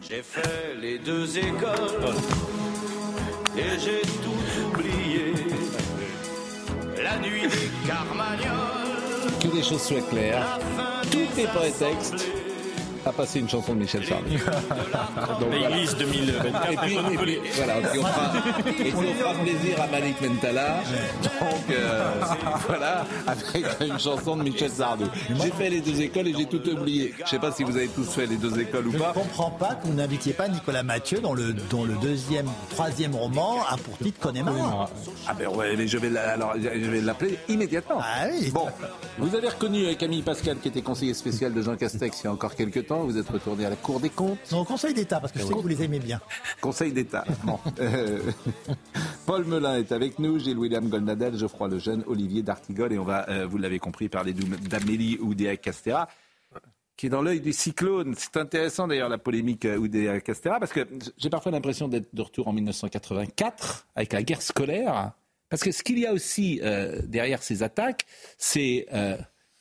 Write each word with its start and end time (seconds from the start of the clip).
J'ai 0.00 0.22
fait 0.22 0.74
les 0.80 0.98
deux 0.98 1.38
écoles 1.38 2.14
et 3.56 3.78
j'ai 3.78 4.02
tout 4.22 4.78
oublié. 4.78 5.34
La 7.02 7.18
nuit 7.18 7.42
des 7.42 7.88
Carmagnoles. 7.88 9.40
Que 9.40 9.56
les 9.56 9.62
choses 9.62 9.82
soient 9.82 10.00
claires. 10.10 10.58
Tout 11.10 11.40
est 11.40 11.46
prétexte 11.46 12.26
à 13.06 13.12
passer 13.12 13.40
une 13.40 13.48
chanson 13.48 13.74
de 13.74 13.80
Michel 13.80 14.04
Sardou. 14.06 14.30
L'église 15.50 15.96
2024. 15.96 16.72
Et 16.72 16.76
puis, 16.76 16.94
et 16.94 17.16
puis, 17.16 17.38
voilà, 17.54 17.78
et 17.78 17.82
puis 17.82 18.00
on 18.00 18.04
fera, 18.04 18.32
et 18.68 18.72
puis 18.72 18.92
on 18.96 19.14
fera 19.14 19.34
plaisir 19.34 19.82
à 19.82 19.86
Malik 19.88 20.20
Mentala. 20.20 20.76
Donc 21.22 21.70
euh, 21.70 22.10
voilà, 22.66 23.04
avec 23.26 23.66
une 23.80 23.98
chanson 23.98 24.36
de 24.36 24.42
Michel 24.42 24.70
Sardou. 24.70 25.04
J'ai 25.42 25.50
fait 25.50 25.70
les 25.70 25.80
deux 25.80 26.00
écoles 26.00 26.28
et 26.28 26.34
j'ai 26.36 26.46
tout 26.46 26.66
oublié. 26.70 27.14
Je 27.24 27.30
sais 27.30 27.38
pas 27.38 27.52
si 27.52 27.62
vous 27.64 27.76
avez 27.76 27.88
tous 27.88 28.08
fait 28.10 28.26
les 28.26 28.36
deux 28.36 28.58
écoles 28.58 28.88
ou 28.88 28.92
Je 28.92 28.96
ne 28.98 29.02
pas. 29.02 29.12
comprends 29.12 29.50
pas 29.50 29.74
que 29.74 29.86
vous 29.86 29.94
n'invitiez 29.94 30.32
pas 30.32 30.48
Nicolas 30.48 30.82
Mathieu 30.82 31.20
dans 31.20 31.34
le, 31.34 31.52
dans 31.70 31.84
le 31.84 31.94
deuxième, 31.96 32.46
troisième 32.70 33.14
roman 33.14 33.58
à 33.70 33.76
pour 33.76 33.96
titre 33.98 34.20
Connemara. 34.20 34.88
Ah 35.28 35.34
ben 35.34 35.48
ouais, 35.48 35.74
mais 35.76 35.86
je 35.86 35.98
vais 35.98 36.10
la- 36.10 36.32
alors 36.32 36.54
je 36.56 36.68
vais 36.90 37.00
l'appeler 37.00 37.38
immédiatement. 37.48 37.98
Ah 38.00 38.26
oui. 38.32 38.50
Bon, 38.50 38.66
vous 39.18 39.34
avez 39.34 39.48
reconnu 39.48 39.84
euh, 39.86 39.94
Camille 39.94 40.22
Pascal 40.22 40.58
qui 40.58 40.68
était 40.68 40.82
conseiller 40.82 41.14
spécial 41.14 41.52
de 41.52 41.62
Jean 41.62 41.76
Castex 41.76 42.20
il 42.20 42.24
y 42.24 42.26
a 42.28 42.32
encore 42.32 42.54
quelques 42.54 42.86
temps. 42.86 42.93
Vous 43.02 43.18
êtes 43.18 43.28
retourné 43.28 43.64
à 43.66 43.70
la 43.70 43.76
Cour 43.76 44.00
des 44.00 44.10
comptes? 44.10 44.38
Non, 44.52 44.60
au 44.60 44.64
Conseil 44.64 44.94
d'État, 44.94 45.20
parce 45.20 45.32
que 45.32 45.38
je 45.38 45.44
sais 45.44 45.52
que 45.52 45.58
vous 45.58 45.68
les 45.68 45.82
aimez 45.82 45.98
bien. 45.98 46.20
Conseil 46.60 46.92
d'État. 46.92 47.24
Bon. 47.42 47.58
Euh, 47.80 48.20
Paul 49.26 49.44
Melun 49.44 49.78
est 49.78 49.92
avec 49.92 50.18
nous, 50.18 50.38
Gilles 50.38 50.58
William 50.58 50.88
Goldnadel, 50.88 51.36
Geoffroy 51.36 51.68
Lejeune, 51.68 52.04
Olivier 52.06 52.42
D'Artigol 52.42 52.92
et 52.92 52.98
on 52.98 53.04
va, 53.04 53.28
euh, 53.28 53.46
vous 53.46 53.58
l'avez 53.58 53.78
compris, 53.78 54.08
parler 54.08 54.32
d'Amélie 54.32 55.18
Oudéa-Castera 55.20 56.08
qui 56.96 57.06
est 57.06 57.10
dans 57.10 57.22
l'œil 57.22 57.40
du 57.40 57.52
cyclone. 57.52 58.14
C'est 58.16 58.36
intéressant 58.36 58.86
d'ailleurs 58.86 59.08
la 59.08 59.18
polémique 59.18 59.64
euh, 59.64 59.76
Oudéa-Castera 59.76 60.60
parce 60.60 60.72
que 60.72 60.86
j'ai 61.18 61.30
parfois 61.30 61.52
l'impression 61.52 61.88
d'être 61.88 62.14
de 62.14 62.22
retour 62.22 62.48
en 62.48 62.52
1984 62.52 63.88
avec 63.96 64.12
la 64.12 64.22
guerre 64.22 64.42
scolaire. 64.42 65.12
Parce 65.48 65.62
que 65.62 65.72
ce 65.72 65.82
qu'il 65.82 65.98
y 65.98 66.06
a 66.06 66.12
aussi 66.12 66.60
euh, 66.62 67.00
derrière 67.04 67.42
ces 67.42 67.62
attaques, 67.62 68.06
c'est... 68.38 68.86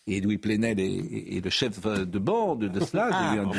et 0.05 0.17
Edoui 0.17 0.37
Plenel 0.37 0.79
est, 0.79 0.83
est- 0.85 1.37
est 1.37 1.43
le 1.43 1.49
chef 1.49 1.81
de 1.81 2.19
bande 2.19 2.65
de 2.65 2.79
cela. 2.83 3.09
eu 3.35 3.39
un- 3.39 3.51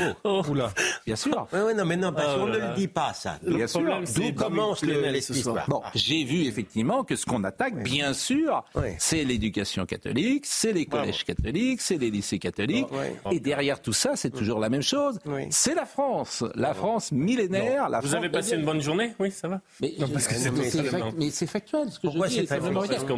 Bien 1.06 1.16
sûr. 1.16 1.46
Oui, 1.52 1.58
oui, 1.66 1.74
non, 1.74 1.84
mais 1.84 1.96
non, 1.96 2.12
parce 2.12 2.28
Ah, 2.34 2.38
qu'on 2.38 2.46
là, 2.46 2.58
ne 2.58 2.68
le 2.70 2.74
dit 2.76 2.88
pas, 2.88 3.12
ça. 3.14 3.38
Bien 3.46 3.66
sûr. 3.66 3.80
problème, 3.80 4.04
D'où 4.14 4.32
commence 4.34 4.82
le- 4.82 4.92
Plenel 4.94 5.22
ce 5.22 5.34
soir. 5.34 5.54
l'histoire 5.56 5.68
Bon, 5.68 5.82
j'ai 5.94 6.24
vu 6.24 6.42
effectivement 6.44 7.04
que 7.04 7.16
ce 7.16 7.24
qu'on 7.26 7.44
attaque, 7.44 7.82
bien 7.82 8.12
sûr, 8.12 8.64
Oui. 8.74 8.88
c'est 8.98 9.24
l'éducation 9.24 9.86
catholique, 9.86 10.44
c'est 10.46 10.72
les 10.72 10.86
collèges 10.86 11.24
catholiques, 11.24 11.80
c'est 11.80 11.96
les 11.98 12.10
lycées 12.10 12.38
catholiques. 12.38 12.86
Oui. 12.92 13.06
Et 13.36 13.40
derrière 13.40 13.80
tout 13.80 13.92
ça, 13.92 14.16
c'est 14.16 14.30
toujours 14.30 14.58
la 14.60 14.68
même 14.68 14.82
chose. 14.82 15.18
Oui. 15.26 15.42
C'est 15.50 15.74
la 15.74 15.86
France, 15.86 16.44
la 16.54 16.74
France 16.74 17.12
millénaire. 17.12 17.88
La 17.88 18.00
Vous 18.00 18.08
France 18.08 18.18
avez 18.18 18.28
passé 18.28 18.56
une 18.56 18.64
bonne 18.64 18.80
journée? 18.80 19.14
Oui, 19.18 19.30
ça 19.30 19.48
va 19.48 19.60
Mais, 19.80 19.94
Non, 19.98 20.08
parce 20.08 20.26
que 20.28 20.34
c'est 20.34 21.46
factuel 21.46 21.90
ce 21.90 21.98
que 21.98 22.06
Pourquoi 22.08 22.28
je 22.28 22.40
dis. 22.40 22.46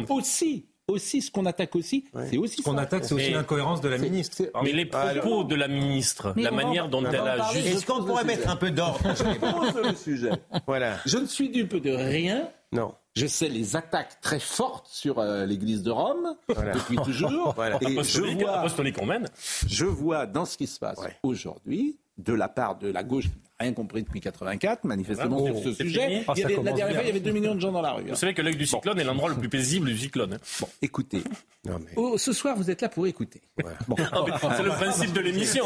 Aussi, 0.09 0.65
aussi, 0.89 1.21
ce 1.21 1.29
qu'on 1.31 1.45
attaque 1.45 1.75
aussi, 1.75 2.05
c'est 2.29 2.37
aussi 2.37 2.57
Ce 2.57 2.61
qu'on 2.63 2.77
attaque, 2.77 3.03
c'est 3.05 3.13
aussi 3.13 3.31
l'incohérence 3.31 3.81
de 3.81 3.89
la 3.89 3.97
ministre. 3.97 4.43
Mais 4.63 4.71
les 4.71 4.85
propos 4.85 5.43
de 5.43 5.55
la 5.55 5.67
ministre, 5.67 6.33
la 6.37 6.51
manière 6.51 6.87
dont 6.89 7.03
elle 7.05 7.15
a 7.19 7.51
juste... 7.51 7.67
Est-ce 7.67 7.85
qu'on 7.85 8.03
pourrait 8.03 8.23
mettre 8.23 8.49
un 8.49 8.55
peu 8.55 8.71
d'ordre 8.71 8.99
Pose 9.03 9.73
le 9.83 9.95
sujet. 9.95 10.31
Voilà. 10.65 10.97
Je 11.05 11.17
ne 11.17 11.25
suis 11.25 11.49
dupe 11.49 11.75
de 11.75 11.91
rien. 11.91 12.49
Non. 12.71 12.93
Je 13.15 13.25
sais 13.25 13.49
les 13.49 13.75
attaques 13.75 14.21
très 14.21 14.39
fortes 14.39 14.87
sur 14.89 15.19
euh, 15.19 15.45
l'Église 15.45 15.81
de 15.83 15.89
Rome 15.91 16.35
Voilà. 16.47 16.71
depuis 16.73 16.97
toujours. 16.97 17.53
Voilà. 17.55 17.77
Et 17.81 18.03
je 18.03 18.21
vois, 18.21 18.59
apostolique 18.59 18.95
qu'on 18.97 19.05
mène. 19.07 19.27
je 19.67 19.85
vois 19.85 20.25
dans 20.27 20.45
ce 20.45 20.57
qui 20.57 20.67
se 20.67 20.77
passe 20.79 20.99
Ouais. 20.99 21.15
aujourd'hui, 21.23 21.97
de 22.17 22.33
la 22.33 22.47
part 22.47 22.77
de 22.77 22.89
la 22.89 23.03
gauche 23.03 23.25
rien 23.59 23.73
compris 23.73 24.03
depuis 24.03 24.21
84, 24.21 24.83
manifestement 24.83 25.43
sur 25.45 25.57
ce 25.59 25.73
c'est 25.73 25.83
sujet. 25.83 26.23
Ah, 26.27 26.33
il 26.35 26.39
y 26.41 26.43
avait- 26.43 26.53
la 26.53 26.57
commence 26.59 26.75
dernière 26.75 26.87
bien. 26.87 26.95
fois, 26.95 27.03
il 27.03 27.07
y 27.07 27.09
avait 27.09 27.19
2 27.19 27.31
millions 27.31 27.55
de 27.55 27.59
gens 27.59 27.71
dans 27.71 27.81
la 27.81 27.91
rue. 27.93 28.03
hein. 28.03 28.09
Vous 28.09 28.15
savez 28.15 28.33
que 28.33 28.41
l'œil 28.43 28.55
du 28.55 28.65
cyclone 28.67 28.99
est 28.99 29.03
l'endroit 29.03 29.29
le 29.29 29.35
plus 29.35 29.49
paisible 29.49 29.87
du 29.87 29.97
cyclone. 29.97 30.33
hein. 30.33 30.37
Bon, 30.61 30.67
écoutez. 30.81 31.23
Non, 31.65 31.79
mais. 31.79 31.91
Oh, 31.95 32.17
ce 32.17 32.33
soir, 32.33 32.55
vous 32.55 32.69
êtes 32.69 32.81
là 32.81 32.89
pour 32.89 33.07
écouter. 33.07 33.41
Bon. 33.87 33.95
C'est 34.55 34.63
le 34.63 34.69
principe 34.69 35.13
de 35.13 35.19
l'émission. 35.21 35.65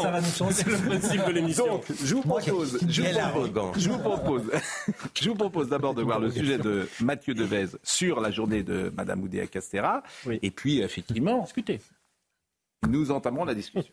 C'est 0.50 0.66
le 0.66 0.76
principe 0.78 1.26
de 1.26 1.32
l'émission. 1.32 1.66
Donc, 1.66 1.84
je 2.02 2.14
vous 2.14 2.22
propose, 2.22 2.78
je 2.88 3.02
vous 3.02 3.08
propose, 3.18 3.50
je 3.78 3.88
vous 3.90 3.98
propose, 3.98 4.42
je 5.20 5.28
vous 5.28 5.34
propose 5.36 5.68
d'abord 5.68 5.94
de 5.94 6.02
voir 6.02 6.18
le 6.18 6.30
sujet 6.30 6.58
de 6.58 6.88
Mathieu 7.00 7.34
Devez 7.34 7.66
sur 7.82 8.20
la 8.20 8.30
journée 8.30 8.62
de 8.62 8.92
Madame 8.96 9.22
Oudéa 9.22 9.46
Castera. 9.46 10.02
Oui. 10.26 10.38
Et 10.42 10.50
puis, 10.50 10.80
effectivement, 10.80 11.42
Discutez. 11.42 11.80
nous 12.88 13.10
entamerons 13.10 13.44
la 13.44 13.54
discussion. 13.54 13.92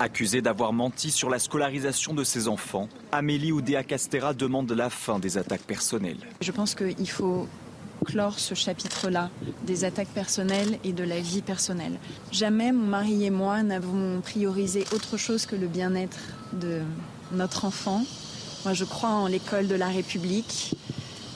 Accusée 0.00 0.42
d'avoir 0.42 0.72
menti 0.72 1.10
sur 1.10 1.30
la 1.30 1.38
scolarisation 1.38 2.14
de 2.14 2.24
ses 2.24 2.48
enfants, 2.48 2.88
Amélie 3.12 3.52
Oudéa 3.52 3.84
Castera 3.84 4.34
demande 4.34 4.70
la 4.72 4.90
fin 4.90 5.18
des 5.18 5.38
attaques 5.38 5.62
personnelles. 5.62 6.18
Je 6.40 6.50
pense 6.50 6.74
qu'il 6.74 7.10
faut 7.10 7.46
clore 8.04 8.38
ce 8.38 8.54
chapitre-là 8.54 9.30
des 9.64 9.84
attaques 9.84 10.08
personnelles 10.08 10.78
et 10.82 10.92
de 10.92 11.04
la 11.04 11.20
vie 11.20 11.42
personnelle. 11.42 11.98
Jamais 12.32 12.72
mon 12.72 12.86
mari 12.86 13.24
et 13.24 13.30
moi 13.30 13.62
n'avons 13.62 14.20
priorisé 14.20 14.84
autre 14.92 15.16
chose 15.16 15.46
que 15.46 15.56
le 15.56 15.68
bien-être 15.68 16.18
de 16.52 16.80
notre 17.32 17.64
enfant. 17.64 18.02
Moi, 18.64 18.74
je 18.74 18.84
crois 18.84 19.10
en 19.10 19.26
l'école 19.26 19.68
de 19.68 19.74
la 19.74 19.88
République. 19.88 20.74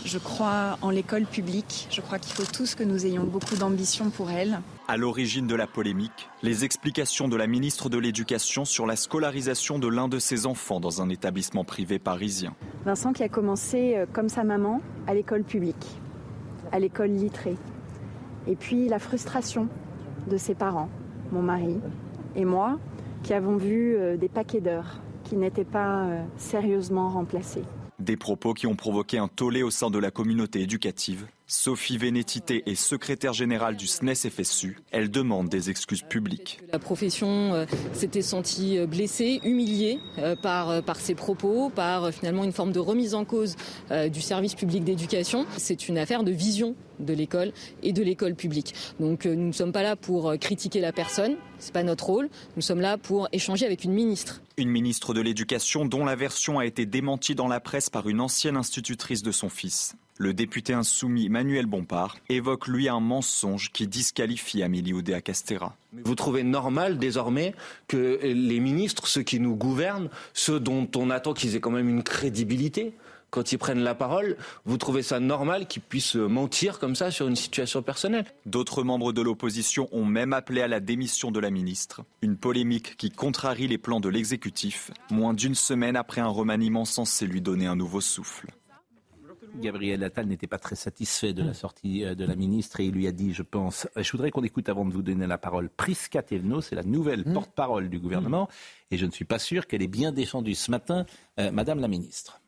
Je 0.06 0.18
crois 0.18 0.78
en 0.82 0.90
l'école 0.90 1.24
publique. 1.24 1.88
Je 1.90 2.00
crois 2.00 2.20
qu'il 2.20 2.32
faut 2.32 2.44
tous 2.44 2.76
que 2.76 2.84
nous 2.84 3.06
ayons 3.06 3.24
beaucoup 3.24 3.56
d'ambition 3.56 4.08
pour 4.08 4.30
elle. 4.30 4.60
À 4.86 4.96
l'origine 4.96 5.48
de 5.48 5.56
la 5.56 5.66
polémique, 5.66 6.28
les 6.44 6.64
explications 6.64 7.26
de 7.26 7.34
la 7.34 7.48
ministre 7.48 7.88
de 7.88 7.98
l'Éducation 7.98 8.64
sur 8.64 8.86
la 8.86 8.94
scolarisation 8.94 9.80
de 9.80 9.88
l'un 9.88 10.06
de 10.06 10.20
ses 10.20 10.46
enfants 10.46 10.78
dans 10.78 11.02
un 11.02 11.08
établissement 11.08 11.64
privé 11.64 11.98
parisien. 11.98 12.54
Vincent 12.84 13.12
qui 13.12 13.24
a 13.24 13.28
commencé, 13.28 13.96
euh, 13.96 14.06
comme 14.12 14.28
sa 14.28 14.44
maman, 14.44 14.80
à 15.08 15.14
l'école 15.14 15.42
publique, 15.42 15.98
à 16.70 16.78
l'école 16.78 17.10
littrée. 17.10 17.56
Et 18.46 18.54
puis 18.54 18.88
la 18.88 19.00
frustration 19.00 19.66
de 20.30 20.36
ses 20.36 20.54
parents, 20.54 20.88
mon 21.32 21.42
mari 21.42 21.80
et 22.36 22.44
moi, 22.44 22.78
qui 23.24 23.34
avons 23.34 23.56
vu 23.56 23.96
euh, 23.96 24.16
des 24.16 24.28
paquets 24.28 24.60
d'heures 24.60 25.00
qui 25.24 25.34
n'étaient 25.34 25.64
pas 25.64 26.04
euh, 26.04 26.22
sérieusement 26.36 27.08
remplacés. 27.08 27.64
Des 28.06 28.16
propos 28.16 28.54
qui 28.54 28.68
ont 28.68 28.76
provoqué 28.76 29.18
un 29.18 29.26
tollé 29.26 29.64
au 29.64 29.72
sein 29.72 29.90
de 29.90 29.98
la 29.98 30.12
communauté 30.12 30.60
éducative. 30.60 31.26
Sophie 31.48 31.96
Vénétité 31.96 32.64
est 32.66 32.74
secrétaire 32.74 33.32
générale 33.32 33.76
du 33.76 33.86
SNES-FSU. 33.86 34.78
Elle 34.90 35.12
demande 35.12 35.48
des 35.48 35.70
excuses 35.70 36.02
publiques. 36.02 36.58
La 36.72 36.80
profession 36.80 37.54
euh, 37.54 37.66
s'était 37.92 38.20
sentie 38.22 38.78
euh, 38.78 38.86
blessée, 38.88 39.38
humiliée 39.44 40.00
euh, 40.18 40.34
par, 40.34 40.82
par 40.82 40.96
ses 40.96 41.14
propos, 41.14 41.70
par 41.70 42.10
finalement 42.10 42.42
une 42.42 42.50
forme 42.50 42.72
de 42.72 42.80
remise 42.80 43.14
en 43.14 43.24
cause 43.24 43.54
euh, 43.92 44.08
du 44.08 44.20
service 44.20 44.56
public 44.56 44.82
d'éducation. 44.82 45.46
C'est 45.56 45.88
une 45.88 45.98
affaire 45.98 46.24
de 46.24 46.32
vision 46.32 46.74
de 46.98 47.14
l'école 47.14 47.52
et 47.84 47.92
de 47.92 48.02
l'école 48.02 48.34
publique. 48.34 48.74
Donc 48.98 49.24
nous 49.24 49.46
ne 49.46 49.52
sommes 49.52 49.72
pas 49.72 49.84
là 49.84 49.94
pour 49.94 50.34
critiquer 50.40 50.80
la 50.80 50.92
personne, 50.92 51.36
c'est 51.60 51.72
pas 51.72 51.84
notre 51.84 52.06
rôle. 52.06 52.28
Nous 52.56 52.62
sommes 52.62 52.80
là 52.80 52.98
pour 52.98 53.28
échanger 53.30 53.66
avec 53.66 53.84
une 53.84 53.92
ministre. 53.92 54.42
Une 54.56 54.70
ministre 54.70 55.14
de 55.14 55.20
l'Éducation 55.20 55.84
dont 55.84 56.04
la 56.04 56.16
version 56.16 56.58
a 56.58 56.66
été 56.66 56.86
démentie 56.86 57.36
dans 57.36 57.48
la 57.48 57.60
presse 57.60 57.88
par 57.88 58.08
une 58.08 58.20
ancienne 58.20 58.56
institutrice 58.56 59.22
de 59.22 59.30
son 59.30 59.48
fils. 59.48 59.94
Le 60.18 60.32
député 60.32 60.72
insoumis 60.72 61.28
Manuel 61.28 61.66
Bompard 61.66 62.16
évoque 62.30 62.68
lui 62.68 62.88
un 62.88 63.00
mensonge 63.00 63.70
qui 63.70 63.86
disqualifie 63.86 64.62
Amélie 64.62 64.94
Oudéa 64.94 65.20
Castera. 65.20 65.76
Vous 65.92 66.14
trouvez 66.14 66.42
normal 66.42 66.98
désormais 66.98 67.54
que 67.86 68.18
les 68.22 68.60
ministres, 68.60 69.08
ceux 69.08 69.22
qui 69.22 69.40
nous 69.40 69.56
gouvernent, 69.56 70.08
ceux 70.32 70.58
dont 70.58 70.88
on 70.96 71.10
attend 71.10 71.34
qu'ils 71.34 71.54
aient 71.54 71.60
quand 71.60 71.70
même 71.70 71.90
une 71.90 72.02
crédibilité, 72.02 72.94
quand 73.28 73.52
ils 73.52 73.58
prennent 73.58 73.82
la 73.82 73.94
parole, 73.94 74.38
vous 74.64 74.78
trouvez 74.78 75.02
ça 75.02 75.20
normal 75.20 75.66
qu'ils 75.66 75.82
puissent 75.82 76.14
mentir 76.14 76.78
comme 76.78 76.94
ça 76.94 77.10
sur 77.10 77.28
une 77.28 77.36
situation 77.36 77.82
personnelle? 77.82 78.24
D'autres 78.46 78.82
membres 78.82 79.12
de 79.12 79.20
l'opposition 79.20 79.86
ont 79.92 80.06
même 80.06 80.32
appelé 80.32 80.62
à 80.62 80.68
la 80.68 80.80
démission 80.80 81.30
de 81.30 81.40
la 81.40 81.50
ministre. 81.50 82.02
Une 82.22 82.38
polémique 82.38 82.96
qui 82.96 83.10
contrarie 83.10 83.68
les 83.68 83.76
plans 83.76 84.00
de 84.00 84.08
l'exécutif, 84.08 84.92
moins 85.10 85.34
d'une 85.34 85.54
semaine 85.54 85.96
après 85.96 86.22
un 86.22 86.28
remaniement 86.28 86.86
censé 86.86 87.26
lui 87.26 87.42
donner 87.42 87.66
un 87.66 87.76
nouveau 87.76 88.00
souffle. 88.00 88.48
Gabriel 89.60 90.02
Attal 90.04 90.26
n'était 90.26 90.46
pas 90.46 90.58
très 90.58 90.76
satisfait 90.76 91.32
de 91.32 91.42
la 91.42 91.54
sortie 91.54 92.04
euh, 92.04 92.14
de 92.14 92.24
la 92.24 92.36
ministre 92.36 92.80
et 92.80 92.86
il 92.86 92.92
lui 92.92 93.06
a 93.06 93.12
dit, 93.12 93.32
je 93.32 93.42
pense, 93.42 93.88
je 93.96 94.10
voudrais 94.12 94.30
qu'on 94.30 94.44
écoute 94.44 94.68
avant 94.68 94.84
de 94.84 94.92
vous 94.92 95.02
donner 95.02 95.26
la 95.26 95.38
parole, 95.38 95.68
Prisca 95.68 96.22
Thévenot, 96.22 96.60
c'est 96.60 96.74
la 96.74 96.82
nouvelle 96.82 97.24
porte-parole 97.24 97.88
du 97.88 97.98
gouvernement 97.98 98.48
et 98.90 98.98
je 98.98 99.06
ne 99.06 99.10
suis 99.10 99.24
pas 99.24 99.38
sûr 99.38 99.66
qu'elle 99.66 99.82
ait 99.82 99.88
bien 99.88 100.12
défendu 100.12 100.54
ce 100.54 100.70
matin 100.70 101.06
euh, 101.40 101.50
Madame 101.50 101.80
la 101.80 101.88
ministre. 101.88 102.40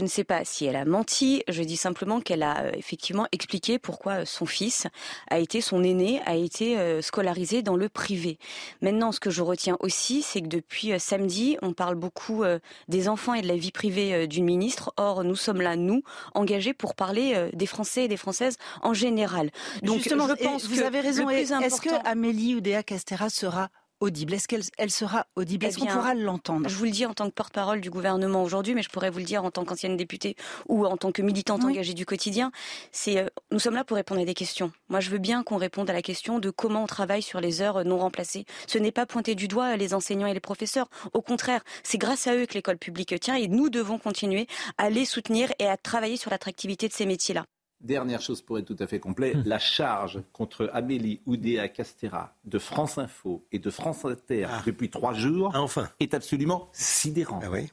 Je 0.00 0.04
ne 0.06 0.08
sais 0.08 0.24
pas 0.24 0.44
si 0.44 0.64
elle 0.64 0.74
a 0.74 0.84
menti, 0.84 1.44
je 1.46 1.62
dis 1.62 1.76
simplement 1.76 2.20
qu'elle 2.20 2.42
a 2.42 2.62
euh, 2.62 2.72
effectivement 2.74 3.28
expliqué 3.30 3.78
pourquoi 3.78 4.12
euh, 4.12 4.24
son 4.24 4.44
fils 4.44 4.88
a 5.30 5.38
été, 5.38 5.60
son 5.60 5.84
aîné, 5.84 6.20
a 6.26 6.34
été 6.34 6.76
euh, 6.76 7.00
scolarisé 7.00 7.62
dans 7.62 7.76
le 7.76 7.88
privé. 7.88 8.40
Maintenant, 8.82 9.12
ce 9.12 9.20
que 9.20 9.30
je 9.30 9.40
retiens 9.40 9.76
aussi, 9.78 10.22
c'est 10.22 10.42
que 10.42 10.48
depuis 10.48 10.98
samedi, 10.98 11.56
on 11.62 11.72
parle 11.72 11.94
beaucoup 11.94 12.42
des 12.88 13.08
enfants 13.08 13.34
et 13.34 13.42
de 13.42 13.46
la 13.46 13.56
vie 13.56 13.70
privée 13.70 14.26
d'une 14.26 14.44
ministre. 14.44 14.92
Or, 14.96 15.22
nous 15.22 15.36
sommes 15.36 15.60
là, 15.60 15.76
nous, 15.76 16.02
engagés 16.34 16.74
pour 16.74 16.94
parler 16.96 17.50
des 17.52 17.66
Français 17.66 18.04
et 18.04 18.08
des 18.08 18.16
Françaises 18.16 18.56
en 18.82 18.94
général. 18.94 19.50
Donc, 19.82 19.98
Justement, 19.98 20.26
je 20.28 20.34
pense 20.34 20.66
vous 20.66 20.82
avez 20.82 21.00
raison. 21.00 21.28
Est-ce 21.30 21.80
que 21.80 21.94
Amélie 22.04 22.56
Oudéa 22.56 22.82
Castera 22.82 23.30
sera 23.30 23.70
audible 24.00 24.34
Est-ce 24.34 24.48
qu'elle 24.48 24.62
elle 24.78 24.90
sera 24.90 25.26
audible? 25.36 25.66
Est-ce 25.66 25.78
qu'on 25.78 25.86
pourra 25.86 26.14
l'entendre? 26.14 26.68
Je 26.68 26.76
vous 26.76 26.84
le 26.84 26.90
dis 26.90 27.06
en 27.06 27.14
tant 27.14 27.28
que 27.28 27.34
porte-parole 27.34 27.80
du 27.80 27.90
gouvernement 27.90 28.42
aujourd'hui, 28.42 28.74
mais 28.74 28.82
je 28.82 28.88
pourrais 28.88 29.10
vous 29.10 29.18
le 29.18 29.24
dire 29.24 29.44
en 29.44 29.50
tant 29.50 29.64
qu'ancienne 29.64 29.96
députée 29.96 30.36
ou 30.68 30.86
en 30.86 30.96
tant 30.96 31.12
que 31.12 31.22
militante 31.22 31.64
engagée 31.64 31.94
du 31.94 32.06
quotidien. 32.06 32.52
C'est 32.92 33.18
euh, 33.18 33.28
nous 33.50 33.58
sommes 33.58 33.74
là 33.74 33.84
pour 33.84 33.96
répondre 33.96 34.20
à 34.20 34.24
des 34.24 34.34
questions. 34.34 34.72
Moi, 34.88 35.00
je 35.00 35.10
veux 35.10 35.18
bien 35.18 35.42
qu'on 35.42 35.56
réponde 35.56 35.90
à 35.90 35.92
la 35.92 36.02
question 36.02 36.38
de 36.38 36.50
comment 36.50 36.84
on 36.84 36.86
travaille 36.86 37.22
sur 37.22 37.40
les 37.40 37.62
heures 37.62 37.84
non 37.84 37.98
remplacées. 37.98 38.44
Ce 38.66 38.78
n'est 38.78 38.92
pas 38.92 39.06
pointer 39.06 39.34
du 39.34 39.48
doigt 39.48 39.76
les 39.76 39.94
enseignants 39.94 40.26
et 40.26 40.34
les 40.34 40.40
professeurs. 40.40 40.88
Au 41.12 41.22
contraire, 41.22 41.62
c'est 41.82 41.98
grâce 41.98 42.26
à 42.26 42.36
eux 42.36 42.46
que 42.46 42.54
l'école 42.54 42.78
publique 42.78 43.18
tient 43.20 43.36
et 43.36 43.48
nous 43.48 43.70
devons 43.70 43.98
continuer 43.98 44.46
à 44.78 44.90
les 44.90 45.04
soutenir 45.04 45.52
et 45.58 45.66
à 45.66 45.76
travailler 45.76 46.16
sur 46.16 46.30
l'attractivité 46.30 46.88
de 46.88 46.92
ces 46.92 47.06
métiers-là. 47.06 47.44
Dernière 47.84 48.22
chose 48.22 48.40
pour 48.40 48.58
être 48.58 48.64
tout 48.64 48.76
à 48.78 48.86
fait 48.86 48.98
complet, 48.98 49.34
hmm. 49.34 49.42
la 49.44 49.58
charge 49.58 50.22
contre 50.32 50.70
Amélie 50.72 51.20
Oudéa 51.26 51.68
Castera 51.68 52.34
de 52.46 52.58
France 52.58 52.96
Info 52.96 53.46
et 53.52 53.58
de 53.58 53.68
France 53.68 54.06
Inter 54.06 54.46
ah. 54.48 54.62
depuis 54.64 54.88
trois 54.88 55.12
jours 55.12 55.52
ah, 55.54 55.60
enfin. 55.60 55.90
est 56.00 56.14
absolument 56.14 56.70
sidérant. 56.72 57.40
Ah 57.42 57.50
oui. 57.50 57.70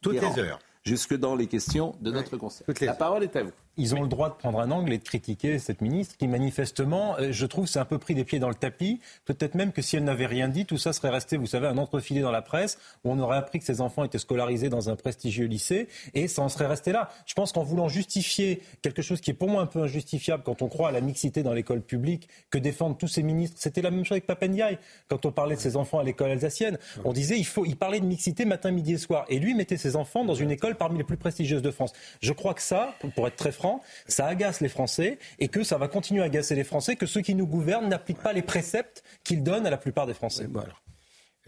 Toutes 0.00 0.14
les 0.14 0.38
heures. 0.38 0.58
Jusque 0.82 1.14
dans 1.14 1.36
les 1.36 1.46
questions 1.46 1.94
de 2.00 2.10
notre 2.10 2.38
conseil. 2.38 2.66
La 2.80 2.94
parole 2.94 3.22
est 3.22 3.36
à 3.36 3.42
vous 3.42 3.52
ils 3.78 3.94
ont 3.94 4.02
le 4.02 4.08
droit 4.08 4.28
de 4.28 4.34
prendre 4.34 4.60
un 4.60 4.70
angle 4.70 4.92
et 4.92 4.98
de 4.98 5.04
critiquer 5.04 5.58
cette 5.58 5.80
ministre 5.80 6.16
qui 6.16 6.26
manifestement, 6.26 7.16
euh, 7.18 7.28
je 7.30 7.46
trouve, 7.46 7.66
s'est 7.66 7.78
un 7.78 7.84
peu 7.84 7.98
pris 7.98 8.14
des 8.14 8.24
pieds 8.24 8.40
dans 8.40 8.48
le 8.48 8.54
tapis. 8.54 9.00
Peut-être 9.24 9.54
même 9.54 9.72
que 9.72 9.80
si 9.80 9.96
elle 9.96 10.04
n'avait 10.04 10.26
rien 10.26 10.48
dit, 10.48 10.66
tout 10.66 10.76
ça 10.76 10.92
serait 10.92 11.08
resté, 11.08 11.36
vous 11.36 11.46
savez, 11.46 11.68
un 11.68 11.78
entrefilé 11.78 12.20
dans 12.20 12.32
la 12.32 12.42
presse 12.42 12.78
où 13.04 13.12
on 13.12 13.18
aurait 13.20 13.38
appris 13.38 13.60
que 13.60 13.64
ses 13.64 13.80
enfants 13.80 14.04
étaient 14.04 14.18
scolarisés 14.18 14.68
dans 14.68 14.90
un 14.90 14.96
prestigieux 14.96 15.46
lycée 15.46 15.88
et 16.14 16.28
ça 16.28 16.42
en 16.42 16.48
serait 16.48 16.66
resté 16.66 16.92
là. 16.92 17.08
Je 17.26 17.34
pense 17.34 17.52
qu'en 17.52 17.62
voulant 17.62 17.88
justifier 17.88 18.62
quelque 18.82 19.00
chose 19.00 19.20
qui 19.20 19.30
est 19.30 19.34
pour 19.34 19.48
moi 19.48 19.62
un 19.62 19.66
peu 19.66 19.82
injustifiable 19.82 20.42
quand 20.44 20.60
on 20.62 20.68
croit 20.68 20.88
à 20.88 20.92
la 20.92 21.00
mixité 21.00 21.42
dans 21.42 21.52
l'école 21.52 21.80
publique, 21.80 22.28
que 22.50 22.58
défendent 22.58 22.98
tous 22.98 23.08
ces 23.08 23.22
ministres, 23.22 23.56
c'était 23.60 23.82
la 23.82 23.90
même 23.90 24.04
chose 24.04 24.12
avec 24.12 24.26
Papendiaï 24.26 24.78
quand 25.08 25.24
on 25.24 25.30
parlait 25.30 25.54
de 25.54 25.60
ses 25.60 25.76
enfants 25.76 26.00
à 26.00 26.04
l'école 26.04 26.32
alsacienne. 26.32 26.78
On 27.04 27.12
disait 27.12 27.38
il 27.38 27.46
faut, 27.46 27.64
il 27.64 27.76
parlait 27.76 28.00
de 28.00 28.06
mixité 28.06 28.44
matin, 28.44 28.72
midi 28.72 28.94
et 28.94 28.98
soir 28.98 29.24
et 29.28 29.38
lui 29.38 29.54
mettait 29.54 29.76
ses 29.76 29.94
enfants 29.94 30.24
dans 30.24 30.34
une 30.34 30.50
école 30.50 30.74
parmi 30.74 30.98
les 30.98 31.04
plus 31.04 31.16
prestigieuses 31.16 31.62
de 31.62 31.70
France. 31.70 31.92
Je 32.20 32.32
crois 32.32 32.54
que 32.54 32.62
ça, 32.62 32.94
pour 33.14 33.26
être 33.28 33.36
très 33.36 33.52
franc, 33.52 33.67
ça 34.06 34.26
agace 34.26 34.60
les 34.60 34.68
Français 34.68 35.18
et 35.38 35.48
que 35.48 35.62
ça 35.62 35.78
va 35.78 35.88
continuer 35.88 36.22
à 36.22 36.26
agacer 36.26 36.54
les 36.54 36.64
Français, 36.64 36.96
que 36.96 37.06
ceux 37.06 37.20
qui 37.20 37.34
nous 37.34 37.46
gouvernent 37.46 37.88
n'appliquent 37.88 38.22
pas 38.22 38.32
les 38.32 38.42
préceptes 38.42 39.02
qu'ils 39.24 39.42
donnent 39.42 39.66
à 39.66 39.70
la 39.70 39.78
plupart 39.78 40.06
des 40.06 40.14
Français. 40.14 40.46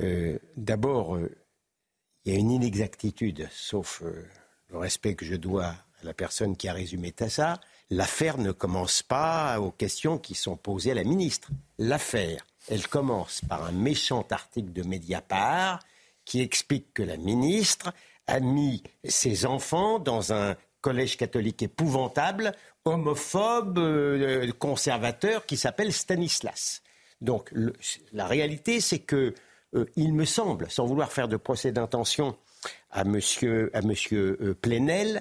Euh, 0.00 0.38
d'abord, 0.56 1.16
euh, 1.16 1.30
il 2.24 2.32
y 2.32 2.36
a 2.36 2.38
une 2.38 2.50
inexactitude, 2.50 3.48
sauf 3.50 4.02
euh, 4.02 4.26
le 4.68 4.78
respect 4.78 5.14
que 5.14 5.24
je 5.24 5.36
dois 5.36 5.66
à 5.66 6.04
la 6.04 6.14
personne 6.14 6.56
qui 6.56 6.68
a 6.68 6.72
résumé 6.72 7.12
ça. 7.28 7.60
L'affaire 7.90 8.38
ne 8.38 8.52
commence 8.52 9.02
pas 9.02 9.60
aux 9.60 9.72
questions 9.72 10.18
qui 10.18 10.34
sont 10.34 10.56
posées 10.56 10.92
à 10.92 10.94
la 10.94 11.04
ministre. 11.04 11.50
L'affaire, 11.78 12.46
elle 12.68 12.86
commence 12.86 13.40
par 13.48 13.64
un 13.64 13.72
méchant 13.72 14.24
article 14.30 14.72
de 14.72 14.82
Mediapart 14.82 15.80
qui 16.24 16.40
explique 16.40 16.94
que 16.94 17.02
la 17.02 17.16
ministre 17.16 17.92
a 18.26 18.40
mis 18.40 18.82
ses 19.04 19.44
enfants 19.44 19.98
dans 19.98 20.32
un 20.32 20.56
collège 20.80 21.16
catholique 21.16 21.62
épouvantable, 21.62 22.52
homophobe, 22.84 23.78
euh, 23.78 24.50
conservateur, 24.58 25.46
qui 25.46 25.56
s'appelle 25.56 25.92
Stanislas. 25.92 26.82
Donc 27.20 27.52
la 28.12 28.26
réalité, 28.26 28.80
c'est 28.80 29.00
que 29.00 29.34
euh, 29.74 29.84
il 29.96 30.14
me 30.14 30.24
semble, 30.24 30.70
sans 30.70 30.86
vouloir 30.86 31.12
faire 31.12 31.28
de 31.28 31.36
procès 31.36 31.72
d'intention 31.72 32.36
à 32.90 33.04
Monsieur, 33.04 33.70
à 33.74 33.80
euh, 33.80 34.54
Plenel, 34.60 35.20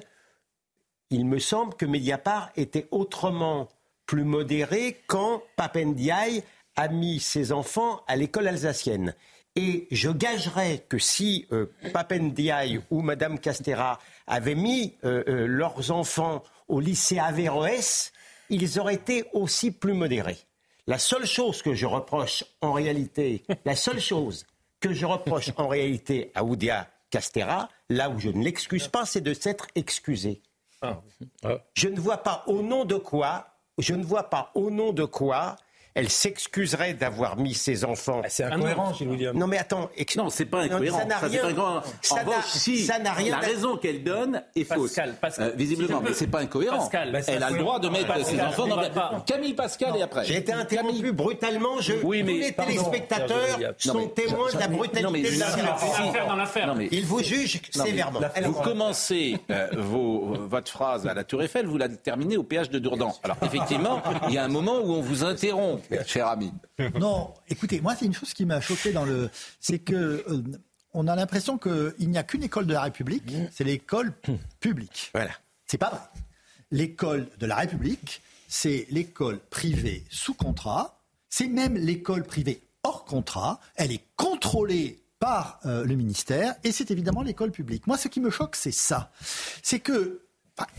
il 1.10 1.26
me 1.26 1.40
semble 1.40 1.74
que 1.76 1.86
Mediapart 1.86 2.52
était 2.56 2.88
autrement 2.92 3.68
plus 4.06 4.24
modéré 4.24 5.02
quand 5.08 5.44
Papendiaï 5.56 6.44
a 6.76 6.88
mis 6.88 7.20
ses 7.20 7.52
enfants 7.52 8.04
à 8.08 8.16
l'école 8.16 8.48
alsacienne. 8.48 9.16
Et 9.56 9.88
je 9.92 10.10
gagerais 10.10 10.86
que 10.88 11.00
si 11.00 11.48
euh, 11.52 11.66
Papendiaï 11.92 12.82
ou 12.92 13.02
Madame 13.02 13.40
Castera 13.40 14.00
avaient 14.28 14.56
mis 14.56 14.96
euh, 15.04 15.24
euh, 15.28 15.48
leurs 15.48 15.92
enfants 15.92 16.44
au 16.68 16.80
lycée 16.80 17.20
Averroès, 17.20 18.14
ils 18.50 18.80
auraient 18.80 18.96
été 18.96 19.26
aussi 19.34 19.72
plus 19.72 19.94
modérés. 19.94 20.38
La 20.88 20.98
seule 20.98 21.26
chose 21.26 21.62
que 21.62 21.74
je 21.74 21.86
reproche 21.86 22.44
en 22.62 22.74
réalité, 22.74 23.44
la 23.66 23.76
seule 23.76 24.00
chose 24.00 24.46
que 24.80 24.94
je 24.94 25.06
reproche 25.06 25.52
en 25.58 25.68
réalité 25.68 26.32
à 26.36 26.44
Oudia 26.44 26.88
Castera, 27.10 27.70
là 27.90 28.10
où 28.10 28.20
je 28.20 28.30
ne 28.30 28.44
l'excuse 28.44 28.88
pas, 28.88 29.06
c'est 29.06 29.22
de 29.22 29.34
s'être 29.34 29.68
excusé. 29.76 30.42
Ah. 30.82 31.02
Je 31.74 31.90
ne 31.90 32.00
vois 32.00 32.24
pas 32.24 32.44
au 32.48 32.62
nom 32.62 32.86
de 32.86 32.96
quoi, 32.96 33.48
je 33.78 33.94
ne 33.94 34.04
vois 34.04 34.30
pas 34.30 34.52
au 34.56 34.72
nom 34.72 34.94
de 34.94 35.06
quoi 35.06 35.58
elle 35.96 36.10
s'excuserait 36.10 36.94
d'avoir 36.94 37.38
mis 37.38 37.54
ses 37.54 37.84
enfants. 37.84 38.22
Ah, 38.24 38.30
c'est 38.30 38.44
incohérent, 38.44 38.94
Gilles 38.94 39.10
William. 39.10 39.38
Non, 39.38 39.48
mais 39.48 39.58
attends. 39.58 39.90
Non, 40.16 40.30
c'est 40.30 40.46
pas 40.46 40.62
incohérent. 40.62 41.00
ça 41.00 41.06
n'a 41.06 41.18
rien. 41.18 41.42
Ça 42.02 42.16
en 42.16 42.42
si 42.44 42.86
ça 42.86 43.00
n'a 43.00 43.14
rien. 43.14 43.40
La 43.40 43.48
raison 43.48 43.78
qu'elle 43.78 44.04
donne 44.04 44.44
est 44.56 44.64
fausse. 44.64 44.94
Pascal, 44.94 45.16
Pascal. 45.20 45.50
Euh, 45.50 45.56
visiblement, 45.56 46.02
mais 46.02 46.14
c'est 46.14 46.28
pas 46.28 46.40
incohérent. 46.40 46.78
Pascal, 46.78 47.22
elle 47.28 47.44
a 47.44 47.50
le 47.50 47.60
droit 47.60 47.80
de 47.80 47.90
mettre 47.90 48.26
ses 48.26 48.40
enfants 48.42 48.68
dans. 48.68 49.22
Camille 49.26 49.54
Pascal 49.54 49.96
et 49.98 50.02
après. 50.02 50.26
J'ai 50.26 50.38
été 50.38 50.54
interrompu 50.54 51.12
brutalement. 51.12 51.80
Je... 51.82 51.94
Oui, 52.04 52.24
mais 52.24 52.34
tous 52.34 52.40
les 52.40 52.54
téléspectateurs 52.54 53.74
sont 53.78 54.08
témoins 54.08 54.52
de 54.54 54.60
la 54.60 54.68
brutalité 54.68 55.32
de 55.32 55.40
l'affaire. 55.40 56.76
Il 56.92 57.06
vous 57.06 57.24
juge 57.24 57.62
sévèrement. 57.72 58.20
Vous 58.44 58.54
commencez 58.54 59.38
euh, 59.50 59.68
votre 59.74 60.72
phrase 60.72 61.08
à 61.08 61.14
la 61.14 61.24
Tour 61.24 61.44
Eiffel, 61.44 61.66
vous 61.66 61.78
la 61.78 61.90
terminez 61.90 62.38
au 62.38 62.44
péage 62.44 62.70
de 62.70 62.80
Dourdan. 62.80 63.14
Alors 63.24 63.38
effectivement, 63.44 64.02
il 64.28 64.36
y 64.36 64.38
a 64.38 64.44
un 64.44 64.50
moment 64.50 64.80
où 64.80 64.94
on 64.94 65.02
vous 65.02 65.24
interrompt 65.24 65.79
cher 66.06 66.28
ami. 66.28 66.52
Non, 67.00 67.34
écoutez, 67.50 67.82
moi, 67.82 67.96
c'est 67.96 68.06
une 68.06 68.14
chose 68.14 68.34
qui 68.34 68.46
m'a 68.46 68.62
choqué 68.62 68.92
dans 68.92 69.06
le. 69.06 69.30
C'est 69.60 69.80
que. 69.80 70.24
Euh, 70.28 70.44
on 70.94 71.08
a 71.08 71.16
l'impression 71.16 71.60
qu'il 71.60 72.10
n'y 72.10 72.18
a 72.18 72.24
qu'une 72.24 72.42
école 72.42 72.66
de 72.66 72.74
la 72.74 72.82
République, 72.82 73.32
c'est 73.52 73.64
l'école 73.64 74.12
publique. 74.60 75.12
Voilà. 75.14 75.32
C'est 75.68 75.78
pas 75.78 75.90
vrai. 75.90 76.00
L'école 76.72 77.28
de 77.40 77.46
la 77.46 77.58
République, 77.58 78.22
c'est 78.48 78.88
l'école 78.90 79.40
privée 79.40 80.04
sous 80.10 80.34
contrat, 80.34 81.00
c'est 81.30 81.48
même 81.48 81.76
l'école 81.76 82.24
privée 82.24 82.62
hors 82.84 83.06
contrat, 83.06 83.60
elle 83.76 83.92
est 83.92 84.04
contrôlée 84.16 85.00
par 85.20 85.60
euh, 85.66 85.84
le 85.84 85.96
ministère 85.96 86.56
et 86.64 86.72
c'est 86.72 86.92
évidemment 86.92 87.22
l'école 87.22 87.52
publique. 87.52 87.86
Moi, 87.88 87.98
ce 87.98 88.08
qui 88.08 88.20
me 88.20 88.30
choque, 88.30 88.56
c'est 88.56 88.72
ça. 88.72 89.12
C'est 89.62 89.80
que 89.80 90.22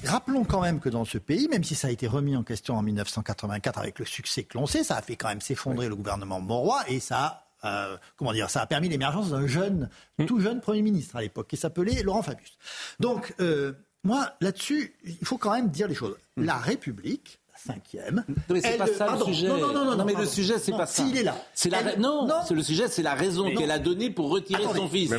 rappelons 0.04 0.44
quand 0.44 0.60
même 0.60 0.80
que 0.80 0.88
dans 0.88 1.04
ce 1.04 1.18
pays, 1.18 1.48
même 1.48 1.64
si 1.64 1.74
ça 1.74 1.88
a 1.88 1.90
été 1.90 2.06
remis 2.06 2.36
en 2.36 2.42
question 2.42 2.76
en 2.76 2.82
1984 2.82 3.78
avec 3.78 3.98
le 3.98 4.04
succès 4.04 4.44
que 4.44 4.58
l'on 4.58 4.66
sait, 4.66 4.84
ça 4.84 4.96
a 4.96 5.02
fait 5.02 5.16
quand 5.16 5.28
même 5.28 5.40
s'effondrer 5.40 5.88
le 5.88 5.96
gouvernement 5.96 6.40
Mauroy 6.40 6.82
et 6.88 7.00
ça 7.00 7.44
a, 7.62 7.66
euh, 7.68 7.96
comment 8.16 8.32
dire, 8.32 8.50
ça 8.50 8.62
a 8.62 8.66
permis 8.66 8.88
l'émergence 8.88 9.30
d'un 9.30 9.46
jeune, 9.46 9.90
mm. 10.18 10.26
tout 10.26 10.40
jeune 10.40 10.60
Premier 10.60 10.82
ministre 10.82 11.16
à 11.16 11.22
l'époque, 11.22 11.48
qui 11.48 11.56
s'appelait 11.56 12.02
Laurent 12.02 12.22
Fabius. 12.22 12.58
Donc, 12.98 13.34
euh, 13.40 13.72
moi, 14.04 14.34
là-dessus, 14.40 14.96
il 15.04 15.26
faut 15.26 15.38
quand 15.38 15.54
même 15.54 15.68
dire 15.68 15.88
les 15.88 15.94
choses. 15.94 16.16
Mm. 16.36 16.44
La 16.44 16.56
République, 16.56 17.39
cinquième. 17.66 18.24
Non, 18.28 18.34
mais 18.50 18.60
c'est 18.60 18.76
pas 18.76 18.86
ça 18.86 19.16
le 19.16 19.24
sujet. 19.24 19.48
Non, 19.48 19.58
non, 19.58 19.84
non, 19.84 19.96
non, 19.96 20.04
mais 20.04 20.14
le 20.14 20.26
sujet, 20.26 20.58
c'est 20.58 20.72
pas 20.72 20.86
ça. 20.86 21.02
S'il 21.02 21.16
est 21.16 21.22
là. 21.22 21.36
C'est 21.54 21.70
la... 21.70 21.96
Non, 21.96 22.28
c'est 22.46 22.54
le 22.54 22.62
sujet, 22.62 22.88
c'est 22.88 23.02
la 23.02 23.14
raison 23.14 23.50
qu'elle 23.54 23.70
a 23.70 23.78
donnée 23.78 24.10
pour 24.10 24.30
retirer 24.30 24.62
son 24.74 24.88
fils. 24.88 25.12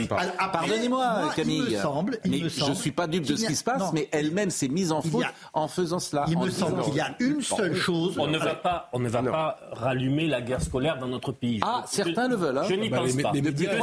Pardonnez-moi, 0.52 1.32
Camille. 1.36 1.64
Il 1.68 1.76
me 1.76 1.82
semble, 1.82 2.20
il 2.26 2.32
mais 2.32 2.40
me 2.40 2.50
semble 2.50 2.76
je 2.76 2.80
suis 2.80 2.92
pas 2.92 3.08
dupe 3.08 3.26
de 3.26 3.36
ce 3.36 3.46
qui 3.46 3.56
se 3.56 3.64
passe, 3.64 3.94
mais 3.94 4.10
elle-même 4.12 4.50
s'est 4.50 4.68
mise 4.68 4.92
en 4.92 5.02
faute 5.02 5.26
en 5.54 5.68
faisant 5.68 6.00
cela. 6.00 6.26
Il 6.28 6.38
me 6.38 6.50
semble 6.50 6.82
qu'il 6.84 6.96
y 6.96 7.02
a 7.02 7.16
une 7.20 7.42
seule 7.42 7.76
chose. 7.76 8.18
On 8.18 8.28
ne 8.28 8.38
va 8.38 8.56
pas, 8.56 8.90
on 8.94 9.00
ne 9.00 9.10
va 9.10 9.24
pas 9.24 9.60
rallumer 9.72 10.28
la 10.28 10.42
guerre 10.42 10.62
scolaire 10.62 10.98
dans 10.98 11.08
notre 11.08 11.32
pays. 11.32 11.60
Ah, 11.62 11.84
certains 11.88 12.28
le 12.28 12.36
veulent. 12.36 12.58
Hein. 12.58 12.66
Je 12.70 12.76
n'y 12.76 12.90
pense 12.90 13.14
pas. 13.16 13.32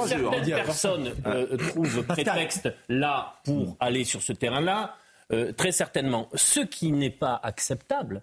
Certaines 0.06 0.54
personnes 0.54 1.10
trouvent 1.68 2.02
prétexte 2.04 2.68
là 2.88 3.34
pour 3.44 3.76
aller 3.80 4.04
sur 4.04 4.22
ce 4.22 4.32
terrain-là. 4.32 4.94
Euh, 5.30 5.52
très 5.52 5.72
certainement. 5.72 6.30
Ce 6.34 6.60
qui 6.60 6.90
n'est 6.90 7.10
pas 7.10 7.38
acceptable, 7.42 8.22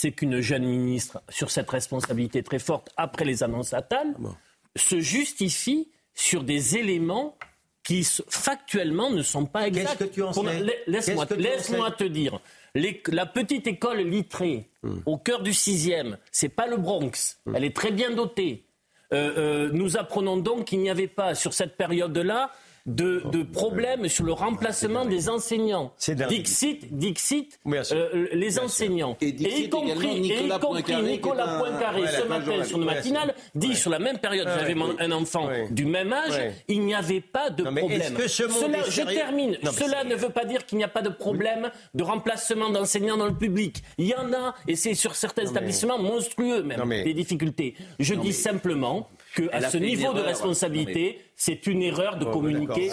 c'est 0.00 0.12
qu'une 0.12 0.40
jeune 0.40 0.64
ministre, 0.64 1.20
sur 1.28 1.50
cette 1.50 1.68
responsabilité 1.68 2.42
très 2.42 2.58
forte 2.58 2.88
après 2.96 3.26
les 3.26 3.42
annonces 3.42 3.74
Attal, 3.74 4.14
ah 4.24 4.28
se 4.74 4.98
justifie 4.98 5.90
sur 6.14 6.42
des 6.42 6.78
éléments 6.78 7.36
qui 7.82 8.06
factuellement 8.28 9.10
ne 9.10 9.22
sont 9.22 9.44
pas 9.44 9.66
exacts. 9.66 9.98
Qu'est-ce 9.98 10.08
que 10.08 10.14
tu 10.14 10.22
en 10.22 10.32
sais 10.32 10.64
Laisse-moi 10.86 11.26
laisse 11.36 11.70
te 11.98 12.04
dire. 12.04 12.40
la 12.74 13.26
petite 13.26 13.66
école 13.66 13.98
littrée 13.98 14.70
hmm. 14.82 15.00
au 15.04 15.18
cœur 15.18 15.42
du 15.42 15.50
6e, 15.50 16.16
c'est 16.32 16.48
pas 16.48 16.66
le 16.66 16.78
Bronx. 16.78 17.36
Hmm. 17.44 17.56
Elle 17.56 17.64
est 17.64 17.76
très 17.76 17.90
bien 17.90 18.10
dotée. 18.10 18.64
Euh, 19.12 19.34
euh, 19.36 19.70
nous 19.74 19.98
apprenons 19.98 20.38
donc 20.38 20.66
qu'il 20.66 20.80
n'y 20.80 20.88
avait 20.88 21.08
pas 21.08 21.34
sur 21.34 21.52
cette 21.52 21.76
période-là 21.76 22.52
de, 22.86 23.22
de 23.30 23.42
problèmes 23.42 24.08
sur 24.08 24.24
le 24.24 24.32
remplacement 24.32 25.04
des 25.04 25.28
enseignants. 25.28 25.92
Dixit, 26.28 26.96
Dixit 26.96 27.58
euh, 27.66 28.28
les 28.32 28.58
enseignants. 28.58 29.16
Et, 29.20 29.28
y 29.28 29.68
compris 29.68 30.20
Nicolas, 30.20 30.58
Poincaré, 30.58 32.06
ce 32.06 32.26
matin 32.26 32.64
sur 32.64 32.78
le 32.78 32.84
matinal, 32.84 33.34
dit 33.54 33.74
sur 33.74 33.90
la 33.90 33.98
même 33.98 34.18
période, 34.18 34.48
j'avais 34.48 34.76
un 34.98 35.12
enfant 35.12 35.48
du 35.70 35.84
même 35.84 36.12
âge, 36.12 36.40
il 36.68 36.82
n'y 36.82 36.94
avait 36.94 37.20
pas 37.20 37.50
de 37.50 37.62
problème. 37.62 38.16
je 38.18 39.02
termine. 39.02 39.56
Cela 39.72 40.04
ne 40.04 40.14
veut 40.14 40.30
pas 40.30 40.44
dire 40.44 40.66
qu'il 40.66 40.78
n'y 40.78 40.84
a 40.84 40.88
pas 40.88 41.02
de 41.02 41.08
problème 41.08 41.70
de 41.94 42.02
remplacement 42.02 42.70
d'enseignants 42.70 43.16
dans 43.16 43.26
le 43.26 43.36
public. 43.36 43.82
Il 43.98 44.06
y 44.06 44.14
en 44.14 44.32
a, 44.32 44.54
et 44.66 44.76
c'est 44.76 44.94
sur 44.94 45.14
certains 45.14 45.44
établissements 45.44 45.98
monstrueux 45.98 46.62
même, 46.62 46.88
des 47.04 47.14
difficultés. 47.14 47.74
Je 47.98 48.14
dis 48.14 48.32
simplement 48.32 49.08
qu'à 49.34 49.70
ce 49.70 49.78
niveau 49.78 50.12
de 50.12 50.20
responsabilité, 50.20 51.20
c'est 51.36 51.66
une 51.66 51.82
erreur 51.82 52.18
de 52.18 52.24
communiquer. 52.24 52.90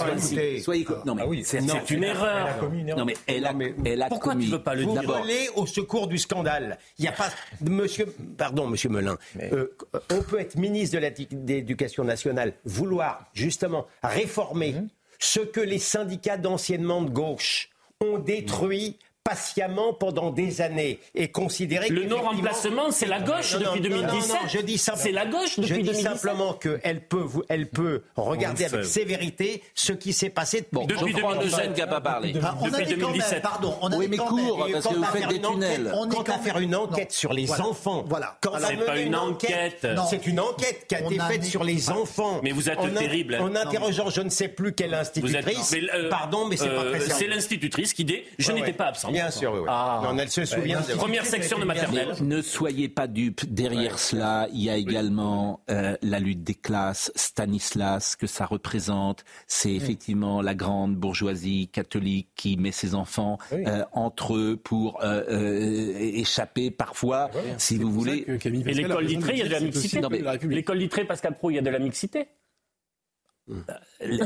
Soyez 0.61 0.85
non 1.05 1.15
mais 1.15 1.23
ah 1.25 1.41
c'est 1.43 1.89
une 1.89 2.03
erreur. 2.03 2.69
Non 2.95 3.05
mais 3.05 3.15
elle 3.27 3.45
a, 3.45 3.53
elle 3.85 4.01
a 4.01 4.07
Pourquoi 4.07 4.35
tu 4.35 4.47
veux 4.47 4.61
pas 4.61 4.75
le 4.75 4.85
dire 4.85 5.01
Vous 5.01 5.07
volez 5.07 5.49
au 5.55 5.65
secours 5.65 6.07
du 6.07 6.17
scandale. 6.17 6.77
Il 6.97 7.03
n'y 7.03 7.07
a 7.07 7.13
pas 7.13 7.29
monsieur 7.61 8.13
pardon 8.37 8.67
monsieur 8.67 8.89
Melun. 8.89 9.17
Euh, 9.41 9.67
on 10.11 10.21
peut 10.21 10.39
être 10.39 10.55
ministre 10.57 10.97
de 10.99 11.45
l'Éducation 11.47 12.03
nationale, 12.03 12.53
vouloir 12.65 13.29
justement 13.33 13.87
réformer 14.03 14.73
mhm. 14.73 14.89
ce 15.19 15.39
que 15.39 15.61
les 15.61 15.79
syndicats 15.79 16.37
d'anciennement 16.37 17.01
de 17.01 17.09
gauche 17.09 17.69
ont 17.99 18.19
détruit 18.19 18.97
patiemment 19.27 19.93
pendant 19.93 20.31
des 20.31 20.61
années 20.61 20.99
et 21.15 21.27
considérer 21.29 21.89
le 21.89 22.05
non 22.05 22.21
remplacement 22.21 22.91
c'est 22.91 23.07
la 23.07 23.19
gauche 23.19 23.57
depuis 23.57 23.81
2017 23.81 24.37
je 24.47 24.59
dis 24.59 24.77
c'est 24.77 25.11
la 25.11 25.25
gauche 25.25 25.59
depuis 25.59 25.85
je 25.85 25.91
dis 25.91 26.01
simplement 26.01 26.53
qu'elle 26.53 27.01
peut 27.01 27.25
elle 27.49 27.67
peut 27.69 28.03
regarder 28.15 28.65
avec 28.65 28.85
sévérité 28.85 29.63
ce 29.75 29.93
qui 29.93 30.13
s'est 30.13 30.29
passé 30.29 30.65
bon, 30.71 30.85
depuis 30.85 31.13
2017 31.13 31.73
qui 31.73 31.79
n'a 31.79 31.87
pas 31.87 32.01
parlé. 32.01 32.31
Depuis 32.33 32.95
2017 32.95 33.41
pardon 33.41 33.75
on 33.81 33.91
a 33.91 33.97
oui 33.97 34.07
mais 34.09 34.17
court 34.17 34.67
parce 34.71 34.87
que 34.87 34.93
vous 34.93 35.03
faites 35.03 35.27
des 35.27 35.41
tunnels. 35.41 35.91
on 35.93 36.09
est 36.09 36.29
à 36.29 36.37
faire 36.39 36.59
une 36.59 36.75
enquête 36.75 37.11
sur 37.11 37.33
les 37.33 37.51
enfants. 37.51 38.03
Voilà. 38.07 38.37
C'est 38.59 38.85
pas 38.85 38.97
une 38.97 39.15
enquête. 39.15 39.87
c'est 40.09 40.27
une 40.27 40.39
enquête 40.39 40.85
qui 40.87 40.95
a 40.95 41.01
été 41.01 41.19
faite 41.19 41.43
sur 41.45 41.63
les 41.63 41.89
enfants. 41.89 42.39
Mais 42.43 42.51
vous 42.51 42.69
êtes 42.69 42.79
terrible. 42.95 43.35
en 43.35 43.55
interrogeant 43.55 44.09
je 44.09 44.21
ne 44.21 44.29
sais 44.29 44.47
plus 44.47 44.73
quelle 44.73 44.93
institutrice. 44.93 45.75
euh, 45.93 46.09
pardon 46.09 46.47
mais 46.47 46.57
c'est 46.57 46.69
pas 46.69 46.85
très 46.85 47.01
euh, 47.01 47.15
c'est 47.17 47.27
l'institutrice 47.27 47.93
qui 47.93 48.05
dit 48.05 48.21
je 48.37 48.51
n'étais 48.51 48.73
pas 48.73 48.85
absent 48.85 49.11
Bien 49.17 49.31
sûr, 49.31 49.53
oui. 49.53 49.65
Ah. 49.67 50.01
Non, 50.03 50.17
elle 50.17 50.29
se 50.29 50.45
souvient 50.45 50.81
de... 50.81 50.93
Première 50.93 51.25
section 51.35 51.57
de 51.57 51.65
maternelle. 51.65 52.13
Ne 52.21 52.41
soyez 52.41 52.87
pas 52.87 53.07
dupes. 53.07 53.45
Derrière 53.51 53.97
cela, 53.97 54.47
il 54.53 54.61
y 54.61 54.69
a 54.69 54.77
également 54.77 55.61
euh, 55.69 55.97
la 56.01 56.19
lutte 56.19 56.43
des 56.43 56.53
classes, 56.53 57.11
Stanislas, 57.15 58.15
que 58.15 58.27
ça 58.27 58.45
représente. 58.45 59.25
C'est 59.47 59.73
effectivement 59.73 60.41
la 60.41 60.53
grande 60.53 60.95
bourgeoisie 60.95 61.69
catholique 61.69 62.29
qui 62.35 62.57
met 62.57 62.71
ses 62.71 62.93
enfants 62.93 63.37
euh, 63.53 63.83
entre 63.91 64.35
eux 64.35 64.59
pour 64.61 65.03
euh, 65.03 65.95
échapper 65.97 66.71
parfois, 66.71 67.31
si 67.57 67.77
vous 67.77 67.91
voulez. 67.91 68.25
Et 68.27 68.73
l'école 68.73 69.05
littrée, 69.05 69.33
il 69.33 69.39
y 69.39 69.41
a 69.41 69.47
de 69.47 69.51
la 69.51 69.59
mixité. 69.59 70.01
L'école 70.43 70.77
littrée, 70.77 71.05
Pascal 71.05 71.35
Pro, 71.35 71.49
il 71.49 71.55
y 71.55 71.59
a 71.59 71.61
de 71.61 71.69
la 71.69 71.79
mixité. 71.79 72.27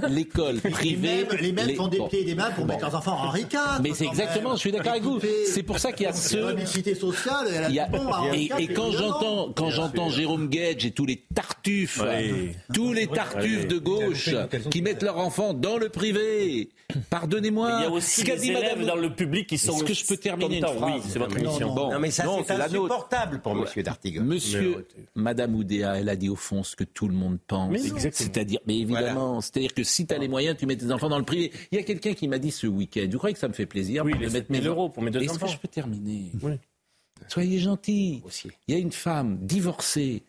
L'école 0.09 0.59
privée. 0.59 1.25
Les 1.39 1.51
mêmes, 1.51 1.75
font 1.75 1.87
des 1.87 1.99
pieds 2.09 2.21
et 2.21 2.25
des 2.25 2.35
mains 2.35 2.51
pour 2.51 2.65
mettre 2.65 2.81
leurs 2.81 2.95
enfants 2.95 3.13
en 3.13 3.27
Henri 3.27 3.45
Mais 3.81 3.93
c'est 3.93 4.05
exactement, 4.05 4.55
je 4.55 4.59
suis 4.59 4.71
d'accord 4.71 4.91
avec 4.91 5.03
vous. 5.03 5.19
C'est 5.45 5.63
pour 5.63 5.79
ça 5.79 5.91
qu'il 5.91 6.05
y 6.05 6.09
a 6.09 6.13
ce. 6.13 6.37
La 6.37 6.95
sociale, 6.95 7.47
elle 7.53 7.79
a 7.79 7.87
bon 7.87 8.09
Et, 8.33 8.49
et 8.57 8.67
quand 8.67 8.91
j'entends, 8.91 9.51
quand 9.55 9.69
j'entends 9.69 10.09
Jérôme 10.09 10.49
Gage 10.49 10.85
et 10.85 10.91
tous 10.91 11.05
les 11.05 11.23
tartuffes, 11.33 12.01
tous 12.73 12.93
les 12.93 13.07
tartuffes 13.07 13.67
de 13.67 13.77
gauche 13.77 14.29
qui 14.69 14.81
mettent 14.81 15.03
leurs 15.03 15.17
enfants 15.17 15.53
dans 15.53 15.77
le 15.77 15.89
privé, 15.89 16.69
pardonnez-moi. 17.09 17.77
Il 17.79 17.83
y 17.83 17.85
a 17.85 17.91
aussi 17.91 18.23
des 18.23 18.51
élèves 18.51 18.85
dans 18.85 18.95
le 18.95 19.13
public 19.13 19.47
qui 19.47 19.57
sont. 19.57 19.73
Est-ce 19.73 19.83
que 19.83 19.93
je 19.93 20.05
peux 20.05 20.17
terminer 20.17 20.57
une 20.57 20.65
phrase 20.65 20.79
Oui, 20.83 21.01
c'est 21.07 21.19
votre 21.19 21.37
émission. 21.37 21.75
Non, 21.75 21.99
mais 21.99 22.11
ça, 22.11 22.25
c'est 22.45 22.53
insupportable 22.53 23.39
pour 23.39 23.55
Monsieur 23.55 23.83
Dartigue. 23.83 24.21
Monsieur, 24.21 24.87
Madame 25.15 25.55
Oudéa, 25.55 25.99
elle 25.99 26.09
a 26.09 26.15
dit 26.15 26.29
au 26.29 26.35
fond 26.35 26.63
ce 26.63 26.75
que 26.75 26.83
tout 26.83 27.07
le 27.07 27.13
monde 27.13 27.37
pense. 27.47 27.77
C'est-à-dire, 28.11 28.59
mais 28.65 28.79
évidemment, 28.79 29.10
c'est-à-dire 29.41 29.73
que 29.73 29.83
si 29.83 30.05
tu 30.05 30.13
as 30.13 30.17
les 30.17 30.27
moyens, 30.27 30.57
tu 30.57 30.65
mets 30.65 30.75
tes 30.75 30.91
enfants 30.91 31.09
dans 31.09 31.19
le 31.19 31.25
privé. 31.25 31.51
Il 31.71 31.77
y 31.77 31.81
a 31.81 31.83
quelqu'un 31.83 32.13
qui 32.13 32.27
m'a 32.27 32.39
dit 32.39 32.51
ce 32.51 32.67
week-end, 32.67 33.07
vous 33.11 33.17
croyez 33.17 33.33
que 33.33 33.39
ça 33.39 33.47
me 33.47 33.53
fait 33.53 33.65
plaisir 33.65 34.03
de 34.03 34.29
mettre 34.29 34.51
mes 34.51 34.61
euros 34.61 34.89
pour 34.89 35.03
mes 35.03 35.11
deux 35.11 35.23
enfants 35.23 35.33
Est-ce 35.33 35.39
que 35.39 35.47
je 35.47 35.57
peux 35.57 35.67
terminer 35.67 36.31
Soyez 37.27 37.59
gentils. 37.59 38.23
Il 38.67 38.73
y 38.73 38.77
a 38.77 38.79
une 38.79 38.91
femme 38.91 39.37
divorcée 39.41 40.23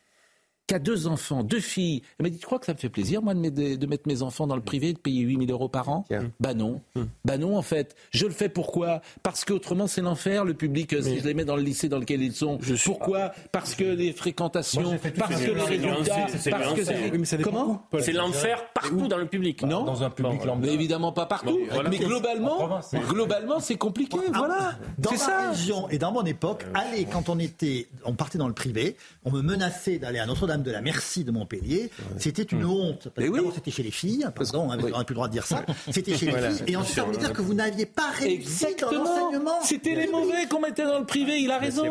qui 0.73 0.77
a 0.77 0.79
deux 0.79 1.07
enfants, 1.07 1.43
deux 1.43 1.61
filles. 1.61 2.01
Elle 2.19 2.25
m'a 2.25 2.31
dit, 2.31 2.39
tu 2.39 2.47
crois 2.47 2.59
que 2.59 2.65
ça 2.65 2.73
me 2.73 2.79
fait 2.79 2.89
plaisir, 2.89 3.21
moi, 3.21 3.35
de 3.35 3.87
mettre, 3.87 4.09
mes 4.09 4.23
enfants 4.23 4.47
dans 4.47 4.57
le 4.57 4.63
privé, 4.63 4.95
de 4.95 4.99
payer 4.99 5.21
8000 5.21 5.51
euros 5.51 5.69
par 5.69 5.91
an 5.91 6.07
Bah 6.41 6.55
non. 6.55 6.81
Hum. 6.97 7.09
Bah 7.27 7.37
non, 7.37 7.59
en 7.59 7.63
fait. 7.63 7.95
Je 8.11 8.25
le 8.27 8.33
fais 8.33 8.49
pourquoi? 8.49 9.03
Parce 9.23 9.45
qu'autrement, 9.45 9.87
c'est 9.87 10.01
l'enfer, 10.01 10.45
le 10.47 10.55
public, 10.55 10.95
euh, 10.95 11.03
si 11.03 11.21
je 11.21 11.25
les 11.27 11.35
mets 11.35 11.45
dans 11.45 11.57
le 11.57 11.63
lycée 11.63 11.91
dans 11.91 11.99
lequel 11.99 12.23
ils 12.23 12.33
sont. 12.33 12.59
Pourquoi? 12.85 13.33
Parce 13.53 13.75
que 13.75 13.85
les 13.85 14.13
fréquentations, 14.13 14.99
parce 15.19 15.45
que 15.45 15.51
les 15.51 15.63
résultats, 15.63 16.27
parce 16.51 16.73
que 16.75 17.43
Comment? 17.43 17.87
C'est 18.01 18.13
l'enfer 18.13 18.65
partout 18.73 19.09
dans 19.09 19.19
le 19.19 19.27
public. 19.27 19.63
Non 19.63 19.85
Dans 19.85 20.03
un 20.03 20.11
public 20.11 20.45
lambda. 20.45 20.71
évidemment 20.71 21.13
pas 21.13 21.27
partout. 21.27 21.61
Mais 21.91 21.99
globalement, 21.99 22.81
globalement, 23.09 23.61
c'est 23.61 23.77
compliqué. 23.77 24.17
Voilà. 24.33 24.79
Dans 24.99 25.11
ma 25.13 25.51
région 25.51 25.89
et 25.91 25.99
dans 25.99 26.13
mon 26.13 26.25
époque, 26.25 26.65
allez, 26.75 27.05
quand 27.05 27.29
on 27.29 27.39
était, 27.39 27.89
on 28.05 28.15
partait 28.15 28.39
dans 28.39 28.49
le 28.49 28.55
privé, 28.55 28.97
on 29.25 29.31
me 29.31 29.43
menaçait 29.43 29.99
d'aller 29.99 30.19
à 30.19 30.27
Notre-Dame 30.27 30.62
de 30.63 30.71
la 30.71 30.81
Merci 30.81 31.25
de 31.25 31.31
Montpellier. 31.31 31.91
C'était 32.19 32.43
une 32.43 32.65
honte. 32.65 33.09
Parce 33.15 33.29
que 33.29 33.53
c'était 33.55 33.71
chez 33.71 33.83
les 33.83 33.91
filles, 33.91 34.27
pardon, 34.35 34.69
on 34.71 34.77
n'aurait 34.77 35.05
plus 35.05 35.13
le 35.13 35.17
droit 35.17 35.29
de 35.29 35.33
dire 35.33 35.47
ça. 35.47 35.65
C'était 35.91 36.17
chez 36.17 36.27
les 36.27 36.33
filles. 36.33 36.65
Et 36.67 36.77
ensuite, 36.77 37.01
on 37.05 37.09
me 37.09 37.17
dire 37.17 37.33
que 37.33 37.43
vous 37.43 37.55
n'aviez 37.55 37.87
pas 37.87 38.11
réussi 38.11 38.67
dans 38.81 38.91
l'enseignement. 38.91 39.63
C'était 39.63 39.95
les 39.95 40.09
mauvais 40.09 40.47
qu'on 40.49 40.61
mettait 40.61 40.85
dans 40.85 40.99
le 40.99 41.07
privé, 41.07 41.41
il 41.41 41.51
a 41.51 41.59
raison. 41.59 41.85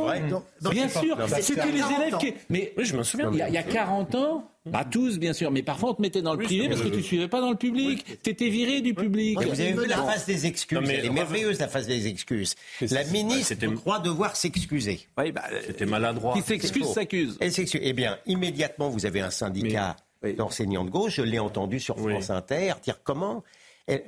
Bien 0.69 0.89
sûr, 0.89 1.17
c'était 1.41 1.71
les 1.71 1.79
élèves 1.79 2.17
qui. 2.19 2.33
Mais 2.49 2.73
je 2.77 2.95
me 2.95 3.03
souviens. 3.03 3.31
Il 3.31 3.53
y 3.53 3.57
a 3.57 3.63
40 3.63 4.15
ans, 4.15 4.50
pas 4.69 4.85
tous, 4.85 5.17
bien 5.17 5.33
sûr, 5.33 5.49
mais 5.49 5.63
parfois 5.63 5.91
on 5.91 5.93
te 5.95 6.01
mettait 6.01 6.21
dans 6.21 6.33
le 6.33 6.43
privé 6.43 6.69
parce 6.69 6.81
que 6.81 6.89
tu 6.89 6.97
ne 6.97 7.01
suivais 7.01 7.27
pas 7.27 7.41
dans 7.41 7.49
le 7.49 7.57
public. 7.57 8.05
Tu 8.21 8.29
étais 8.29 8.49
viré 8.49 8.81
du 8.81 8.93
public. 8.93 9.39
vous 9.41 9.49
avez 9.59 9.73
vu 9.73 9.87
la 9.87 10.03
phase 10.03 10.25
des 10.25 10.45
excuses. 10.45 10.89
Elle 10.89 11.05
est 11.05 11.09
merveilleuse, 11.09 11.59
la 11.59 11.67
phase 11.67 11.87
des 11.87 12.07
excuses. 12.07 12.55
La 12.91 13.03
ministre 13.05 13.55
croit 13.75 13.99
devoir 13.99 14.35
s'excuser. 14.35 15.07
Oui, 15.17 15.31
bah, 15.31 15.43
c'était 15.65 15.85
maladroit. 15.85 16.33
Qui 16.33 16.41
s'excuse, 16.41 16.85
s'accuse. 16.87 17.37
Elle 17.39 17.51
s'excuse. 17.51 17.81
Eh 17.83 17.93
bien, 17.93 18.17
immédiatement, 18.27 18.89
vous 18.89 19.05
avez 19.05 19.21
un 19.21 19.31
syndicat 19.31 19.95
d'enseignants 20.37 20.85
de 20.85 20.91
gauche. 20.91 21.15
Je 21.15 21.23
l'ai 21.23 21.39
entendu 21.39 21.79
sur 21.79 21.97
France 21.97 22.29
Inter 22.29 22.73
dire 22.83 22.99
comment. 23.03 23.43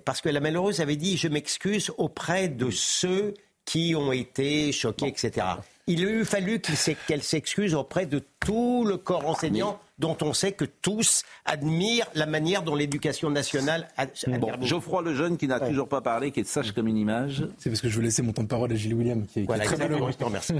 Parce 0.05 0.21
que 0.21 0.29
la 0.29 0.39
malheureuse 0.39 0.81
avait 0.81 0.95
dit 0.95 1.17
Je 1.17 1.27
m'excuse 1.27 1.91
auprès 1.97 2.47
de 2.47 2.69
ceux 2.69 3.33
qui 3.65 3.95
ont 3.95 4.11
été 4.11 4.71
choqués, 4.71 5.07
etc. 5.07 5.47
Il 5.87 6.05
a 6.05 6.09
eu 6.09 6.25
fallu 6.25 6.61
qu'elle 7.07 7.23
s'excuse 7.23 7.73
auprès 7.73 8.05
de 8.05 8.23
tout 8.39 8.85
le 8.85 8.97
corps 8.97 9.27
enseignant 9.27 9.79
dont 10.03 10.17
on 10.21 10.33
sait 10.33 10.51
que 10.51 10.65
tous 10.65 11.23
admirent 11.45 12.07
la 12.13 12.25
manière 12.25 12.61
dont 12.61 12.75
l'éducation 12.75 13.29
nationale 13.29 13.87
a... 13.95 14.07
Bon, 14.37 14.51
Geoffroy 14.61 15.01
Lejeune 15.01 15.37
qui 15.37 15.47
n'a 15.47 15.61
toujours 15.61 15.87
pas 15.87 16.01
parlé, 16.01 16.31
qui 16.31 16.41
est 16.41 16.43
sage 16.43 16.73
comme 16.73 16.89
une 16.89 16.97
image. 16.97 17.45
C'est 17.57 17.69
parce 17.69 17.79
que 17.79 17.87
je 17.87 17.95
veux 17.95 18.03
laisser 18.03 18.21
mon 18.21 18.33
temps 18.33 18.43
de 18.43 18.49
parole 18.49 18.69
à 18.73 18.75
Gilles 18.75 18.95
William 18.95 19.25
qui 19.25 19.39
est, 19.39 19.43
voilà, 19.43 19.63
très 19.63 19.77
malheureux. 19.77 20.11
Je 20.11 20.17
te 20.17 20.25
remercie. 20.25 20.53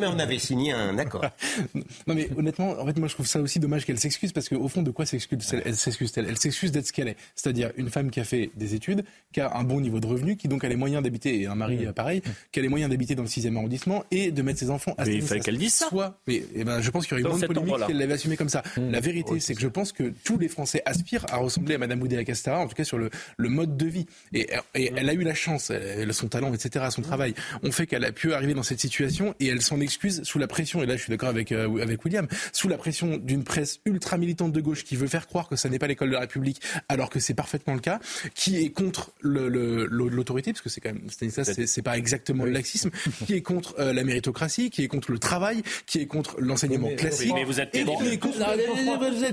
mais 0.00 0.06
on 0.06 0.18
avait 0.18 0.38
signé 0.38 0.72
un 0.72 0.96
accord. 0.96 1.22
non 2.06 2.14
mais 2.14 2.30
honnêtement, 2.34 2.70
en 2.80 2.86
fait 2.86 2.98
moi 2.98 3.08
je 3.08 3.14
trouve 3.14 3.26
ça 3.26 3.40
aussi 3.40 3.60
dommage 3.60 3.84
qu'elle 3.84 3.98
s'excuse 3.98 4.32
parce 4.32 4.48
qu'au 4.48 4.68
fond 4.68 4.80
de 4.80 4.90
quoi 4.90 5.04
s'excuse-t-elle? 5.04 5.62
Elle 5.66 5.76
s'excuse-t-elle? 5.76 6.26
Elle 6.26 6.38
s'excuse 6.38 6.72
d'être 6.72 6.86
ce 6.86 6.92
qu'elle 6.94 7.08
est, 7.08 7.16
c'est-à-dire 7.34 7.72
une 7.76 7.90
femme 7.90 8.10
qui 8.10 8.20
a 8.20 8.24
fait 8.24 8.50
des 8.56 8.74
études, 8.74 9.04
qui 9.34 9.42
a 9.42 9.54
un 9.54 9.64
bon 9.64 9.82
niveau 9.82 10.00
de 10.00 10.06
revenu, 10.06 10.36
qui 10.36 10.48
donc 10.48 10.64
a 10.64 10.68
les 10.68 10.76
moyens 10.76 11.02
d'habiter 11.02 11.42
et 11.42 11.46
un 11.46 11.56
mari 11.56 11.86
mmh. 11.86 11.92
pareil, 11.92 12.22
qui 12.52 12.58
a 12.58 12.62
les 12.62 12.70
moyens 12.70 12.90
d'habiter 12.90 13.14
dans 13.14 13.22
le 13.22 13.28
6e 13.28 13.54
arrondissement 13.54 14.04
et 14.10 14.32
de 14.32 14.40
mettre 14.40 14.60
ses 14.60 14.70
enfants 14.70 14.94
à. 14.96 15.04
Mais 15.04 15.16
il 15.16 15.22
fallait 15.22 15.40
qu'elle 15.40 15.58
dise 15.58 15.74
ça. 15.74 15.88
Soit, 15.88 16.18
mais 16.26 16.42
eh 16.54 16.64
ben, 16.64 16.80
je 16.80 16.90
pense 16.90 17.06
qu'il 17.06 17.18
y 17.18 17.20
aurait 17.20 17.32
une 17.32 17.38
grande 17.38 17.54
polémique 17.54 17.84
si 17.84 17.90
elle 17.90 17.98
l'avait 17.98 18.14
assumé 18.14 18.38
comme 18.38 18.48
ça. 18.48 18.62
La 18.90 19.00
vérité, 19.00 19.40
c'est 19.40 19.54
que 19.54 19.60
je 19.60 19.68
pense 19.68 19.92
que 19.92 20.12
tous 20.24 20.38
les 20.38 20.48
Français 20.48 20.82
aspirent 20.86 21.26
à 21.30 21.36
ressembler 21.36 21.74
à 21.74 21.78
Madame 21.78 22.02
Oudéa 22.02 22.24
Castara, 22.24 22.60
en 22.60 22.68
tout 22.68 22.74
cas 22.74 22.84
sur 22.84 22.98
le, 22.98 23.10
le 23.36 23.48
mode 23.48 23.76
de 23.76 23.86
vie. 23.86 24.06
Et, 24.32 24.48
elle 24.74 25.08
a 25.08 25.12
eu 25.12 25.22
la 25.22 25.34
chance, 25.34 25.70
elle, 25.70 26.12
son 26.14 26.28
talent, 26.28 26.52
etc., 26.54 26.86
son 26.90 27.02
travail, 27.02 27.34
ont 27.62 27.72
fait 27.72 27.86
qu'elle 27.86 28.04
a 28.04 28.12
pu 28.12 28.32
arriver 28.32 28.54
dans 28.54 28.62
cette 28.62 28.80
situation 28.80 29.34
et 29.40 29.48
elle 29.48 29.62
s'en 29.62 29.80
excuse 29.80 30.22
sous 30.22 30.38
la 30.38 30.46
pression, 30.46 30.82
et 30.82 30.86
là 30.86 30.96
je 30.96 31.02
suis 31.02 31.10
d'accord 31.10 31.28
avec, 31.28 31.52
euh, 31.52 31.82
avec 31.82 32.04
William, 32.04 32.26
sous 32.52 32.68
la 32.68 32.78
pression 32.78 33.16
d'une 33.16 33.44
presse 33.44 33.80
ultra 33.84 34.16
militante 34.18 34.52
de 34.52 34.60
gauche 34.60 34.84
qui 34.84 34.96
veut 34.96 35.06
faire 35.06 35.26
croire 35.26 35.48
que 35.48 35.56
ça 35.56 35.68
n'est 35.68 35.78
pas 35.78 35.86
l'école 35.86 36.08
de 36.08 36.14
la 36.14 36.20
République, 36.20 36.60
alors 36.88 37.10
que 37.10 37.20
c'est 37.20 37.34
parfaitement 37.34 37.74
le 37.74 37.80
cas, 37.80 38.00
qui 38.34 38.56
est 38.56 38.70
contre 38.70 39.12
l'autorité, 39.20 40.52
parce 40.52 40.62
que 40.62 40.68
c'est 40.68 40.80
quand 40.80 40.92
même, 40.92 41.08
c'est 41.10 41.82
pas 41.82 41.96
exactement 41.96 42.44
le 42.44 42.50
laxisme, 42.50 42.90
qui 43.26 43.34
est 43.34 43.42
contre 43.42 43.74
euh, 43.78 43.92
la 43.92 44.04
méritocratie, 44.04 44.70
qui 44.70 44.82
est 44.82 44.88
contre 44.88 45.12
le 45.12 45.18
travail, 45.18 45.62
qui 45.86 46.00
est 46.00 46.06
contre 46.06 46.40
l'enseignement 46.40 46.90
classique. 46.96 47.32
Mais 47.34 47.44
vous 47.44 47.60
êtes 47.60 47.74
et 47.74 48.18
contre 48.18 48.38
la 48.38 48.56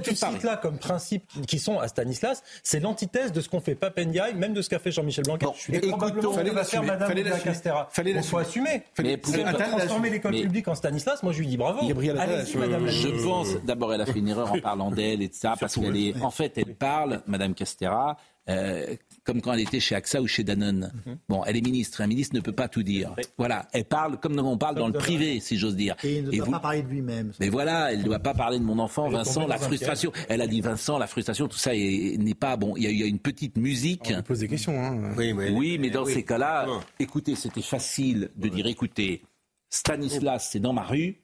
Tout 0.03 0.15
ces 0.15 0.46
là 0.46 0.58
comme 0.58 0.77
principe 0.77 1.24
qui 1.48 1.60
sont 1.60 1.79
à 1.79 1.88
Stanislas, 1.88 2.44
c'est 2.63 2.79
l'antithèse 2.79 3.32
de 3.32 3.41
ce 3.41 3.50
qu'on 3.50 3.62
fait 3.62 3.75
Papendiaï, 3.75 4.36
même 4.36 4.53
de 4.53 4.62
ce 4.62 4.70
qu'a 4.70 4.79
fait 4.79 4.91
Jean-Michel 4.91 5.25
Blanquer. 5.25 5.48
je 5.55 5.60
suis 5.60 5.79
probablement 5.79 6.34
fallait 6.34 6.53
la 6.53 6.63
faire 6.63 6.84
Madame 6.84 7.08
fallait 7.08 7.24
la 7.24 7.39
Castera. 7.39 7.89
Fallait 7.91 8.13
la 8.13 8.22
faut 8.22 8.38
assumer. 8.38 8.84
Fallait 8.94 9.17
transformer 9.17 10.10
l'école 10.10 10.34
publique 10.34 10.67
en 10.67 10.75
Stanislas. 10.75 11.24
Moi, 11.24 11.34
je 11.34 11.39
lui 11.39 11.48
dis 11.48 11.58
bravo. 11.58 11.88
Je 11.88 13.24
pense 13.24 13.55
d'abord 13.63 13.94
elle 13.94 14.01
a 14.01 14.05
fait 14.05 14.20
une 14.20 14.27
erreur 14.27 14.51
en 14.51 14.60
parlant 14.62 14.91
d'elle 14.91 15.22
et 15.22 15.27
de 15.27 15.34
ça 15.34 15.55
parce 15.60 15.75
qu'elle 15.75 15.96
est 15.96 16.22
en 16.22 16.32
fait 16.32 16.58
elle 16.58 16.75
parle 16.75 17.22
Madame 17.27 17.53
Castera 17.53 18.17
euh, 18.48 18.96
comme 19.24 19.42
quand 19.42 19.54
elle 19.54 19.62
était 19.62 19.80
chez 19.80 19.96
AXA 19.96 20.22
ou 20.22 20.28
chez 20.28 20.44
Danone. 20.44 20.92
Mhm. 21.06 21.18
Bon, 21.30 21.44
elle 21.46 21.58
est 21.58 21.62
ministre, 21.62 22.02
un 22.02 22.08
ministre 22.08 22.36
ne 22.36 22.42
peut 22.42 22.52
pas 22.52 22.68
tout 22.68 22.84
dire. 22.84 23.16
Voilà, 23.38 23.68
elle 23.74 23.86
parle 23.86 24.20
comme 24.20 24.38
on 24.40 24.58
parle 24.58 24.75
dans 24.75 24.88
le 24.88 24.94
privé, 24.94 25.40
si 25.40 25.58
j'ose 25.58 25.75
dire. 25.75 25.96
Et 26.04 26.18
il 26.18 26.25
ne 26.25 26.32
doit 26.32 26.46
pas 26.46 26.60
parler 26.60 26.84
de 26.84 26.90
lui-même. 26.90 27.32
Mais 27.40 27.50
voilà, 27.50 27.92
elle 27.92 28.00
ne 28.00 28.04
doit 28.04 28.20
pas 28.20 28.34
parler 28.34 28.60
de 28.60 28.64
mon 28.64 28.78
enfant, 28.80 29.10
Vincent, 29.10 29.48
la 29.48 29.58
frustration. 29.58 30.12
Elle 30.30 30.42
a 30.42 30.48
dit 30.48 30.62
Vincent, 30.62 30.98
la 30.98 31.08
frustration, 31.08 31.48
tout 31.48 31.58
ça 31.58 31.74
n'est 31.74 32.36
pas 32.36 32.56
bon. 32.56 32.75
Il 32.78 32.84
y, 32.84 33.04
a, 33.04 33.08
une 33.08 33.20
petite 33.20 33.58
musique. 33.58 34.14
On 34.16 34.22
pose 34.22 34.40
des 34.40 34.48
questions. 34.48 34.80
Hein. 34.80 35.14
Oui, 35.18 35.34
oui, 35.34 35.78
mais 35.80 35.90
dans 35.90 36.06
ces 36.06 36.24
cas-là, 36.24 36.68
écoutez, 37.00 37.36
c'était 37.36 37.62
facile 37.62 38.30
de 38.36 38.48
dire, 38.50 38.68
écoutez, 38.68 39.24
Stanislas, 39.70 40.50
c'est 40.52 40.60
dans 40.60 40.74
ma 40.74 40.84
rue. 40.84 41.22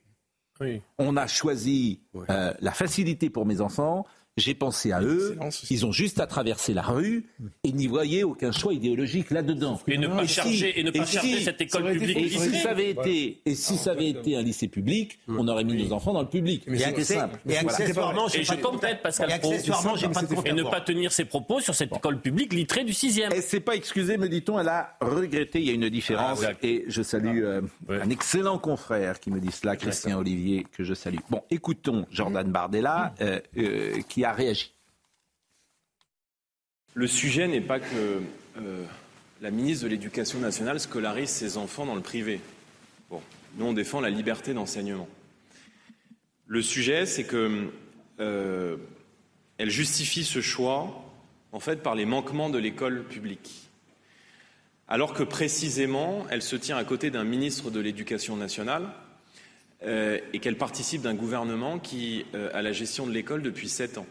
On 0.97 1.17
a 1.17 1.27
choisi 1.27 2.01
euh, 2.29 2.53
la 2.59 2.71
facilité 2.71 3.29
pour 3.29 3.45
mes 3.45 3.61
enfants. 3.61 4.05
J'ai 4.37 4.53
pensé 4.55 4.91
à 4.93 5.01
eux. 5.01 5.37
Ils 5.69 5.85
ont 5.85 5.91
juste 5.91 6.19
à 6.21 6.27
traverser 6.27 6.73
la 6.73 6.83
rue 6.83 7.25
et 7.63 7.71
n'y 7.73 7.87
voyaient 7.87 8.23
aucun 8.23 8.51
choix 8.51 8.73
idéologique 8.73 9.29
là-dedans. 9.29 9.79
Et 9.87 9.97
ne 9.97 10.07
pas 10.07 10.25
charger, 10.25 10.79
et 10.79 10.83
ne 10.83 10.91
pas 10.91 11.05
charger 11.05 11.41
cette 11.41 11.59
école 11.59 11.91
publique. 11.91 12.17
Et 12.17 12.29
si 12.29 12.59
ça 12.59 12.69
avait 12.69 12.91
été, 12.91 13.41
et 13.45 13.55
si 13.55 13.77
ça 13.77 13.91
avait 13.91 14.09
été 14.09 14.37
un 14.37 14.41
lycée 14.41 14.69
public, 14.69 15.19
on 15.27 15.47
aurait 15.47 15.65
mis 15.65 15.83
nos 15.83 15.93
enfants 15.93 16.13
dans 16.13 16.21
le 16.21 16.29
public. 16.29 16.63
C'était 16.65 17.03
simple. 17.03 17.39
Et 17.47 17.57
accessoirement, 17.57 18.27
et 18.29 18.43
je 18.43 18.53
complète 18.55 19.01
Pascal 19.01 19.31
et 19.31 20.53
ne 20.53 20.63
pas 20.63 20.81
tenir 20.81 21.11
ses 21.11 21.25
propos 21.25 21.59
sur 21.59 21.75
cette 21.75 21.95
école 21.95 22.21
publique 22.21 22.53
littérée 22.53 22.83
du 22.83 22.93
6e. 22.93 23.29
Elle 23.31 23.41
s'est 23.41 23.59
pas 23.59 23.75
excusée, 23.75 24.17
me 24.17 24.29
dit-on. 24.29 24.59
Elle 24.59 24.69
a 24.69 24.97
regretté. 25.01 25.59
Il 25.59 25.65
y 25.65 25.71
a 25.71 25.73
une 25.73 25.89
différence. 25.89 26.43
Ah, 26.43 26.53
et 26.63 26.85
je 26.87 27.01
salue 27.01 27.43
euh, 27.43 27.61
un 27.89 28.09
excellent 28.09 28.57
confrère 28.57 29.19
qui 29.19 29.31
me 29.31 29.39
dit 29.39 29.51
cela, 29.51 29.75
Christian 29.75 30.19
Olivier, 30.19 30.65
que 30.71 30.83
je 30.83 30.93
salue. 30.93 31.17
Bon, 31.29 31.43
écoutons 31.49 32.05
Jordan 32.11 32.49
Bardella, 32.49 33.13
euh, 33.21 33.39
euh, 33.57 33.97
a 34.25 34.33
réagi. 34.33 34.71
Le 36.93 37.07
sujet 37.07 37.47
n'est 37.47 37.61
pas 37.61 37.79
que 37.79 38.21
euh, 38.57 38.85
la 39.41 39.51
ministre 39.51 39.85
de 39.85 39.89
l'Éducation 39.89 40.39
nationale 40.39 40.79
scolarise 40.79 41.29
ses 41.29 41.57
enfants 41.57 41.85
dans 41.85 41.95
le 41.95 42.01
privé. 42.01 42.41
Bon, 43.09 43.21
nous, 43.55 43.65
on 43.65 43.73
défend 43.73 44.01
la 44.01 44.09
liberté 44.09 44.53
d'enseignement. 44.53 45.07
Le 46.47 46.61
sujet, 46.61 47.05
c'est 47.05 47.23
que 47.23 47.69
euh, 48.19 48.77
elle 49.57 49.69
justifie 49.69 50.25
ce 50.25 50.41
choix, 50.41 51.05
en 51.53 51.59
fait, 51.59 51.81
par 51.81 51.95
les 51.95 52.05
manquements 52.05 52.49
de 52.49 52.57
l'école 52.57 53.05
publique. 53.05 53.69
Alors 54.87 55.13
que 55.13 55.23
précisément, 55.23 56.25
elle 56.29 56.41
se 56.41 56.57
tient 56.57 56.75
à 56.75 56.83
côté 56.83 57.09
d'un 57.09 57.23
ministre 57.23 57.71
de 57.71 57.79
l'Éducation 57.79 58.35
nationale 58.35 58.89
euh, 59.83 60.19
et 60.33 60.39
qu'elle 60.39 60.57
participe 60.57 61.01
d'un 61.01 61.15
gouvernement 61.15 61.79
qui 61.79 62.25
a 62.53 62.61
la 62.61 62.71
gestion 62.71 63.07
de 63.07 63.11
l'école 63.11 63.41
depuis 63.41 63.69
sept 63.69 63.97
ans. 63.97 64.07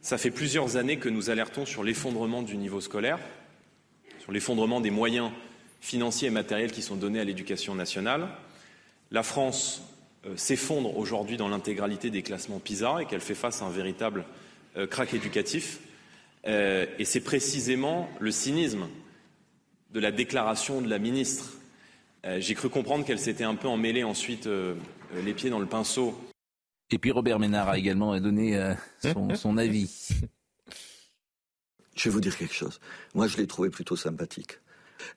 Ça 0.00 0.18
fait 0.18 0.30
plusieurs 0.30 0.76
années 0.76 0.98
que 0.98 1.08
nous 1.08 1.30
alertons 1.30 1.66
sur 1.66 1.82
l'effondrement 1.82 2.42
du 2.42 2.56
niveau 2.56 2.80
scolaire, 2.80 3.18
sur 4.20 4.32
l'effondrement 4.32 4.80
des 4.80 4.90
moyens 4.90 5.30
financiers 5.80 6.28
et 6.28 6.30
matériels 6.30 6.72
qui 6.72 6.82
sont 6.82 6.96
donnés 6.96 7.20
à 7.20 7.24
l'éducation 7.24 7.74
nationale. 7.74 8.28
La 9.10 9.22
France 9.22 9.82
euh, 10.26 10.36
s'effondre 10.36 10.96
aujourd'hui 10.96 11.36
dans 11.36 11.48
l'intégralité 11.48 12.10
des 12.10 12.22
classements 12.22 12.58
PISA 12.58 13.02
et 13.02 13.06
qu'elle 13.06 13.20
fait 13.20 13.34
face 13.34 13.62
à 13.62 13.66
un 13.66 13.70
véritable 13.70 14.24
euh, 14.76 14.86
crack 14.86 15.14
éducatif. 15.14 15.80
Euh, 16.46 16.86
et 16.98 17.04
c'est 17.04 17.20
précisément 17.20 18.08
le 18.20 18.30
cynisme 18.30 18.88
de 19.92 20.00
la 20.00 20.10
déclaration 20.10 20.80
de 20.80 20.88
la 20.88 20.98
ministre. 20.98 21.57
J'ai 22.24 22.54
cru 22.54 22.68
comprendre 22.68 23.04
qu'elle 23.04 23.18
s'était 23.18 23.44
un 23.44 23.54
peu 23.54 23.68
emmêlée 23.68 24.04
ensuite 24.04 24.48
les 25.14 25.34
pieds 25.34 25.50
dans 25.50 25.60
le 25.60 25.66
pinceau 25.66 26.14
et 26.90 26.98
puis 26.98 27.10
Robert 27.10 27.38
Ménard 27.38 27.68
a 27.68 27.78
également 27.78 28.18
donné 28.18 28.56
euh, 28.56 28.74
son, 29.36 29.58
avis. 29.58 30.08
Je 31.94 32.04
vais 32.04 32.10
vous 32.10 32.20
dire 32.20 32.36
quelque 32.36 32.54
chose. 32.54 32.80
Moi, 33.14 33.26
je 33.26 33.36
l'ai 33.36 33.46
trouvé 33.46 33.70
plutôt 33.70 33.96
sympathique. 33.96 34.60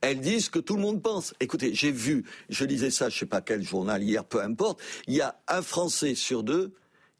Elles 0.02 0.20
disent 0.20 0.50
que 0.50 0.60
tout 0.60 0.76
le 0.76 0.82
monde 0.82 1.02
pense. 1.02 1.34
Écoutez, 1.40 1.74
j'ai 1.74 1.92
vu, 1.92 2.26
je 2.50 2.66
lisais 2.66 2.92
ça, 2.92 3.10
je 3.10 3.16
ne 3.16 3.20
sais 3.20 3.26
pas 3.26 3.42
quel 3.42 3.64
journal 3.64 4.04
hier, 4.04 4.24
peu 4.26 4.42
importe, 4.42 4.80
il 5.08 5.16
y 5.16 5.22
a 5.22 5.40
un 5.48 5.62
Français 5.62 6.14
sur 6.14 6.44
deux 6.44 6.74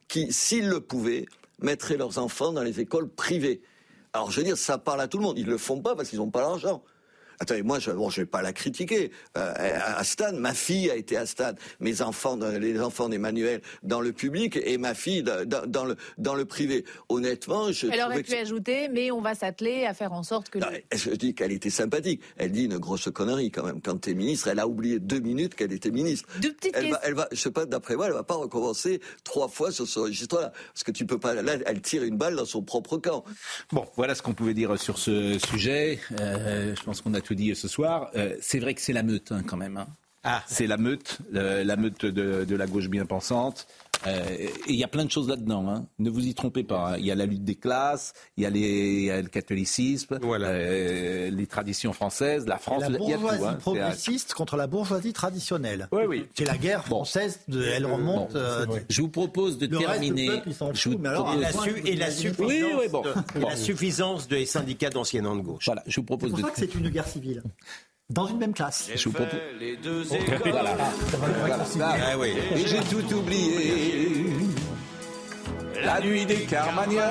qui, 0.06 0.32
s'ils 0.32 0.68
le 0.68 0.80
pouvaient, 0.80 1.26
mettrait 1.60 1.96
leurs 1.96 2.18
enfants 2.18 2.52
dans 2.52 2.62
les 2.62 2.80
écoles 2.80 3.08
privées. 3.08 3.62
Alors, 4.12 4.30
je 4.30 4.40
veux 4.40 4.44
dire, 4.44 4.58
ça 4.58 4.78
parle 4.78 5.00
à 5.00 5.08
tout 5.08 5.16
le 5.16 5.24
monde. 5.24 5.38
Ils 5.38 5.46
ne 5.46 5.52
le 5.52 5.58
font 5.58 5.80
pas 5.80 5.96
parce 5.96 6.10
qu'ils 6.10 6.18
n'ont 6.18 6.30
pas 6.30 6.42
l'argent. 6.42 6.84
Attendez, 7.40 7.62
moi, 7.62 7.78
je 7.78 7.90
ne 7.90 8.10
vais 8.10 8.26
pas 8.26 8.42
la 8.42 8.52
critiquer. 8.52 9.10
Euh, 9.36 9.52
ma 10.34 10.54
fille 10.54 10.90
a 10.90 10.96
été 10.96 11.16
à 11.16 11.26
Stade. 11.26 11.58
Mes 11.80 12.02
enfants, 12.02 12.36
les 12.36 12.80
enfants 12.80 13.08
d'Emmanuel, 13.08 13.60
dans 13.82 14.00
le 14.00 14.12
public, 14.12 14.58
et 14.62 14.78
ma 14.78 14.94
fille 14.94 15.22
dans, 15.22 15.84
le, 15.84 15.96
dans 16.18 16.34
le 16.34 16.44
privé. 16.44 16.84
Honnêtement, 17.08 17.72
je. 17.72 17.86
Elle 17.86 18.02
aurait 18.02 18.22
pu 18.22 18.34
ajouter, 18.34 18.88
mais 18.88 19.10
on 19.10 19.20
va 19.20 19.34
s'atteler 19.34 19.84
à 19.86 19.94
faire 19.94 20.12
en 20.12 20.22
sorte 20.22 20.48
que. 20.50 20.58
je 20.94 21.10
dis 21.10 21.34
qu'elle 21.34 21.52
était 21.52 21.70
sympathique. 21.70 22.22
Elle 22.36 22.52
dit 22.52 22.64
une 22.64 22.78
grosse 22.78 23.10
connerie 23.10 23.50
quand 23.50 23.64
même. 23.64 23.80
Quand 23.80 24.00
tu 24.00 24.10
es 24.10 24.14
ministre, 24.14 24.48
elle 24.48 24.60
a 24.60 24.66
oublié 24.66 24.98
deux 24.98 25.20
minutes 25.20 25.54
qu'elle 25.54 25.72
était 25.72 25.90
ministre. 25.90 26.28
Deux 26.40 26.52
petites 26.52 26.76
elle 26.76 26.90
va, 26.90 27.00
elle 27.02 27.14
va, 27.14 27.28
je 27.32 27.40
sais 27.40 27.50
pas, 27.50 27.66
d'après 27.66 27.96
moi, 27.96 28.06
elle 28.06 28.12
va 28.12 28.22
pas 28.22 28.34
recommencer 28.34 29.00
trois 29.24 29.48
fois 29.48 29.72
sur 29.72 29.86
ce 29.86 30.00
registre-là. 30.00 30.52
Parce 30.72 30.84
que 30.84 30.90
tu 30.90 31.06
peux 31.06 31.18
pas. 31.18 31.34
Là, 31.34 31.54
elle 31.66 31.80
tire 31.80 32.02
une 32.02 32.16
balle 32.16 32.36
dans 32.36 32.44
son 32.44 32.62
propre 32.62 32.98
camp. 32.98 33.24
Bon, 33.72 33.86
voilà 33.96 34.14
ce 34.14 34.22
qu'on 34.22 34.34
pouvait 34.34 34.54
dire 34.54 34.78
sur 34.78 34.98
ce 34.98 35.38
sujet. 35.38 35.98
Euh, 36.20 36.74
je 36.76 36.82
pense 36.82 37.00
qu'on 37.00 37.14
a 37.14 37.20
tout 37.22 37.34
dit 37.34 37.54
ce 37.54 37.68
soir. 37.68 38.10
Euh, 38.14 38.36
c'est 38.40 38.58
vrai 38.58 38.74
que 38.74 38.80
c'est 38.80 38.92
la 38.92 39.02
meute 39.02 39.32
hein, 39.32 39.42
quand 39.46 39.56
même. 39.56 39.76
Hein. 39.76 39.88
Ah. 40.24 40.42
C'est 40.46 40.66
la 40.66 40.76
meute, 40.76 41.18
la 41.30 41.76
meute 41.76 42.06
de, 42.06 42.56
la 42.56 42.66
gauche 42.66 42.88
bien 42.88 43.06
pensante. 43.06 43.66
Euh, 44.06 44.24
et 44.36 44.50
il 44.68 44.74
y 44.74 44.82
a 44.82 44.88
plein 44.88 45.04
de 45.04 45.10
choses 45.10 45.28
là-dedans. 45.28 45.68
Hein. 45.68 45.86
Ne 46.00 46.10
vous 46.10 46.26
y 46.26 46.34
trompez 46.34 46.64
pas. 46.64 46.96
Il 46.98 47.06
y 47.06 47.12
a 47.12 47.14
la 47.14 47.24
lutte 47.26 47.44
des 47.44 47.54
classes, 47.54 48.14
il 48.36 48.42
y 48.42 49.10
a, 49.10 49.22
le 49.22 49.28
catholicisme, 49.28 50.18
euh, 50.20 51.30
les 51.30 51.46
traditions 51.46 51.92
françaises, 51.92 52.46
la 52.46 52.58
France. 52.58 52.80
La 52.80 52.90
bourgeoisie 52.90 53.56
progressiste 53.60 54.34
contre 54.34 54.56
la 54.56 54.66
bourgeoisie 54.66 55.12
traditionnelle. 55.12 55.88
Oui, 55.92 56.02
oui. 56.08 56.26
C'est 56.36 56.44
la 56.44 56.56
guerre 56.56 56.84
française. 56.84 57.40
De, 57.46 57.62
elle 57.62 57.86
remonte. 57.86 58.36
je 58.88 59.02
vous 59.02 59.08
propose 59.08 59.58
de 59.58 59.66
terminer. 59.66 60.42
et, 61.84 61.96
la, 61.96 62.10
suffisance, 62.10 62.82
la 63.36 63.56
suffisance 63.56 64.28
des 64.28 64.46
syndicats 64.46 64.90
d'anciens 64.90 65.22
de 65.22 65.40
gauche. 65.42 65.66
Voilà, 65.66 65.84
je 65.86 66.00
vous 66.00 66.06
propose 66.06 66.32
de. 66.32 66.36
C'est 66.36 66.42
pour 66.42 66.50
ça 66.50 66.54
que 66.54 66.60
c'est 66.60 66.74
une 66.74 66.88
guerre 66.88 67.06
civile 67.06 67.42
dans 68.12 68.26
une 68.26 68.38
même 68.38 68.52
classe. 68.52 68.90
Je 68.94 69.04
vous 69.08 69.12
propose. 69.12 69.38
Les 69.58 69.76
deux 69.76 70.14
écoles. 70.14 70.38
voilà. 70.50 70.74
Ah, 71.80 72.18
oui. 72.18 72.28
Et 72.54 72.66
j'ai 72.66 72.80
tout 72.80 73.14
oublié. 73.14 74.26
La 75.82 76.00
nuit 76.00 76.24
des 76.26 76.42
Carmagnols. 76.42 77.02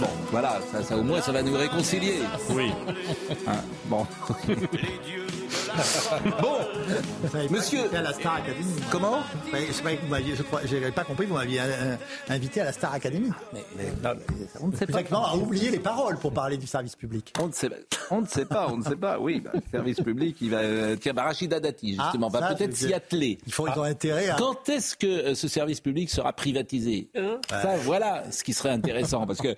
Bon, 0.00 0.08
voilà, 0.30 0.58
ça, 0.72 0.82
ça, 0.82 0.96
au 0.96 1.02
moins 1.02 1.20
ça 1.20 1.30
va 1.32 1.42
nous 1.42 1.54
réconcilier. 1.56 2.20
Oui. 2.50 2.70
Hein, 3.46 3.52
bon. 3.86 4.06
bon, 6.40 6.56
monsieur. 7.50 7.94
à 7.94 8.02
la 8.02 8.12
Star 8.12 8.36
Academy. 8.36 8.74
Comment 8.90 9.20
Je 9.52 10.74
n'avais 10.74 10.92
pas 10.92 11.04
compris, 11.04 11.26
vous 11.26 11.34
m'aviez 11.34 11.60
euh, 11.60 11.96
invité 12.28 12.60
à 12.60 12.64
la 12.64 12.72
Star 12.72 12.92
Academy. 12.94 13.30
Mais, 13.52 13.64
on 14.60 14.68
ne 14.68 14.76
sait 14.76 14.86
pas. 14.86 15.00
à 15.00 15.36
oublier 15.36 15.70
les 15.70 15.78
paroles 15.78 16.18
pour 16.18 16.32
parler 16.32 16.56
du 16.56 16.66
service 16.66 16.96
public. 16.96 17.32
On 17.40 17.48
ne 17.48 17.52
sait, 17.52 17.70
on 18.10 18.22
ne 18.22 18.26
sait 18.26 18.44
pas, 18.44 18.68
on 18.70 18.78
ne 18.78 18.84
sait 18.84 18.96
pas. 18.96 19.18
Oui, 19.18 19.40
bah, 19.40 19.50
le 19.54 19.62
service 19.70 20.00
public, 20.00 20.36
il 20.40 20.50
va. 20.50 20.58
Euh, 20.58 20.96
tiens, 20.96 21.12
bah, 21.12 21.24
Rachida 21.24 21.60
Dati, 21.60 21.96
ah, 21.98 22.04
justement, 22.04 22.28
va 22.28 22.54
peut-être 22.54 22.76
s'y 22.76 22.92
atteler. 22.92 23.38
Il 23.46 23.52
faut, 23.52 23.66
ils 23.68 23.78
ont 23.78 23.84
intérêt 23.84 24.28
à. 24.28 24.36
Quand 24.36 24.68
est-ce 24.68 24.96
que 24.96 25.06
euh, 25.06 25.34
ce 25.34 25.48
service 25.48 25.80
public 25.80 26.10
sera 26.10 26.32
privatisé? 26.32 27.08
Hein? 27.16 27.38
Ça, 27.48 27.76
voilà 27.82 28.24
ce 28.30 28.44
qui 28.44 28.52
serait 28.52 28.70
intéressant, 28.70 29.26
parce 29.26 29.40
que 29.40 29.54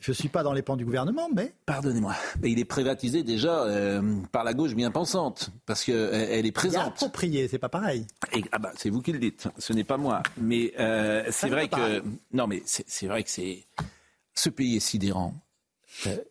je 0.00 0.10
ne 0.10 0.14
suis 0.14 0.28
pas 0.28 0.42
dans 0.42 0.52
les 0.52 0.62
plans 0.62 0.76
du 0.76 0.84
gouvernement, 0.84 1.28
mais... 1.34 1.54
Pardonnez-moi, 1.64 2.14
mais 2.40 2.50
il 2.50 2.58
est 2.58 2.64
privatisé 2.64 3.22
déjà 3.22 3.62
euh, 3.64 4.20
par 4.32 4.44
la 4.44 4.54
gauche 4.54 4.74
bien 4.74 4.90
pensante, 4.90 5.50
parce 5.64 5.84
qu'elle 5.84 5.94
euh, 5.96 6.28
elle 6.30 6.46
est 6.46 6.52
présente. 6.52 6.84
Il 6.84 6.88
approprié, 6.88 7.48
c'est 7.48 7.58
pas 7.58 7.68
pareil. 7.68 8.06
ah 8.52 8.58
bah, 8.58 8.72
c'est 8.76 8.90
vous 8.90 9.02
qui 9.02 9.12
le 9.12 9.18
dites, 9.18 9.48
ce 9.58 9.72
n'est 9.72 9.84
pas 9.84 9.96
moi. 9.96 10.22
Mais 10.38 10.72
euh, 10.78 11.24
c'est 11.30 11.48
vrai 11.48 11.68
que... 11.68 12.02
Non, 12.32 12.46
mais 12.46 12.62
c'est 12.64 13.06
vrai 13.06 13.22
que 13.22 13.30
c'est... 13.30 13.64
Ce 14.34 14.50
pays 14.50 14.76
est 14.76 14.80
sidérant. 14.80 15.34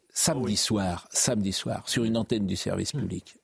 samedi 0.10 0.58
soir, 0.58 1.08
samedi 1.12 1.52
soir, 1.52 1.88
sur 1.90 2.04
une 2.04 2.18
antenne 2.18 2.46
du 2.46 2.56
service 2.56 2.94
hmm. 2.94 3.00
public, 3.00 3.38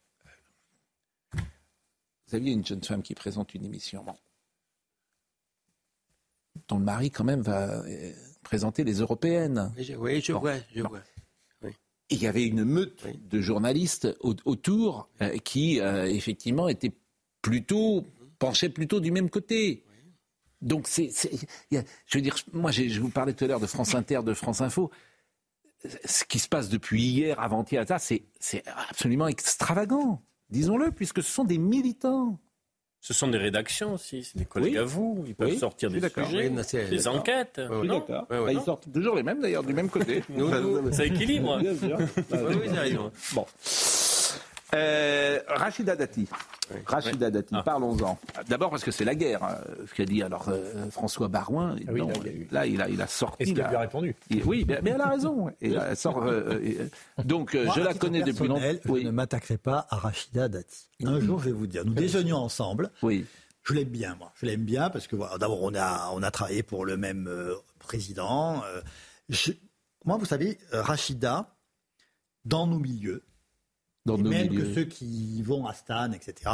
vous 2.28 2.36
aviez 2.36 2.54
une 2.54 2.66
jeune 2.66 2.84
femme 2.84 3.02
qui 3.02 3.14
présente 3.14 3.54
une 3.56 3.66
émission, 3.66 4.06
dont 6.70 6.78
le 6.78 6.86
mari 6.86 7.12
quand 7.12 7.26
même 7.26 7.42
va 7.42 7.84
présenter 8.44 8.84
les 8.84 9.00
européennes. 9.00 9.74
Oui, 9.78 9.84
je 9.84 10.34
vois, 10.34 10.54
je 10.74 10.82
vois. 10.82 11.02
il 12.10 12.22
y 12.22 12.28
avait 12.28 12.46
une 12.46 12.64
meute 12.64 13.06
de 13.30 13.42
journalistes 13.42 14.16
autour 14.22 15.10
euh, 15.22 15.38
qui, 15.38 15.80
euh, 15.80 16.06
effectivement, 16.06 16.68
étaient 16.68 16.94
plutôt, 17.42 18.06
penchaient 18.40 18.70
plutôt 18.70 19.00
du 19.00 19.12
même 19.12 19.30
côté. 19.30 19.84
Donc, 20.62 20.88
c'est, 20.88 21.10
je 21.72 22.18
veux 22.18 22.22
dire, 22.22 22.36
moi, 22.54 22.72
je 22.72 23.00
vous 23.00 23.10
parlais 23.10 23.34
tout 23.34 23.46
à 23.46 23.48
l'heure 23.48 23.60
de 23.60 23.66
France 23.66 23.96
Inter, 23.96 24.22
de 24.24 24.34
France 24.34 24.62
Info. 24.62 24.92
Ce 26.06 26.24
qui 26.24 26.38
se 26.38 26.48
passe 26.48 26.70
depuis 26.70 27.02
hier, 27.02 27.40
avant-hier, 27.40 27.84
c'est, 28.00 28.24
c'est 28.40 28.64
absolument 28.90 29.28
extravagant, 29.28 30.22
disons-le, 30.52 30.92
puisque 30.92 31.24
ce 31.24 31.32
sont 31.32 31.44
des 31.44 31.58
militants. 31.58 32.40
Ce 33.04 33.16
sont 33.16 33.28
des 33.28 33.40
rédactions 33.40 33.96
aussi, 33.96 34.24
c'est 34.24 34.38
des 34.38 34.46
collègues 34.46 34.78
à 34.78 34.84
vous. 34.84 35.24
Ils 35.26 35.34
peuvent 35.34 35.58
sortir 35.58 35.90
des 35.90 36.00
sujets, 36.00 36.52
des 36.90 37.08
enquêtes. 37.08 37.60
Oui, 37.72 37.88
d'accord. 37.88 38.28
Bah, 38.30 38.52
ils 38.52 38.62
sortent 38.62 38.92
toujours 38.94 39.16
les 39.16 39.24
mêmes 39.24 39.42
d'ailleurs, 39.42 39.64
du 39.64 39.74
même 39.74 39.90
côté. 39.90 40.24
ça 40.92 41.06
équilibre. 41.06 41.58
Bien 41.62 41.76
sûr. 41.76 41.98
bon. 43.34 43.46
Euh, 44.74 45.40
Rachida 45.48 45.96
Dati. 45.96 46.28
Rachida 46.86 47.30
Dati, 47.30 47.56
parlons-en. 47.66 48.18
D'abord 48.48 48.70
parce 48.70 48.84
que 48.84 48.92
c'est 48.92 49.04
la 49.04 49.16
guerre, 49.16 49.44
hein, 49.44 49.58
ce 49.86 49.94
qu'a 49.94 50.06
dit 50.06 50.24
alors 50.24 50.48
euh, 50.48 50.90
François 50.90 51.28
Barouin. 51.28 51.76
Ah 51.88 51.92
là, 52.52 52.66
il 52.66 52.82
a, 52.82 52.88
il 52.88 53.02
a, 53.02 53.08
sorti. 53.08 53.44
Est-ce 53.44 53.52
qu'il 53.52 53.62
a 53.62 53.80
répondu 53.80 54.16
Oui, 54.46 54.66
mais, 54.68 54.80
elle 54.86 55.02
a 55.02 55.10
raison. 55.10 55.52
Et 55.60 55.76
sort, 55.96 56.24
euh, 56.24 56.88
donc 57.24 57.52
je 57.54 57.80
la 57.80 57.94
connais 57.94 58.24
depuis 58.24 58.48
longtemps. 58.48 58.62
Je 58.86 58.92
ne 58.92 59.12
m'attaquerai 59.12 59.58
pas 59.58 59.88
à 59.90 59.98
Rachida 59.98 60.48
Dati. 60.48 60.88
Un 61.04 61.20
jour, 61.20 61.40
je 61.40 61.46
vais 61.46 61.52
vous 61.52 61.68
dire, 61.68 61.86
nous 61.86 61.94
déjeunions 61.94 62.38
ensemble. 62.38 62.92
Oui. 63.02 63.26
Je 63.64 63.74
l'aime 63.74 63.90
bien, 63.90 64.16
moi. 64.16 64.32
Je 64.36 64.46
l'aime 64.46 64.64
bien 64.64 64.90
parce 64.90 65.06
que 65.06 65.16
voilà, 65.16 65.38
d'abord, 65.38 65.62
on 65.62 65.76
a, 65.76 66.10
on 66.14 66.24
a 66.24 66.32
travaillé 66.32 66.64
pour 66.64 66.86
le 66.86 66.98
même 66.98 67.30
président. 67.80 68.64
moi, 70.06 70.18
vous 70.18 70.26
savez, 70.26 70.58
Rachida, 70.72 71.54
dans 72.46 72.66
nos 72.66 72.80
milieux, 72.80 73.24
dans 74.06 74.18
et 74.18 74.22
même 74.24 74.50
milieux. 74.50 74.64
que 74.64 74.74
ceux 74.74 74.86
qui 74.86 75.42
vont 75.44 75.66
à 75.66 75.74
Stan, 75.74 76.12
etc. 76.12 76.52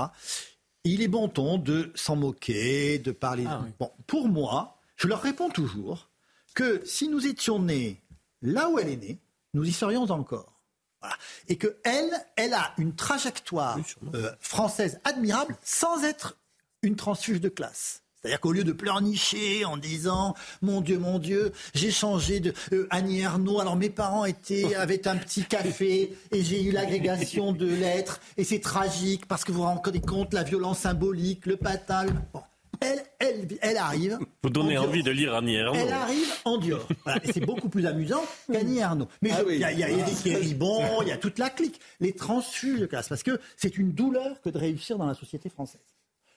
Il 0.83 1.01
est 1.01 1.07
bon 1.07 1.27
ton 1.27 1.57
de 1.57 1.91
s'en 1.95 2.15
moquer, 2.15 2.99
de 2.99 3.11
parler. 3.11 3.45
Ah 3.47 3.63
Bon, 3.79 3.91
pour 4.05 4.27
moi, 4.27 4.79
je 4.95 5.07
leur 5.07 5.21
réponds 5.21 5.49
toujours 5.49 6.09
que 6.55 6.81
si 6.85 7.07
nous 7.07 7.27
étions 7.27 7.59
nés 7.59 8.01
là 8.41 8.69
où 8.69 8.79
elle 8.79 8.89
est 8.89 8.97
née, 8.97 9.19
nous 9.53 9.63
y 9.63 9.71
serions 9.71 10.03
encore. 10.03 10.61
Voilà. 11.01 11.15
Et 11.47 11.57
que 11.57 11.77
elle, 11.83 12.11
elle 12.35 12.53
a 12.53 12.73
une 12.77 12.95
trajectoire 12.95 13.77
euh, 14.13 14.31
française 14.39 14.99
admirable 15.03 15.55
sans 15.61 16.03
être 16.03 16.37
une 16.81 16.95
transfuge 16.95 17.41
de 17.41 17.49
classe. 17.49 18.03
C'est-à-dire 18.21 18.39
qu'au 18.39 18.51
lieu 18.51 18.63
de 18.63 18.71
pleurnicher 18.71 19.63
en 19.65 19.77
disant 19.77 20.33
mon 20.61 20.81
Dieu, 20.81 20.97
mon 20.97 21.19
Dieu, 21.19 21.51
j'ai 21.75 21.91
changé 21.91 22.39
de 22.39 22.53
euh, 22.73 22.87
Annie 22.89 23.21
Ernaux. 23.21 23.59
Alors 23.59 23.75
mes 23.75 23.89
parents 23.89 24.25
étaient 24.25 24.73
avaient 24.75 25.07
un 25.07 25.17
petit 25.17 25.43
café 25.43 26.13
et 26.31 26.43
j'ai 26.43 26.63
eu 26.63 26.71
l'agrégation 26.71 27.51
de 27.53 27.67
lettres 27.67 28.19
et 28.37 28.43
c'est 28.43 28.59
tragique 28.59 29.27
parce 29.27 29.43
que 29.43 29.51
vous 29.51 29.59
vous 29.59 29.65
rendez 29.65 30.01
compte 30.01 30.33
la 30.33 30.43
violence 30.43 30.79
symbolique, 30.79 31.45
le 31.45 31.57
patin. 31.57 32.05
le- 32.05 32.11
Bon. 32.33 32.41
Elle, 32.79 33.01
elle, 33.17 33.47
elle 33.61 33.77
arrive. 33.77 34.19
Vous 34.43 34.51
donnez 34.51 34.77
en 34.77 34.83
envie 34.83 35.01
de 35.01 35.09
lire 35.09 35.33
Annie 35.33 35.55
Ernaux. 35.55 35.73
Elle 35.79 35.91
arrive 35.93 36.31
en 36.45 36.57
Dior. 36.59 36.87
Voilà. 37.05 37.19
Et 37.25 37.31
c'est 37.33 37.39
beaucoup 37.45 37.69
plus 37.69 37.87
amusant 37.87 38.21
qu'Annie 38.51 38.77
Ernaux. 38.77 39.07
Mais 39.23 39.31
Ah 39.33 39.39
il 39.41 39.47
oui. 39.47 39.57
y 39.57 39.63
a, 39.63 39.71
il 39.71 39.79
y 39.79 39.83
a 39.83 39.89
Éric 39.89 40.27
Héribon, 40.27 41.01
il 41.01 41.07
y 41.07 41.11
a 41.11 41.17
toute 41.17 41.39
la 41.39 41.49
clique. 41.49 41.79
Les 41.99 42.13
transfuges 42.13 42.79
de 42.79 42.85
classe. 42.85 43.09
Parce 43.09 43.23
que 43.23 43.39
c'est 43.55 43.77
une 43.79 43.93
douleur 43.93 44.39
que 44.41 44.49
de 44.49 44.59
réussir 44.59 44.99
dans 44.99 45.07
la 45.07 45.15
société 45.15 45.49
française. 45.49 45.81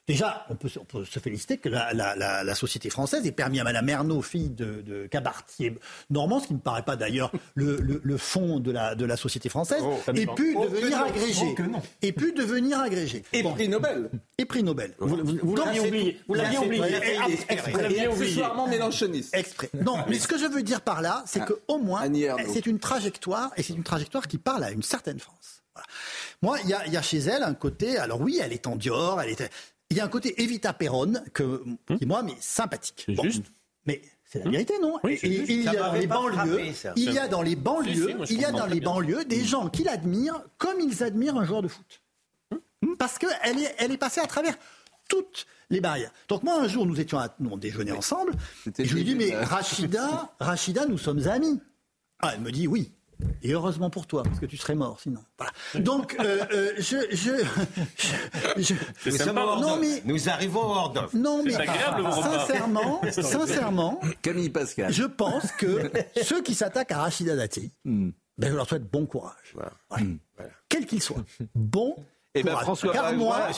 Déjà, 0.07 0.45
on 0.49 0.55
peut, 0.55 0.67
se- 0.67 0.79
on 0.79 0.83
peut 0.83 1.05
se 1.05 1.19
féliciter 1.19 1.57
que 1.57 1.69
la, 1.69 1.93
la- 1.93 2.15
la- 2.15 2.43
la 2.43 2.55
société 2.55 2.89
française 2.89 3.25
ait 3.27 3.31
permis 3.31 3.59
à 3.59 3.63
Madame 3.63 3.87
Ernaud, 3.87 4.21
fille 4.21 4.49
de, 4.49 4.81
de 4.81 5.05
cabaretier 5.07 5.77
normand, 6.09 6.39
ce 6.39 6.47
qui 6.47 6.53
ne 6.53 6.57
me 6.57 6.63
paraît 6.63 6.81
pas 6.83 6.95
d'ailleurs 6.95 7.31
le, 7.55 7.77
le- 7.77 8.01
le 8.03 8.17
fond 8.17 8.59
de 8.59 8.71
la, 8.71 8.95
de 8.95 9.05
la 9.05 9.15
société 9.15 9.47
française, 9.47 9.81
ça 10.05 10.11
ait 10.11 10.15
dépend. 10.15 10.33
pu 10.35 10.55
Oh, 10.57 10.65
devenir 10.67 10.97
non. 10.97 11.05
agrégée. 11.05 11.55
Oh. 11.59 11.77
Ait 12.01 12.11
pu 12.11 12.33
devenir 12.33 12.79
agrégée. 12.79 13.23
Et 13.31 13.43
Bon. 13.43 13.53
prix 13.53 13.69
Nobel. 13.69 14.09
Et 14.39 14.45
prix 14.45 14.63
Nobel. 14.63 14.95
Vous, 14.99 15.15
vous- 15.17 15.37
vous 15.43 15.55
l'aviez 15.55 15.79
oublié. 15.79 16.19
Vous 16.27 16.33
l'aviez 16.33 16.57
oublié. 16.57 16.83
et- 16.83 17.31
et- 17.31 17.33
Et 17.33 17.33
exprès. 17.53 17.71
Vous 17.71 17.77
l'aviez 17.79 18.07
oublié. 18.07 18.43
mélanchoniste. 18.69 19.35
Exprès. 19.35 19.69
Non, 19.81 19.97
mais 20.09 20.17
ce 20.19 20.27
que 20.27 20.37
je 20.37 20.45
veux 20.45 20.63
dire 20.63 20.81
par 20.81 21.01
là, 21.01 21.23
c'est 21.27 21.41
Ah. 21.41 21.45
que 21.45 21.53
au 21.67 21.77
moins, 21.77 22.03
c'est 22.51 22.65
une 22.65 22.79
trajectoire, 22.79 23.51
et 23.55 23.63
c'est 23.63 23.73
une 23.73 23.83
trajectoire 23.83 24.27
qui 24.27 24.39
parle 24.39 24.63
à 24.63 24.71
une 24.71 24.83
certaine 24.83 25.19
France. 25.19 25.61
Voilà. 25.75 25.87
Moi, 26.41 26.57
il 26.63 26.69
y 26.89 26.91
y 26.91 26.97
a 26.97 27.01
chez 27.01 27.19
elle 27.19 27.43
un 27.43 27.53
côté, 27.53 27.97
alors 27.97 28.19
oui, 28.19 28.39
elle 28.43 28.51
est 28.51 28.67
en 28.67 28.75
Dior, 28.75 29.21
elle 29.21 29.29
est, 29.29 29.49
il 29.91 29.97
y 29.97 29.99
a 29.99 30.05
un 30.05 30.09
côté 30.09 30.41
Evita 30.41 30.73
Perron, 30.73 31.13
que, 31.33 31.63
qui 31.97 32.05
moi, 32.05 32.23
mais 32.23 32.33
sympathique. 32.39 33.03
C'est 33.05 33.21
juste. 33.23 33.45
Mais 33.85 34.01
c'est 34.23 34.43
la 34.43 34.49
vérité, 34.49 34.75
non 34.81 34.99
Oui, 35.03 35.19
Et 35.23 35.53
il 35.53 35.63
y 35.63 35.67
a 35.67 35.73
dans 35.75 35.93
les 35.93 36.07
banlieues, 36.07 36.71
frappé, 36.73 36.93
il 36.95 37.11
y 37.13 37.17
a 37.19 37.27
dans 37.27 37.41
les 37.41 37.55
banlieues, 37.55 37.93
Si, 37.93 38.07
si, 38.07 38.13
moi, 38.15 38.25
je 38.25 38.33
il 38.33 38.39
y 38.41 38.45
a 38.45 38.51
dans 38.51 38.65
les 38.65 38.79
bien. 38.79 38.91
banlieues 38.91 39.25
des 39.25 39.43
gens 39.43 39.69
qui 39.69 39.83
l'admirent 39.83 40.41
comme 40.57 40.79
ils 40.79 41.03
admirent 41.03 41.37
un 41.37 41.45
joueur 41.45 41.61
de 41.61 41.67
foot. 41.67 42.01
Parce 42.97 43.17
qu'elle 43.17 43.59
est, 43.59 43.75
elle 43.77 43.91
est 43.91 43.97
passée 43.97 44.21
à 44.21 44.27
travers 44.27 44.55
toutes 45.09 45.45
les 45.69 45.81
barrières. 45.81 46.11
Donc 46.29 46.43
moi, 46.43 46.59
un 46.61 46.67
jour, 46.67 46.85
nous 46.85 46.99
étions 46.99 47.19
à, 47.19 47.35
nous, 47.39 47.49
on 47.51 47.57
déjeunait 47.57 47.91
ensemble, 47.91 48.33
et 48.77 48.85
je 48.85 48.95
lui 48.95 49.03
dis, 49.03 49.15
début 49.15 49.31
mais 49.31 49.43
Rachida, 49.43 50.33
Rachida, 50.39 50.85
nous 50.85 50.97
sommes 50.97 51.27
amis. 51.27 51.59
Ah, 52.19 52.31
elle 52.35 52.41
me 52.41 52.51
dit 52.51 52.67
oui. 52.67 52.91
Et 53.43 53.53
heureusement 53.53 53.89
pour 53.89 54.05
toi, 54.07 54.23
parce 54.23 54.39
que 54.39 54.45
tu 54.45 54.57
serais 54.57 54.75
mort 54.75 54.99
sinon. 54.99 55.19
Voilà. 55.37 55.51
Donc, 55.83 56.15
euh, 56.19 56.43
euh, 56.53 56.71
je, 56.77 56.97
je, 57.11 57.31
je, 58.57 58.73
je- 59.09 59.31
Non, 59.31 59.77
mais- 59.79 60.01
Nous 60.05 60.29
arrivons 60.29 60.61
au 60.61 60.71
hors 60.71 60.89
d'œuvre. 60.91 61.09
non, 61.15 61.43
mais 61.43 61.55
agréable, 61.55 62.03
sincèrement, 62.13 63.01
sincèrement, 63.11 63.99
Camille 64.21 64.49
Pascal. 64.49 64.91
je 64.93 65.03
pense 65.03 65.51
que 65.53 65.91
ceux 66.23 66.41
qui 66.41 66.53
s'attaquent 66.55 66.91
à 66.91 66.99
Rachida 66.99 67.35
Dati, 67.35 67.71
Hmm. 67.85 68.11
ben, 68.37 68.51
je 68.51 68.55
leur 68.55 68.67
souhaite 68.67 68.89
bon 68.89 69.05
courage. 69.05 69.53
Voilà. 69.55 69.71
Quel 70.69 70.85
qu'il 70.85 71.01
soit. 71.01 71.23
Bon 71.55 71.95
Eh 72.33 72.43
ben. 72.43 72.55
François 72.55 72.93
Car 72.93 73.13
moi, 73.13 73.49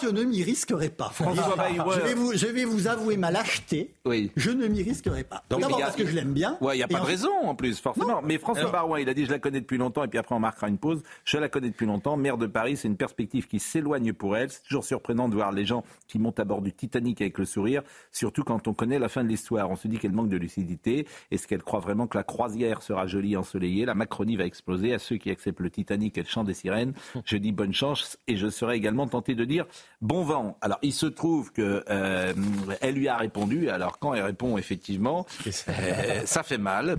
je 0.00 0.08
ne 0.08 0.22
m'y 0.22 0.44
risquerai 0.44 0.90
pas. 0.90 1.08
François 1.10 1.56
je, 1.92 2.00
vais 2.02 2.14
vous, 2.14 2.32
je 2.34 2.46
vais 2.46 2.64
vous 2.64 2.86
avouer 2.86 3.16
ma 3.16 3.32
lâcheté. 3.32 3.94
Oui. 4.04 4.30
Je 4.36 4.50
ne 4.52 4.68
m'y 4.68 4.80
risquerai 4.84 5.24
pas. 5.24 5.42
D'abord 5.50 5.76
parce 5.80 5.96
que 5.96 6.06
je 6.06 6.14
l'aime 6.14 6.32
bien. 6.32 6.56
Ouais, 6.60 6.74
il 6.74 6.78
n'y 6.78 6.84
a 6.84 6.86
pas 6.88 6.94
de 6.98 7.00
ensuite- 7.00 7.16
raison 7.22 7.32
en 7.48 7.56
plus, 7.56 7.80
forcément. 7.80 8.22
Mais 8.22 8.38
François 8.38 8.60
Alors- 8.60 8.72
Barouin, 8.72 9.00
il 9.00 9.08
a 9.08 9.14
dit 9.14 9.26
je 9.26 9.32
la 9.32 9.40
connais 9.40 9.60
depuis 9.60 9.76
longtemps 9.76 10.04
et 10.04 10.08
puis 10.08 10.20
après 10.20 10.36
on 10.36 10.38
marquera 10.40 10.68
une 10.68 10.78
pause. 10.78 11.02
Je 11.24 11.36
la 11.38 11.48
connais 11.48 11.68
depuis 11.70 11.86
longtemps. 11.86 12.16
Maire 12.16 12.38
de 12.38 12.46
Paris, 12.46 12.76
c'est 12.76 12.86
une 12.86 12.96
perspective 12.96 13.48
qui 13.48 13.58
s'éloigne 13.58 14.12
pour 14.12 14.36
elle. 14.36 14.50
C'est 14.52 14.62
toujours 14.62 14.84
surprenant 14.84 15.28
de 15.28 15.34
voir 15.34 15.50
les 15.50 15.64
gens 15.66 15.82
qui 16.06 16.20
montent 16.20 16.38
à 16.38 16.44
bord 16.44 16.62
du 16.62 16.72
Titanic 16.72 17.20
avec 17.20 17.38
le 17.38 17.44
sourire, 17.44 17.82
surtout 18.12 18.44
quand 18.44 18.68
on 18.68 18.72
connaît 18.74 19.00
la 19.00 19.08
fin 19.08 19.24
de 19.24 19.28
l'histoire. 19.28 19.68
On 19.68 19.74
se 19.76 19.88
dit 19.88 19.98
qu'elle 19.98 20.12
manque 20.12 20.28
de 20.28 20.36
lucidité. 20.36 21.08
Est-ce 21.32 21.48
qu'elle 21.48 21.62
croit 21.64 21.80
vraiment 21.80 22.06
que 22.06 22.16
la 22.16 22.22
croisière 22.24 22.82
sera 22.82 23.08
jolie 23.08 23.32
et 23.32 23.36
ensoleillée? 23.36 23.84
La 23.84 23.94
Macronie 23.96 24.36
va 24.36 24.44
exploser. 24.44 24.94
À 24.94 25.00
ceux 25.00 25.16
qui 25.16 25.30
acceptent 25.32 25.58
le 25.60 25.70
Titanic 25.70 26.16
et 26.18 26.22
le 26.22 26.28
chant 26.28 26.44
des 26.44 26.54
sirènes, 26.54 26.92
je 27.24 27.36
dis 27.36 27.50
bonne 27.50 27.74
chance 27.74 27.95
et 28.26 28.36
je 28.36 28.48
serais 28.48 28.76
également 28.76 29.06
tenté 29.06 29.34
de 29.34 29.44
dire 29.44 29.66
bon 30.00 30.22
vent. 30.24 30.56
Alors 30.60 30.78
il 30.82 30.92
se 30.92 31.06
trouve 31.06 31.52
que 31.52 31.84
euh, 31.88 32.32
elle 32.80 32.94
lui 32.94 33.08
a 33.08 33.16
répondu. 33.16 33.68
Alors 33.70 33.98
quand 33.98 34.14
elle 34.14 34.22
répond 34.24 34.58
effectivement, 34.58 35.26
euh, 35.68 36.22
ça 36.26 36.42
fait 36.42 36.58
mal. 36.58 36.98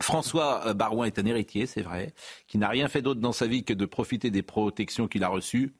François 0.00 0.66
euh, 0.68 0.74
Barouin 0.74 1.06
est 1.06 1.18
un 1.18 1.26
héritier, 1.26 1.66
c'est 1.66 1.82
vrai, 1.82 2.14
qui 2.46 2.56
n'a 2.58 2.68
rien 2.68 2.88
fait 2.88 3.02
d'autre 3.02 3.20
dans 3.20 3.32
sa 3.32 3.46
vie 3.46 3.64
que 3.64 3.72
de 3.74 3.84
profiter 3.86 4.30
des 4.30 4.42
protections 4.42 5.08
qu'il 5.08 5.24
a 5.24 5.28
reçues. 5.28 5.74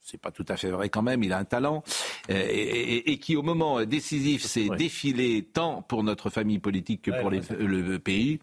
C'est 0.00 0.20
pas 0.20 0.30
tout 0.30 0.46
à 0.48 0.56
fait 0.56 0.70
vrai 0.70 0.88
quand 0.88 1.02
même, 1.02 1.22
il 1.22 1.32
a 1.32 1.38
un 1.38 1.44
talent. 1.44 1.82
Euh, 2.30 2.34
et, 2.48 2.94
et- 2.96 3.10
et 3.12 3.18
qui, 3.18 3.36
au 3.36 3.42
moment 3.42 3.84
décisif, 3.84 4.42
s'est 4.44 4.68
défilé 4.78 5.42
tant 5.42 5.82
pour 5.82 6.02
notre 6.02 6.30
famille 6.30 6.60
politique 6.60 7.02
que 7.02 7.10
pour 7.20 7.30
les- 7.30 7.42
le 7.82 7.98
pays. 7.98 8.38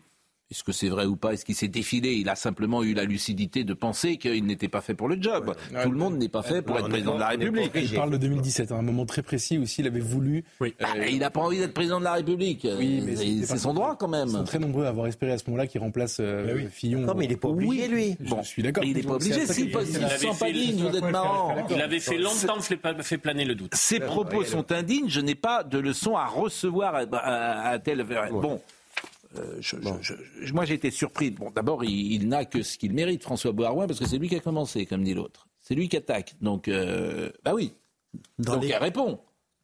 Est-ce 0.52 0.64
que 0.64 0.72
c'est 0.72 0.90
vrai 0.90 1.06
ou 1.06 1.16
pas? 1.16 1.34
Est-ce 1.34 1.44
qu'il 1.44 1.56
s'est 1.56 1.68
défilé? 1.68 2.12
Il 2.14 2.30
a 2.30 2.36
simplement 2.36 2.84
eu 2.84 2.94
la 2.94 3.04
lucidité 3.04 3.64
de 3.64 3.74
penser 3.74 4.18
qu'il 4.18 4.46
n'était 4.46 4.68
pas 4.68 4.82
fait 4.82 4.94
pour 4.94 5.08
le 5.08 5.20
job. 5.20 5.56
Tout 5.84 5.90
le 5.90 5.98
monde 5.98 6.18
n'est 6.20 6.30
pas 6.30 6.44
fait 6.44 6.62
pour 6.62 6.78
être 6.78 6.88
président 6.88 7.16
de 7.16 7.20
la 7.20 7.30
République. 7.30 7.72
Il 7.74 7.94
parle 7.96 8.12
de 8.12 8.18
2017, 8.18 8.72
à 8.72 8.76
un 8.76 8.84
moment 8.84 9.08
très 9.08 9.24
précis 9.24 9.58
aussi, 9.58 9.82
il 9.82 9.88
avait 9.88 10.00
voulu. 10.00 10.44
Ah, 10.82 11.08
il 11.10 11.18
n'a 11.18 11.32
pas 11.32 11.42
envie 11.42 11.58
d'être 11.58 11.74
président 11.74 11.98
de 12.00 12.04
la 12.04 12.14
République. 12.14 12.68
Oui, 12.78 13.02
mais 13.04 13.16
c'est 13.16 13.58
son 13.58 13.74
droit 13.74 13.96
quand 13.98 14.08
Ils 14.14 14.30
sont 14.30 14.38
même. 14.38 14.46
très 14.46 14.60
nombreux 14.60 14.86
à 14.86 14.90
avoir 14.90 15.08
espéré 15.08 15.32
à 15.32 15.40
ce 15.40 15.46
moment-là 15.48 15.66
qu'il 15.66 15.82
remplace 15.82 16.18
euh, 16.20 16.68
Fillon. 16.70 17.00
Non, 17.02 17.16
mais 17.16 17.26
il 17.26 17.30
n'est 17.30 17.38
pas 17.38 17.48
obligé, 17.50 17.88
lui. 17.88 18.16
Je 18.20 18.44
suis 18.44 18.62
d'accord. 18.62 18.84
Il 18.84 18.96
n'est 18.96 19.02
pas 19.04 19.14
obligé. 19.16 19.48
S'il 19.48 19.72
sent 19.72 19.72
pas 19.72 20.46
fait- 20.46 20.54
digne, 20.54 20.88
vous 20.88 20.96
êtes 20.96 21.10
marrant. 21.12 21.56
Il 21.72 21.82
avait 21.82 22.00
fait 22.00 22.20
longtemps 22.20 22.60
fait, 22.62 22.80
fait 23.02 23.18
planer 23.18 23.46
le 23.46 23.56
doute. 23.56 23.74
Ces 23.74 24.00
propos 24.00 24.44
sont 24.44 24.72
indignes. 24.72 25.10
Je 25.10 25.22
n'ai 25.22 25.36
pas 25.36 25.64
de 25.64 25.80
leçon 25.80 26.16
à 26.16 26.28
recevoir 26.28 26.94
à 27.12 27.80
tel. 27.80 28.06
Bon. 28.32 28.62
Euh, 29.38 29.58
je- 29.60 29.78
je- 30.02 30.14
je- 30.42 30.54
moi, 30.54 30.66
j'ai 30.66 30.74
été 30.76 30.92
surpris. 30.92 31.32
Bon, 31.32 31.52
d'abord, 31.52 31.84
il, 31.84 32.14
il 32.14 32.28
n'a 32.28 32.46
que 32.46 32.62
ce 32.64 32.78
qu'il 32.78 32.94
mérite, 32.94 33.24
François 33.24 33.52
Barouin, 33.52 33.88
parce 33.88 34.00
que 34.00 34.06
c'est 34.08 34.18
lui 34.18 34.30
qui 34.30 34.36
a 34.36 34.40
commencé, 34.40 34.86
comme 34.86 35.04
dit 35.04 35.14
l'autre. 35.14 35.48
C'est 35.62 35.76
lui 35.76 35.90
qui 35.90 35.98
attaque. 35.98 36.36
Donc, 36.42 36.68
euh, 36.68 37.32
bah 37.44 37.54
oui. 37.54 37.74
Dans 38.40 38.54
Donc, 38.54 38.64
les- 38.64 38.70
elle 38.70 38.82
répond. 38.84 39.20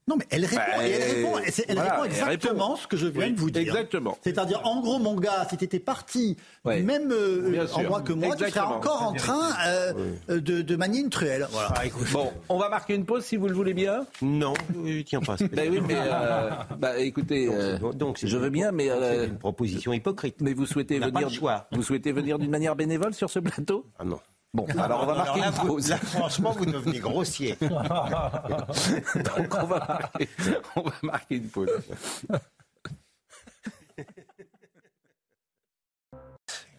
Non, 0.07 0.15
mais 0.17 0.25
elle 0.31 0.43
répond, 0.45 0.61
Bah, 0.77 0.87
et 0.87 0.91
elle 0.91 1.15
répond, 1.15 1.37
euh, 1.37 1.41
elle 1.67 1.75
voilà, 1.75 1.91
répond 1.91 2.03
elle 2.05 2.11
exactement 2.11 2.65
répond. 2.69 2.75
ce 2.75 2.87
que 2.87 2.97
je 2.97 3.07
viens 3.07 3.25
Oui, 3.27 3.33
de 3.33 3.39
vous 3.39 3.51
dire. 3.51 3.61
exactement. 3.61 4.17
C'est-à-dire, 4.23 4.61
en 4.65 4.81
gros, 4.81 4.97
mon 4.97 5.15
gars, 5.15 5.45
si 5.49 5.57
tu 5.57 5.63
étais 5.63 5.79
parti 5.79 6.37
même 6.65 7.11
euh, 7.11 7.49
Bien 7.51 7.67
sûr. 7.67 7.77
endroit 7.79 8.01
que 8.01 8.11
moi, 8.11 8.31
tu 8.35 8.39
serais 8.39 8.47
Exactement. 8.49 8.77
encore 8.77 9.03
en 9.03 9.13
train 9.13 9.51
euh, 9.67 9.93
euh, 10.29 10.39
de, 10.41 10.61
de 10.63 10.75
manier 10.75 10.99
une 11.01 11.09
truelle. 11.11 11.47
Voilà. 11.51 11.73
Bon, 12.11 12.31
on 12.49 12.57
va 12.57 12.67
marquer 12.69 12.95
une 12.95 13.05
pause 13.05 13.23
si 13.23 13.37
vous 13.37 13.47
le 13.47 13.53
voulez 13.53 13.73
bien. 13.75 14.05
Non, 14.23 14.53
il 14.85 15.03
tient 15.05 15.21
pas. 15.21 15.35
Bah 15.39 15.61
oui, 15.69 15.79
mais 15.87 15.95
euh, 15.95 16.49
bah, 16.79 16.97
écoutez, 16.99 17.47
euh, 17.47 17.77
Donc, 17.93 18.19
je 18.23 18.37
veux 18.37 18.49
bien, 18.49 18.71
mais 18.71 18.89
euh, 18.89 19.21
c'est 19.23 19.27
une 19.27 19.37
proposition 19.39 19.93
hypocrite. 19.93 20.37
mais 20.41 20.53
vous 20.53 20.65
souhaitez 20.65 20.97
On 20.97 21.01
n'a 21.01 21.05
pas 21.11 21.19
venir, 21.19 21.29
le 21.29 21.33
choix. 21.35 21.67
vous 21.71 21.83
souhaitez 21.83 22.11
venir 22.11 22.39
d'une 22.39 22.51
manière 22.51 22.75
bénévole 22.75 23.13
sur 23.13 23.29
ce 23.29 23.37
plateau? 23.39 23.85
Ah 23.99 24.03
non. 24.03 24.19
Bon, 24.53 24.65
alors 24.77 25.03
on 25.03 25.05
va 25.05 25.15
marquer 25.15 25.39
une 25.39 25.67
pause. 25.67 25.89
Là, 25.89 25.97
franchement, 25.97 26.51
vous 26.51 26.65
devenez 26.65 26.99
grossier. 26.99 27.55
Donc 27.61 27.71
on 29.55 29.65
va 29.65 29.79
marquer, 29.79 30.27
on 30.75 30.81
va 30.81 30.93
marquer 31.03 31.35
une 31.35 31.47
pause. 31.47 31.69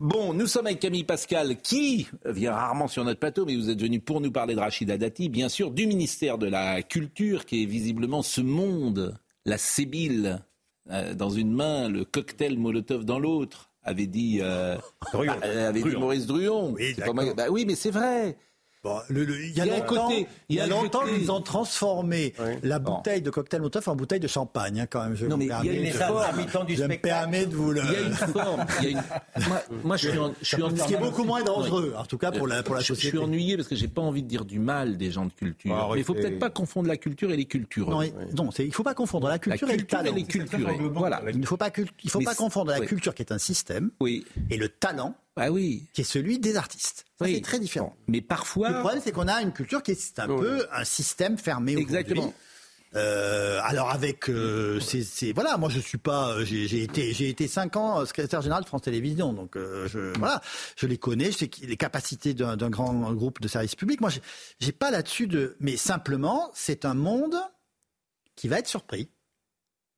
Bon, 0.00 0.35
nous 0.35 0.48
sommes 0.48 0.66
avec 0.66 0.80
Camille 0.80 1.04
Pascal, 1.04 1.61
qui 1.62 2.08
vient 2.26 2.52
rarement 2.52 2.88
sur 2.88 3.04
notre 3.04 3.20
plateau, 3.20 3.46
mais 3.46 3.54
vous 3.54 3.70
êtes 3.70 3.80
venu 3.80 4.00
pour 4.00 4.20
nous 4.20 4.32
parler 4.32 4.56
de 4.56 4.61
Rachida 4.61 4.98
Dati, 4.98 5.28
bien 5.28 5.48
sûr, 5.48 5.70
du 5.70 5.87
ministère 5.87 6.38
de 6.38 6.48
la 6.48 6.82
Culture, 6.82 7.46
qui 7.46 7.62
est 7.62 7.66
visiblement 7.66 8.22
ce 8.22 8.40
monde, 8.40 9.16
la 9.46 9.58
sébile 9.58 10.44
euh, 10.90 11.14
dans 11.14 11.30
une 11.30 11.52
main, 11.52 11.88
le 11.88 12.04
cocktail 12.04 12.58
Molotov 12.58 13.04
dans 13.04 13.20
l'autre, 13.20 13.71
avait 13.85 14.07
dit, 14.07 14.38
euh, 14.40 14.77
bah, 15.12 15.18
avait 15.68 15.83
dit 15.83 15.97
Maurice 15.99 16.27
Druon. 16.27 16.73
Oui, 16.73 16.95
moi- 17.12 17.25
bah 17.35 17.47
oui, 17.51 17.64
mais 17.66 17.75
c'est 17.75 17.90
vrai. 17.90 18.37
Bon, 18.85 18.99
le- 19.11 19.25
le- 19.25 19.40
il 19.45 19.57
y 19.57 19.61
a 19.61 19.64
Il 19.64 19.68
y 19.68 19.71
a 19.71 19.75
un 19.75 19.79
longtemps, 19.79 20.09
côté- 20.09 20.27
il 20.49 20.57
y 20.57 20.61
a 20.61 20.64
un 20.64 20.66
longtemps 20.66 21.01
côté- 21.03 21.12
qu'ils 21.21 21.31
ont 21.31 21.40
transformé 21.40 22.35
la 22.64 22.81
Bon. 22.81 22.97
bouteille 22.97 23.23
de 23.23 23.31
cocktail 23.31 23.61
Molotov 23.61 23.88
en 23.88 23.95
bouteille 23.95 24.18
de 24.18 24.27
champagne, 24.27 24.81
hein, 24.81 24.87
quand 24.90 25.05
même. 25.05 25.14
Je 25.14 25.25
Non, 25.27 25.37
me 25.37 25.38
mais 25.38 25.45
il 25.45 25.49
y 25.49 25.53
a 25.53 25.61
permets 25.62 25.77
une 25.79 25.85
de- 25.85 25.90
forme. 26.53 26.68
je 26.68 26.83
me 26.85 26.97
permets 26.99 27.47
de 27.47 27.55
vous 27.55 27.71
le. 27.71 27.81
Il 27.81 27.92
y 27.92 27.95
a 27.97 28.01
une 28.09 28.12
forme. 28.14 28.66
il 28.81 28.85
y 28.85 28.87
a 28.88 28.90
une- 28.99 29.03
Moi, 29.49 29.62
moi, 29.85 29.97
je 29.97 30.09
suis, 30.09 30.18
en- 30.18 30.35
je 30.40 30.45
suis 30.45 30.57
Ce 30.57 30.57
qui 30.57 30.62
est 30.62 30.64
ennuyé. 30.64 30.97
beaucoup 30.97 31.23
moins 31.23 31.45
dangereux, 31.45 31.90
Oui. 31.95 32.01
en 32.01 32.05
tout 32.07 32.18
cas 32.18 32.33
pour 32.33 32.49
la, 32.49 32.64
pour 32.64 32.75
la 32.75 32.81
Je- 32.81 32.87
Je 32.87 32.95
société. 32.95 33.16
suis 33.16 33.25
ennuyé 33.25 33.57
parce 33.57 33.68
que 33.68 33.77
j'ai 33.77 33.87
pas 33.87 34.03
envie 34.03 34.25
de 34.25 34.29
dire 34.29 34.45
du 34.45 34.59
mal 34.59 34.97
des 34.97 35.12
gens 35.12 35.27
de 35.27 35.33
culture. 35.33 35.73
Arrêtez. 35.77 35.95
Mais 35.95 36.01
il 36.01 36.05
faut 36.05 36.14
peut-être 36.14 36.40
pas 36.40 36.51
confondre 36.51 36.88
la 36.88 36.97
culture 36.97 37.31
et 37.31 37.37
les 37.37 37.45
cultureux. 37.45 37.88
Non, 37.92 38.03
et- 38.03 38.12
non, 38.37 38.51
il 38.59 38.66
ne 38.66 38.73
faut 38.73 38.83
pas 38.83 38.95
confondre 38.95 39.29
la 39.29 39.38
culture, 39.38 39.68
la 39.68 39.75
et 39.75 39.77
le 39.77 39.85
talent. 39.85 40.11
et 40.11 40.14
les 40.14 40.25
culturés. 40.25 40.77
Voilà. 40.92 41.23
Il 41.33 41.38
ne 41.38 41.47
faut 41.47 41.57
pas, 41.57 41.71
il 42.03 42.11
faut 42.11 42.18
Mais 42.18 42.25
pas 42.25 42.35
confondre 42.35 42.73
la 42.73 42.81
oui. 42.81 42.87
culture 42.87 43.14
qui 43.14 43.23
est 43.23 43.31
un 43.33 43.38
système 43.38 43.90
Oui. 44.01 44.25
et 44.51 44.57
le 44.57 44.68
talent 44.68 45.14
Bah 45.37 45.51
oui. 45.51 45.85
qui 45.92 46.01
est 46.01 46.05
celui 46.05 46.40
des 46.40 46.57
artistes. 46.57 47.05
Oui. 47.24 47.35
C'est 47.37 47.40
très 47.42 47.58
différent. 47.58 47.96
Mais 48.08 48.20
parfois. 48.20 48.70
Le 48.70 48.78
problème, 48.80 49.00
c'est 49.02 49.12
qu'on 49.12 49.28
a 49.28 49.40
une 49.42 49.52
culture 49.52 49.82
qui 49.82 49.92
est 49.92 50.18
un 50.18 50.28
Oui. 50.28 50.40
peu 50.40 50.66
un 50.72 50.85
système 50.85 51.38
fermé. 51.38 51.76
Exactement. 51.76 52.32
Euh, 52.94 53.58
alors 53.64 53.88
avec 53.90 54.28
euh, 54.28 54.78
c'est 54.78 55.32
voilà 55.32 55.56
moi 55.56 55.70
je 55.70 55.80
suis 55.80 55.96
pas 55.96 56.32
euh, 56.37 56.44
j'ai 56.44 56.82
été 56.82 57.14
j'ai 57.14 57.30
été 57.30 57.48
cinq 57.48 57.74
ans 57.76 58.00
euh, 58.00 58.04
secrétaire 58.04 58.42
général 58.42 58.64
de 58.64 58.68
France 58.68 58.82
Télévisions 58.82 59.32
donc 59.32 59.56
euh, 59.56 59.88
je 59.88 60.12
voilà 60.18 60.42
je 60.76 60.87
les 60.87 60.98
connais 60.98 61.32
je 61.32 61.38
sais 61.38 61.50
les 61.62 61.78
capacités 61.78 62.35
d'un 62.35 62.68
grand 62.68 62.92
groupe 63.14 63.40
de 63.40 63.48
services 63.48 63.76
publics 63.76 64.02
moi 64.02 64.11
j'ai- 64.61 64.72
pas 64.72 64.90
là-dessus 64.90 65.26
de 65.26 65.56
mais 65.58 65.78
simplement 65.78 66.50
c'est 66.52 66.85
un 66.85 66.92
monde 66.92 67.37
qui 68.37 68.46
va 68.46 68.58
être 68.58 68.68
surpris 68.68 69.08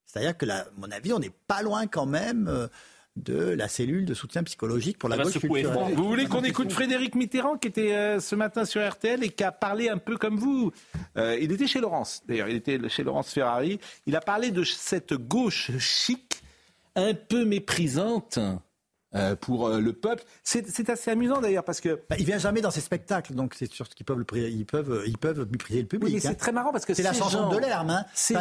c'est-à-dire 0.06 0.38
que 0.38 0.46
là, 0.46 0.58
à 0.60 0.66
mon 0.76 0.88
avis 0.92 1.12
on 1.12 1.18
n'est 1.18 1.34
pas 1.48 1.62
loin 1.62 1.88
quand 1.88 2.06
même 2.06 2.68
de 3.16 3.34
la 3.50 3.68
cellule 3.68 4.04
de 4.04 4.14
soutien 4.14 4.42
psychologique 4.42 4.98
pour 4.98 5.08
la 5.08 5.16
gauche 5.18 5.38
culturelle. 5.38 5.94
Vous 5.94 6.08
voulez 6.08 6.26
qu'on 6.26 6.42
écoute 6.42 6.72
Frédéric 6.72 7.14
Mitterrand 7.14 7.56
qui 7.56 7.68
était 7.68 7.94
euh, 7.94 8.18
ce 8.20 8.34
matin 8.34 8.64
sur 8.64 8.86
RTL 8.88 9.22
et 9.22 9.28
qui 9.28 9.44
a 9.44 9.52
parlé 9.52 9.88
un 9.88 9.98
peu 9.98 10.16
comme 10.16 10.36
vous. 10.36 10.72
Euh, 11.16 11.38
il 11.40 11.52
était 11.52 11.66
chez 11.68 11.80
Laurence, 11.80 12.22
d'ailleurs, 12.26 12.48
il 12.48 12.56
était 12.56 12.80
chez 12.88 13.04
Laurence 13.04 13.32
Ferrari. 13.32 13.78
Il 14.06 14.16
a 14.16 14.20
parlé 14.20 14.50
de 14.50 14.64
cette 14.64 15.14
gauche 15.14 15.70
chic, 15.78 16.42
un 16.96 17.14
peu 17.14 17.44
méprisante 17.44 18.38
euh, 19.14 19.36
pour 19.36 19.68
euh, 19.68 19.80
le 19.80 19.92
peuple. 19.92 20.24
C'est 20.42 20.68
c'est 20.68 20.90
assez 20.90 21.12
amusant 21.12 21.40
d'ailleurs 21.40 21.62
parce 21.64 21.80
que. 21.80 22.00
Bah, 22.10 22.16
il 22.18 22.24
vient 22.26 22.38
jamais 22.38 22.62
dans 22.62 22.72
ses 22.72 22.80
spectacles, 22.80 23.34
donc 23.34 23.54
c'est 23.54 23.70
sûr 23.72 23.88
qu'ils 23.88 24.04
peuvent, 24.04 24.24
ils 24.34 24.66
peuvent, 24.66 25.04
ils 25.06 25.18
peuvent 25.18 25.46
mépriser 25.52 25.82
le 25.82 25.86
public. 25.86 26.08
Oui, 26.08 26.14
mais 26.20 26.26
hein. 26.26 26.30
c'est 26.32 26.36
très 26.36 26.50
marrant 26.50 26.72
parce 26.72 26.84
que 26.84 26.94
c'est 26.94 27.04
la 27.04 27.12
ces 27.12 27.20
chanson 27.20 27.38
gens- 27.42 27.50
de 27.50 27.58
l'herbe. 27.58 27.90
Hein. 27.90 28.04
Ces, 28.12 28.34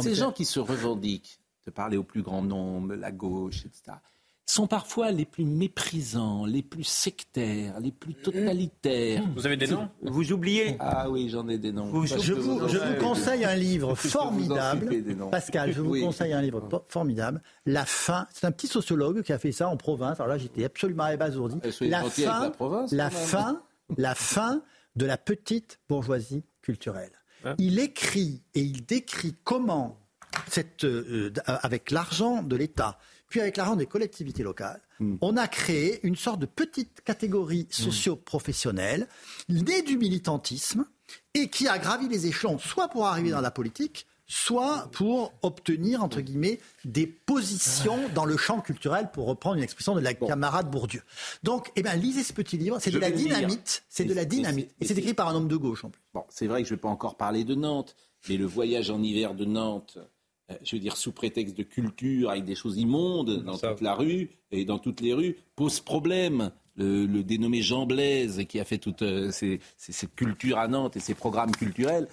dit- 0.00 0.14
gens 0.14 0.32
qui 0.32 0.46
se 0.46 0.58
revendiquent 0.58 1.39
de 1.66 1.70
parler 1.70 1.96
au 1.96 2.02
plus 2.04 2.22
grand 2.22 2.42
nombre, 2.42 2.94
la 2.94 3.10
gauche, 3.12 3.64
etc., 3.66 3.96
sont 4.46 4.66
parfois 4.66 5.12
les 5.12 5.26
plus 5.26 5.44
méprisants, 5.44 6.44
les 6.44 6.62
plus 6.64 6.82
sectaires, 6.82 7.78
les 7.78 7.92
plus 7.92 8.14
totalitaires. 8.14 9.22
Vous 9.36 9.46
avez 9.46 9.56
des 9.56 9.68
noms? 9.68 9.88
Vous 10.02 10.32
oubliez? 10.32 10.76
Ah 10.80 11.08
oui, 11.08 11.28
j'en 11.28 11.48
ai 11.48 11.56
des 11.56 11.70
noms. 11.70 11.86
Je 12.04 12.32
vous, 12.32 12.66
je 12.66 12.78
vous 12.78 12.94
conseille 13.00 13.44
un 13.44 13.54
livre 13.54 13.94
formidable. 13.94 14.90
Pascal, 15.30 15.72
je 15.72 15.80
vous 15.80 15.90
Oui. 15.92 16.00
conseille 16.00 16.32
un 16.32 16.42
livre 16.42 16.68
formidable. 16.88 17.40
La 17.64 17.84
fin. 17.84 18.26
C'est 18.32 18.44
un 18.44 18.50
petit 18.50 18.66
sociologue 18.66 19.22
qui 19.22 19.32
a 19.32 19.38
fait 19.38 19.52
ça 19.52 19.68
en 19.68 19.76
province. 19.76 20.18
Alors 20.18 20.30
là, 20.30 20.38
j'étais 20.38 20.64
absolument 20.64 21.04
abasourdi. 21.04 21.60
Eh, 21.62 21.86
La 21.88 22.02
fin, 22.02 22.40
la 22.42 22.50
province, 22.50 22.90
fin, 23.12 23.62
la 23.96 24.14
fin 24.16 24.62
de 24.96 25.06
la 25.06 25.16
petite 25.16 25.78
bourgeoisie 25.88 26.42
culturelle. 26.60 27.12
Hein 27.44 27.54
Il 27.58 27.78
écrit 27.78 28.42
et 28.54 28.60
il 28.62 28.84
décrit 28.84 29.36
comment, 29.44 29.96
cette, 30.48 30.84
euh, 30.84 31.32
avec 31.46 31.90
l'argent 31.90 32.42
de 32.42 32.56
l'État, 32.56 32.98
puis 33.28 33.40
avec 33.40 33.56
l'argent 33.56 33.76
des 33.76 33.86
collectivités 33.86 34.42
locales, 34.42 34.80
Hmm. 35.00 35.16
on 35.22 35.38
a 35.38 35.48
créé 35.48 35.98
une 36.06 36.14
sorte 36.14 36.40
de 36.40 36.46
petite 36.46 37.00
catégorie 37.00 37.66
socio-professionnelle 37.70 39.08
née 39.48 39.80
du 39.80 39.96
militantisme 39.96 40.84
et 41.32 41.48
qui 41.48 41.68
a 41.68 41.78
gravi 41.78 42.06
les 42.06 42.26
échelons, 42.26 42.58
soit 42.58 42.88
pour 42.88 43.06
arriver 43.06 43.30
dans 43.30 43.40
la 43.40 43.50
politique, 43.50 44.06
soit 44.26 44.90
pour 44.92 45.32
obtenir, 45.40 46.04
entre 46.04 46.20
guillemets, 46.20 46.60
des 46.84 47.06
positions 47.06 47.98
dans 48.14 48.26
le 48.26 48.36
champ 48.36 48.60
culturel, 48.60 49.10
pour 49.10 49.26
reprendre 49.26 49.56
une 49.56 49.62
expression 49.62 49.94
de 49.94 50.00
la 50.00 50.12
camarade 50.12 50.70
Bourdieu. 50.70 51.02
Donc, 51.42 51.72
eh 51.76 51.82
ben, 51.82 51.96
lisez 51.96 52.22
ce 52.22 52.34
petit 52.34 52.58
livre, 52.58 52.78
c'est 52.78 52.90
Je 52.90 52.96
de 52.96 53.00
la 53.00 53.10
dynamite, 53.10 53.82
c'est 53.88 54.04
de 54.04 54.12
la 54.12 54.26
dynamite, 54.26 54.70
et 54.82 54.86
c'est 54.86 54.98
écrit 54.98 55.14
par 55.14 55.28
un 55.28 55.34
homme 55.34 55.48
de 55.48 55.56
gauche 55.56 55.82
en 55.82 55.88
plus. 55.88 56.02
Bon, 56.12 56.24
c'est 56.28 56.46
vrai 56.46 56.62
que 56.62 56.68
je 56.68 56.74
ne 56.74 56.76
vais 56.76 56.82
pas 56.82 56.90
encore 56.90 57.16
parler 57.16 57.44
de 57.44 57.54
Nantes, 57.54 57.96
mais 58.28 58.36
le 58.36 58.44
voyage 58.44 58.90
en 58.90 59.02
hiver 59.02 59.34
de 59.34 59.46
Nantes, 59.46 59.98
je 60.64 60.76
veux 60.76 60.80
dire 60.80 60.96
sous 60.96 61.12
prétexte 61.12 61.56
de 61.56 61.62
culture, 61.62 62.30
avec 62.30 62.44
des 62.44 62.54
choses 62.54 62.76
immondes 62.76 63.42
dans 63.44 63.56
toute 63.58 63.80
la 63.80 63.94
rue 63.94 64.30
et 64.50 64.64
dans 64.64 64.78
toutes 64.78 65.00
les 65.00 65.12
rues, 65.14 65.36
pose 65.56 65.80
problème. 65.80 66.50
Le, 66.76 67.04
le 67.04 67.22
dénommé 67.24 67.60
Jean 67.60 67.84
Blaise, 67.84 68.44
qui 68.48 68.58
a 68.58 68.64
fait 68.64 68.78
toute 68.78 69.02
euh, 69.02 69.30
ces- 69.32 69.60
ces- 69.76 69.92
cette 69.92 70.14
culture 70.14 70.56
à 70.56 70.66
Nantes 70.66 70.96
et 70.96 71.00
ces 71.00 71.14
programmes 71.14 71.50
culturels, 71.50 72.08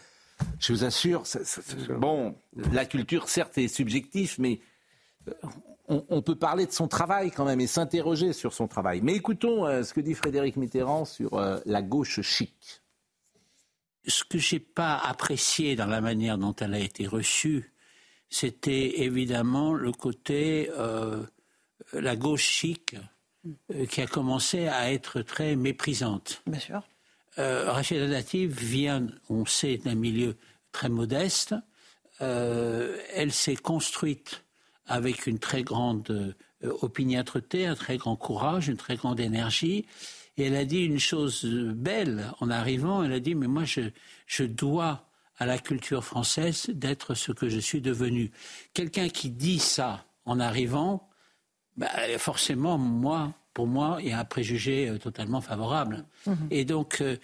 je 0.59 0.73
vous 0.73 0.83
assure, 0.83 1.25
ça- 1.25 1.45
ça- 1.45 1.61
ça- 1.61 1.93
bon, 1.93 2.35
la 2.73 2.85
culture 2.85 3.29
certes 3.29 3.57
est 3.59 3.69
subjective, 3.69 4.35
mais 4.39 4.59
euh, 5.29 5.31
on, 5.87 6.03
on 6.09 6.21
peut 6.21 6.35
parler 6.35 6.65
de 6.65 6.71
son 6.71 6.87
travail 6.89 7.31
quand 7.31 7.45
même 7.45 7.61
et 7.61 7.67
s'interroger 7.67 8.33
sur 8.33 8.51
son 8.51 8.67
travail. 8.67 8.99
Mais 9.01 9.13
écoutons 9.15 9.65
euh, 9.65 9.83
ce 9.83 9.93
que 9.93 10.01
dit 10.01 10.15
Frédéric 10.15 10.57
Mitterrand 10.57 11.05
sur 11.05 11.35
euh, 11.35 11.59
la 11.65 11.81
gauche 11.81 12.19
chic. 12.21 12.81
ce 14.05 14.23
que 14.25 14.37
j'ai 14.37 14.59
pas 14.59 14.97
apprécié 14.97 15.75
dans 15.77 15.85
la 15.85 16.01
manière 16.01 16.37
dont 16.37 16.55
elle 16.55 16.73
a 16.73 16.79
été 16.79 17.07
reçue, 17.07 17.71
c'était 18.29 19.01
évidemment 19.01 19.73
le 19.73 19.91
côté 19.91 20.69
euh, 20.77 21.23
la 21.93 22.15
gauche 22.15 22.43
chic 22.43 22.95
euh, 23.73 23.85
qui 23.85 24.01
a 24.01 24.07
commencé 24.07 24.67
à 24.67 24.91
être 24.91 25.21
très 25.21 25.55
méprisante. 25.55 26.41
Bien 26.45 26.59
sûr. 26.59 26.83
Euh, 27.39 27.71
Rachida 27.71 28.07
Dati 28.07 28.47
vient, 28.47 29.07
on 29.29 29.45
sait, 29.45 29.77
d'un 29.77 29.95
milieu 29.95 30.35
très 30.71 30.89
modeste. 30.89 31.55
Elle 32.19 33.31
s'est 33.31 33.55
construite 33.55 34.43
avec 34.87 35.27
une 35.27 35.37
très 35.37 35.61
grande 35.61 36.35
opiniâtreté, 36.63 37.67
un 37.67 37.75
très 37.75 37.97
grand 37.97 38.15
courage, 38.15 38.69
une 38.69 38.77
très 38.77 38.95
grande 38.95 39.19
énergie. 39.19 39.85
Et 40.35 40.45
elle 40.45 40.55
a 40.55 40.65
dit 40.65 40.83
une 40.83 40.99
chose 40.99 41.45
belle 41.45 42.31
en 42.39 42.49
arrivant. 42.49 43.03
Elle 43.03 43.13
a 43.13 43.19
dit, 43.19 43.35
mais 43.35 43.45
moi, 43.45 43.65
je, 43.65 43.81
je 44.25 44.43
dois 44.45 45.06
à 45.37 45.45
la 45.45 45.57
culture 45.57 46.03
française 46.03 46.67
d'être 46.69 47.13
ce 47.13 47.31
que 47.31 47.49
je 47.49 47.59
suis 47.59 47.81
devenu. 47.81 48.31
Quelqu'un 48.73 49.09
qui 49.09 49.29
dit 49.29 49.59
ça 49.59 50.05
en 50.25 50.39
arrivant, 50.39 51.09
bah, 51.77 51.89
forcément, 52.17 52.77
moi, 52.77 53.33
pour 53.53 53.67
moi, 53.67 53.97
il 54.01 54.09
y 54.09 54.11
a 54.11 54.19
un 54.19 54.25
préjugé 54.25 54.87
euh, 54.87 54.97
totalement 54.97 55.41
favorable. 55.41 56.05
Et 56.51 56.63
donc, 56.65 57.01
euh, 57.01 57.17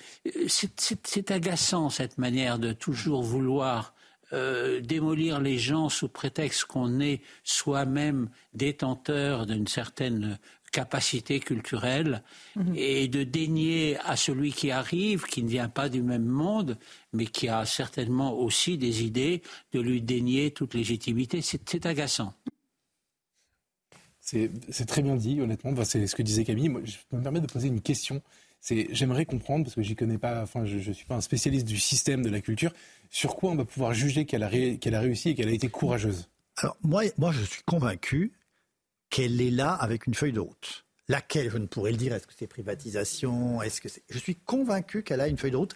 c'est 0.47 1.30
agaçant 1.32 1.89
cette 1.89 2.17
manière 2.17 2.58
de 2.58 2.71
toujours 2.71 3.21
vouloir 3.21 3.93
euh, 4.34 4.80
démolir 4.82 5.39
les 5.39 5.60
gens 5.60 5.89
sous 5.89 6.08
prétexte 6.08 6.65
qu'on 6.65 6.99
est 6.99 7.21
soi-même 7.43 8.30
détenteur 8.56 9.45
d'une 9.45 9.67
certaine 9.67 10.39
capacité 10.73 11.39
culturelle 11.39 12.23
et 12.75 13.07
de 13.07 13.23
dénier 13.23 13.97
à 14.03 14.17
celui 14.17 14.51
qui 14.51 14.71
arrive, 14.71 15.23
qui 15.23 15.43
ne 15.43 15.47
vient 15.47 15.69
pas 15.69 15.88
du 15.88 16.01
même 16.01 16.25
monde, 16.25 16.77
mais 17.13 17.27
qui 17.27 17.47
a 17.47 17.63
certainement 17.65 18.33
aussi 18.38 18.77
des 18.77 19.03
idées, 19.03 19.41
de 19.71 19.79
lui 19.79 20.01
dénier 20.01 20.51
toute 20.51 20.73
légitimité. 20.73 21.41
C'est 21.41 21.86
agaçant. 21.86 22.33
C'est 24.19 24.86
très 24.88 25.01
bien 25.01 25.15
dit, 25.15 25.39
honnêtement. 25.41 25.71
Enfin, 25.71 25.83
c'est 25.83 26.07
ce 26.07 26.15
que 26.15 26.23
disait 26.23 26.43
Camille. 26.43 26.69
Moi, 26.69 26.81
je 26.83 26.95
peux 27.09 27.17
me 27.17 27.23
permettre 27.23 27.47
de 27.47 27.51
poser 27.51 27.67
une 27.67 27.81
question. 27.81 28.21
J'aimerais 28.62 29.25
comprendre, 29.25 29.65
parce 29.65 29.75
que 29.75 29.81
j'y 29.81 29.95
connais 29.95 30.17
pas, 30.17 30.41
enfin, 30.41 30.65
je, 30.65 30.77
ne 30.77 30.93
suis 30.93 31.05
pas 31.05 31.15
un 31.15 31.21
spécialiste 31.21 31.67
du 31.67 31.77
système 31.77 32.23
de 32.23 32.29
la 32.29 32.39
culture, 32.39 32.73
sur 33.09 33.36
quoi 33.36 33.51
on 33.51 33.55
va 33.55 33.65
pouvoir 33.65 33.93
juger 33.93 34.25
qu'elle 34.25 34.43
a, 34.43 34.47
ré- 34.47 34.79
a 34.83 34.99
réussi 34.99 35.29
et 35.29 35.36
qu'elle 35.36 35.49
a 35.49 35.51
été 35.51 35.67
courageuse? 35.67 36.29
Alors, 36.57 36.77
moi, 36.81 37.03
moi, 37.17 37.31
je 37.31 37.43
suis 37.43 37.62
convaincu 37.63 38.31
qu'elle 39.13 39.39
est 39.41 39.52
là 39.52 39.73
avec 39.73 40.08
une 40.08 40.15
feuille 40.15 40.34
de 40.34 40.39
route. 40.39 40.86
Laquelle, 41.08 41.52
je 41.52 41.60
ne 41.60 41.67
pourrais 41.67 41.91
le 41.91 41.97
dire, 41.97 42.13
est-ce 42.13 42.26
que 42.26 42.34
c'est 42.36 42.47
privatisation 42.47 43.62
Est-ce 43.62 43.80
que 43.80 43.88
c'est... 43.88 44.02
Je 44.10 44.17
suis 44.17 44.36
convaincu 44.36 45.04
qu'elle 45.04 45.21
a 45.21 45.28
une 45.28 45.38
feuille 45.38 45.52
de 45.52 45.58
route, 45.58 45.76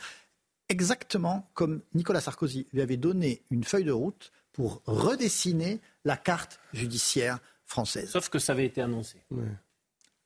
exactement 0.70 1.48
comme 1.54 1.84
Nicolas 1.94 2.20
Sarkozy 2.20 2.66
lui 2.74 2.82
avait 2.82 2.98
donné 2.98 3.44
une 3.52 3.64
feuille 3.64 3.84
de 3.84 3.92
route 3.92 4.32
pour 4.54 4.82
redessiner 4.88 5.82
la 6.04 6.18
carte 6.18 6.60
judiciaire 6.74 7.38
française. 7.66 8.10
Sauf 8.10 8.30
que 8.30 8.40
ça 8.40 8.54
avait 8.54 8.66
été 8.66 8.82
annoncé. 8.82 9.18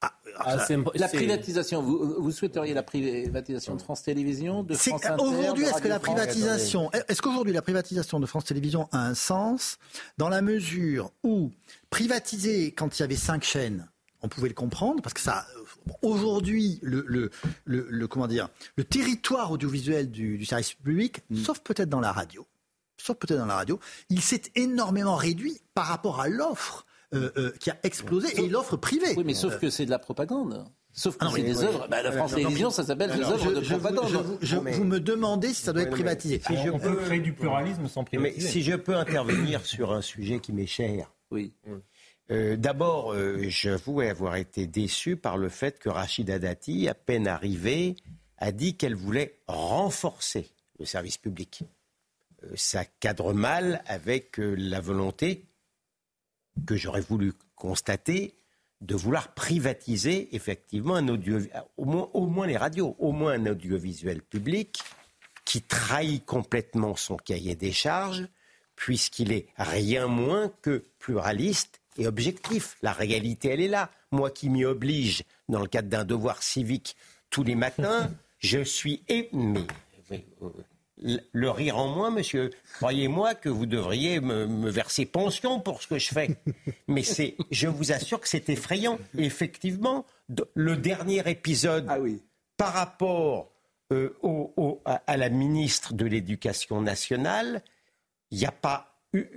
Ah, 0.03 0.13
ah, 0.39 0.57
la 0.95 1.07
privatisation, 1.07 1.83
vous, 1.83 2.15
vous, 2.19 2.31
souhaiteriez 2.31 2.73
la 2.73 2.81
privatisation 2.81 3.75
de 3.75 3.81
France 3.81 4.01
Télévisions, 4.01 4.63
de 4.63 4.73
France 4.73 5.05
Inter 5.05 5.23
Aujourd'hui, 5.23 5.65
est-ce 5.65 5.81
que 5.81 5.87
la 5.87 5.99
privatisation, 5.99 6.91
est-ce 6.91 7.21
qu'aujourd'hui 7.21 7.53
la 7.53 7.61
privatisation 7.61 8.19
de 8.19 8.25
France 8.25 8.45
Télévisions 8.45 8.89
a 8.91 9.05
un 9.05 9.13
sens 9.13 9.77
dans 10.17 10.29
la 10.29 10.41
mesure 10.41 11.11
où 11.23 11.51
privatiser 11.91 12.71
quand 12.71 12.97
il 12.97 13.01
y 13.01 13.05
avait 13.05 13.15
cinq 13.15 13.43
chaînes, 13.43 13.87
on 14.23 14.27
pouvait 14.27 14.47
le 14.47 14.55
comprendre 14.55 15.03
parce 15.03 15.13
que 15.13 15.21
ça, 15.21 15.45
aujourd'hui, 16.01 16.79
le, 16.81 17.05
le, 17.07 17.29
le, 17.65 18.07
comment 18.07 18.27
dire, 18.27 18.49
le 18.77 18.83
territoire 18.83 19.51
audiovisuel 19.51 20.09
du, 20.09 20.39
du 20.39 20.45
service 20.45 20.73
public, 20.73 21.19
mm. 21.29 21.37
sauf 21.37 21.59
peut-être 21.59 21.89
dans 21.89 22.01
la 22.01 22.11
radio, 22.11 22.47
sauf 22.97 23.17
peut-être 23.17 23.39
dans 23.39 23.45
la 23.45 23.55
radio, 23.55 23.79
il 24.09 24.21
s'est 24.21 24.43
énormément 24.55 25.15
réduit 25.15 25.59
par 25.75 25.85
rapport 25.85 26.21
à 26.21 26.27
l'offre 26.27 26.85
euh, 27.13 27.30
euh, 27.36 27.52
qui 27.60 27.69
a 27.69 27.78
explosé 27.84 28.41
et 28.41 28.47
l'offre 28.47 28.78
privée. 28.78 29.13
Oui, 29.17 29.24
mais 29.26 29.34
sauf 29.34 29.60
que 29.60 29.69
c'est 29.69 29.86
de 29.86 29.89
la 29.89 30.00
propagande. 30.00 30.63
Sauf 30.93 31.17
que 31.17 31.26
ah 31.26 31.32
c'est 31.36 31.43
des 31.43 31.62
œuvres. 31.63 31.88
Bah, 31.89 32.02
la 32.02 32.12
France 32.12 32.34
Télévisions, 32.36 32.69
ça 32.69 32.86
s'appelle 32.86 33.12
des 33.12 33.24
œuvres 33.24 33.52
de 33.52 33.60
propagande. 33.60 34.38
Je, 34.41 34.56
vous, 34.56 34.84
me 34.86 35.00
demandez 35.00 35.54
si 35.54 35.62
ça 35.62 35.74
doit 35.74 35.84
être 35.84 35.91
privatisé. 35.91 36.41
Si 36.45 36.56
je 36.56 36.69
peux 36.69 36.95
créer 36.95 37.19
du 37.19 37.34
pluralisme 37.34 37.88
sans 37.88 38.06
privatiser. 38.06 38.41
Mais 38.45 38.50
si 38.50 38.62
je 38.62 38.76
peux 38.76 38.95
intervenir 38.95 39.65
sur 39.65 39.91
un 39.91 40.02
sujet 40.02 40.39
qui 40.39 40.54
m'est 40.54 40.67
cher. 40.67 41.12
Oui. 41.32 41.54
Euh, 42.30 42.56
D'abord, 42.56 43.13
euh, 43.13 43.43
j'avoue 43.47 44.02
avoir 44.02 44.38
été 44.38 44.65
déçu 44.65 45.17
par 45.17 45.38
le 45.38 45.50
fait 45.50 45.80
que 45.80 45.89
Rachida 45.89 46.39
Dati, 46.39 46.88
à 46.88 46.93
peine 46.93 47.28
arrivée, 47.28 47.95
a 48.38 48.52
dit 48.52 48.76
qu'elle 48.76 48.95
voulait 48.95 49.39
renforcer 49.47 50.50
le 50.80 50.86
service 50.86 51.17
public. 51.17 51.63
ça 52.56 52.86
cadre 52.86 53.34
mal 53.34 53.84
avec 53.86 54.38
la 54.38 54.80
volonté 54.80 55.45
que 56.65 56.75
j'aurais 56.75 57.01
voulu 57.01 57.33
constater 57.55 58.35
de 58.81 58.95
vouloir 58.95 59.33
privatiser 59.33 60.35
effectivement 60.35 60.95
un 60.95 61.07
audio, 61.07 61.39
au 61.77 61.85
moins, 61.85 62.09
au 62.13 62.25
moins 62.25 62.47
les 62.47 62.57
radios, 62.57 62.95
au 62.99 63.11
moins 63.11 63.33
un 63.33 63.45
audiovisuel 63.45 64.21
public 64.23 64.81
qui 65.45 65.61
trahit 65.61 66.25
complètement 66.25 66.95
son 66.95 67.17
cahier 67.17 67.55
des 67.55 67.71
charges, 67.71 68.27
puisqu'il 68.75 69.31
est 69.31 69.47
rien 69.57 70.07
moins 70.07 70.51
que 70.61 70.83
pluraliste 70.97 71.81
et 71.97 72.07
objectif. 72.07 72.77
La 72.81 72.93
réalité, 72.93 73.49
elle 73.49 73.61
est 73.61 73.67
là. 73.67 73.91
Moi 74.11 74.31
qui 74.31 74.49
m'y 74.49 74.65
oblige 74.65 75.23
dans 75.47 75.61
le 75.61 75.67
cadre 75.67 75.89
d'un 75.89 76.05
devoir 76.05 76.41
civique 76.41 76.95
tous 77.29 77.43
les 77.43 77.55
matins, 77.55 78.11
je 78.39 78.63
suis 78.63 79.03
aimé 79.07 79.67
le 81.01 81.49
rire 81.49 81.77
en 81.77 81.87
moins, 81.87 82.11
monsieur. 82.11 82.51
Croyez-moi 82.75 83.35
que 83.35 83.49
vous 83.49 83.65
devriez 83.65 84.19
me, 84.19 84.69
verser 84.69 85.05
pension 85.05 85.59
pour 85.59 85.81
ce 85.81 85.87
que 85.87 85.99
je 85.99 86.09
fais. 86.09 86.37
Mais 86.87 87.03
c'est, 87.03 87.35
je 87.51 87.67
vous 87.67 87.91
assure 87.91 88.19
que 88.19 88.27
c'est 88.27 88.49
effrayant. 88.49 88.99
effectivement, 89.17 90.05
le 90.53 90.77
dernier 90.77 91.27
épisode, 91.29 91.85
ah 91.89 91.99
oui. 91.99 92.21
par 92.57 92.73
rapport 92.73 93.51
euh, 93.91 94.15
à, 94.85 95.17
la 95.17 95.29
ministre 95.29 95.93
de 95.93 96.05
l'Éducation 96.05 96.81
nationale, 96.81 97.61
il 98.29 98.37
n'y 98.37 98.45
a 98.45 98.51
pas 98.51 98.87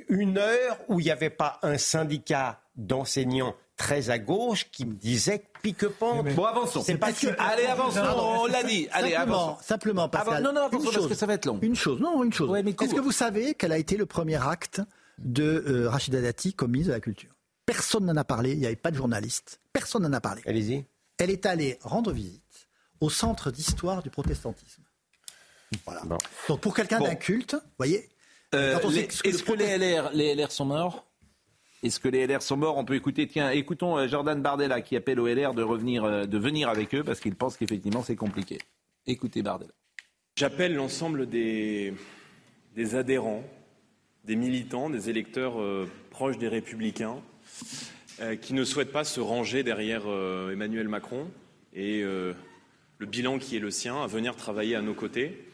une 0.09 0.38
heure 0.38 0.79
où 0.88 1.00
il 1.00 1.05
n'y 1.05 1.11
avait 1.11 1.31
pas 1.31 1.59
un 1.62 1.79
syndicat 1.79 2.61
d'enseignants 2.77 3.57
très 3.77 4.11
à 4.11 4.19
gauche 4.19 4.71
qui 4.71 4.85
me 4.87 4.95
disait 4.95 5.45
pique-pente. 5.63 6.27
Bon, 6.35 6.45
avançons. 6.45 6.83
C'est 6.85 6.97
pas 6.97 7.09
Allez, 7.39 7.67
avançons, 7.67 8.01
on 8.01 8.47
l'a 8.47 8.63
dit. 8.63 8.89
Allez, 8.93 9.11
simplement, 9.13 9.35
avançons. 9.35 9.63
Simplement, 9.63 10.09
Pascal. 10.09 10.43
non, 10.43 10.53
non, 10.53 10.63
avançons 10.63 10.91
parce 10.93 11.07
que 11.07 11.15
ça 11.15 11.27
va 11.27 11.35
être 11.35 11.47
long. 11.47 11.59
Une 11.63 11.75
chose, 11.77 12.01
non, 12.01 12.23
une 12.23 12.33
chose. 12.33 12.57
Est-ce 12.57 12.95
que 12.95 13.01
vous 13.01 13.13
savez 13.13 13.55
quel 13.55 13.73
a 13.73 13.79
été 13.79 13.97
le 13.97 14.07
premier 14.07 14.43
acte 14.43 14.81
de 15.19 15.65
euh, 15.67 15.89
Rachida 15.89 16.21
Dati 16.21 16.55
comme 16.55 16.73
ministre 16.73 16.91
de 16.91 16.97
la 16.97 17.01
Culture? 17.01 17.31
Personne 17.67 18.05
n'en 18.05 18.17
a 18.17 18.25
parlé, 18.25 18.53
il 18.53 18.59
n'y 18.59 18.67
avait 18.67 18.77
pas 18.77 18.91
de 18.91 18.97
journaliste. 18.97 19.61
Personne 19.73 20.03
n'en 20.03 20.13
a 20.13 20.21
parlé. 20.21 20.43
Allez-y. 20.47 20.85
Elle 21.19 21.31
est 21.31 21.47
allée 21.47 21.79
rendre 21.83 22.13
visite 22.13 22.69
au 23.01 23.11
centre 23.11 23.51
d'histoire 23.51 24.03
du 24.03 24.11
protestantisme. 24.11 24.83
Voilà. 25.87 26.03
Donc 26.49 26.61
pour 26.61 26.75
quelqu'un 26.75 27.01
d'un 27.01 27.15
culte, 27.15 27.55
vous 27.55 27.61
voyez. 27.79 28.09
Euh, 28.55 28.79
est-ce 29.25 29.43
que 29.43 29.53
les 29.53 29.79
LR, 29.79 30.11
les 30.13 30.35
LR 30.35 30.53
sont 30.53 30.65
morts? 30.67 31.07
Est-ce 31.85 32.01
que 32.01 32.09
les 32.09 32.27
LR 32.27 32.40
sont 32.40 32.57
morts? 32.57 32.79
On 32.79 32.85
peut 32.87 32.94
écouter. 32.94 33.27
Tiens, 33.27 33.51
écoutons 33.51 33.99
euh, 33.99 34.09
Jordan 34.09 34.40
Bardella 34.40 34.81
qui 34.81 34.97
appelle 34.97 35.20
aux 35.20 35.27
LR 35.27 35.53
de 35.53 35.62
revenir, 35.62 36.05
euh, 36.05 36.25
de 36.25 36.38
venir 36.38 36.70
avec 36.70 36.94
eux 36.94 37.05
parce 37.05 37.20
qu'il 37.20 37.35
pense 37.35 37.59
qu'effectivement 37.59 38.03
c'est 38.03 38.16
compliqué. 38.16 38.59
Écoutez 39.07 39.42
Bardella. 39.42 39.73
J'appelle 40.37 40.75
l'ensemble 40.75 41.29
des, 41.29 41.92
adhérents, 42.94 43.44
des 44.25 44.35
militants, 44.35 44.88
des 44.88 45.11
électeurs 45.11 45.61
euh, 45.61 45.87
proches 46.11 46.38
des 46.38 46.49
Républicains 46.49 47.16
qui 48.42 48.55
ne 48.55 48.62
souhaitent 48.62 48.92
pas 48.92 49.03
se 49.03 49.18
ranger 49.18 49.64
derrière 49.64 50.03
Emmanuel 50.07 50.88
Macron 50.88 51.29
et 51.73 52.01
le 52.03 52.37
bilan 53.07 53.40
qui 53.40 53.57
est 53.57 53.61
le 53.61 53.73
sien 53.73 54.01
à 54.01 54.07
venir 54.07 54.37
travailler 54.37 54.77
à 54.77 54.83
nos 54.83 54.94
côtés. 54.94 55.49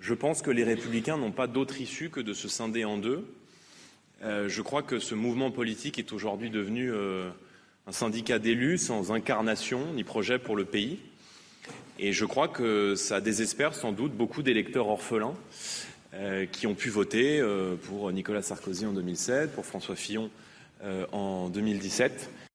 Je 0.00 0.14
pense 0.14 0.40
que 0.40 0.50
les 0.50 0.64
Républicains 0.64 1.18
n'ont 1.18 1.32
pas 1.32 1.46
d'autre 1.46 1.82
issue 1.82 2.08
que 2.08 2.20
de 2.20 2.32
se 2.32 2.48
scinder 2.48 2.86
en 2.86 2.96
deux 2.96 3.26
euh, 4.22 4.48
je 4.48 4.62
crois 4.62 4.82
que 4.82 4.98
ce 4.98 5.14
mouvement 5.14 5.50
politique 5.50 5.98
est 5.98 6.12
aujourd'hui 6.12 6.50
devenu 6.50 6.92
euh, 6.92 7.28
un 7.86 7.92
syndicat 7.92 8.38
d'élus 8.38 8.78
sans 8.78 9.12
incarnation 9.12 9.92
ni 9.94 10.04
projet 10.04 10.38
pour 10.38 10.56
le 10.56 10.64
pays. 10.64 10.98
Et 12.00 12.12
je 12.12 12.24
crois 12.24 12.48
que 12.48 12.94
ça 12.94 13.20
désespère 13.20 13.74
sans 13.74 13.92
doute 13.92 14.12
beaucoup 14.12 14.42
d'électeurs 14.42 14.88
orphelins 14.88 15.34
euh, 16.14 16.46
qui 16.46 16.66
ont 16.66 16.74
pu 16.74 16.90
voter 16.90 17.42
pour 17.84 18.10
Nicolas 18.12 18.42
Sarkozy 18.42 18.86
en 18.86 18.92
2007, 18.92 19.52
pour 19.52 19.66
François 19.66 19.96
Fillon 19.96 20.30
en 21.12 21.48
2017 21.48 22.47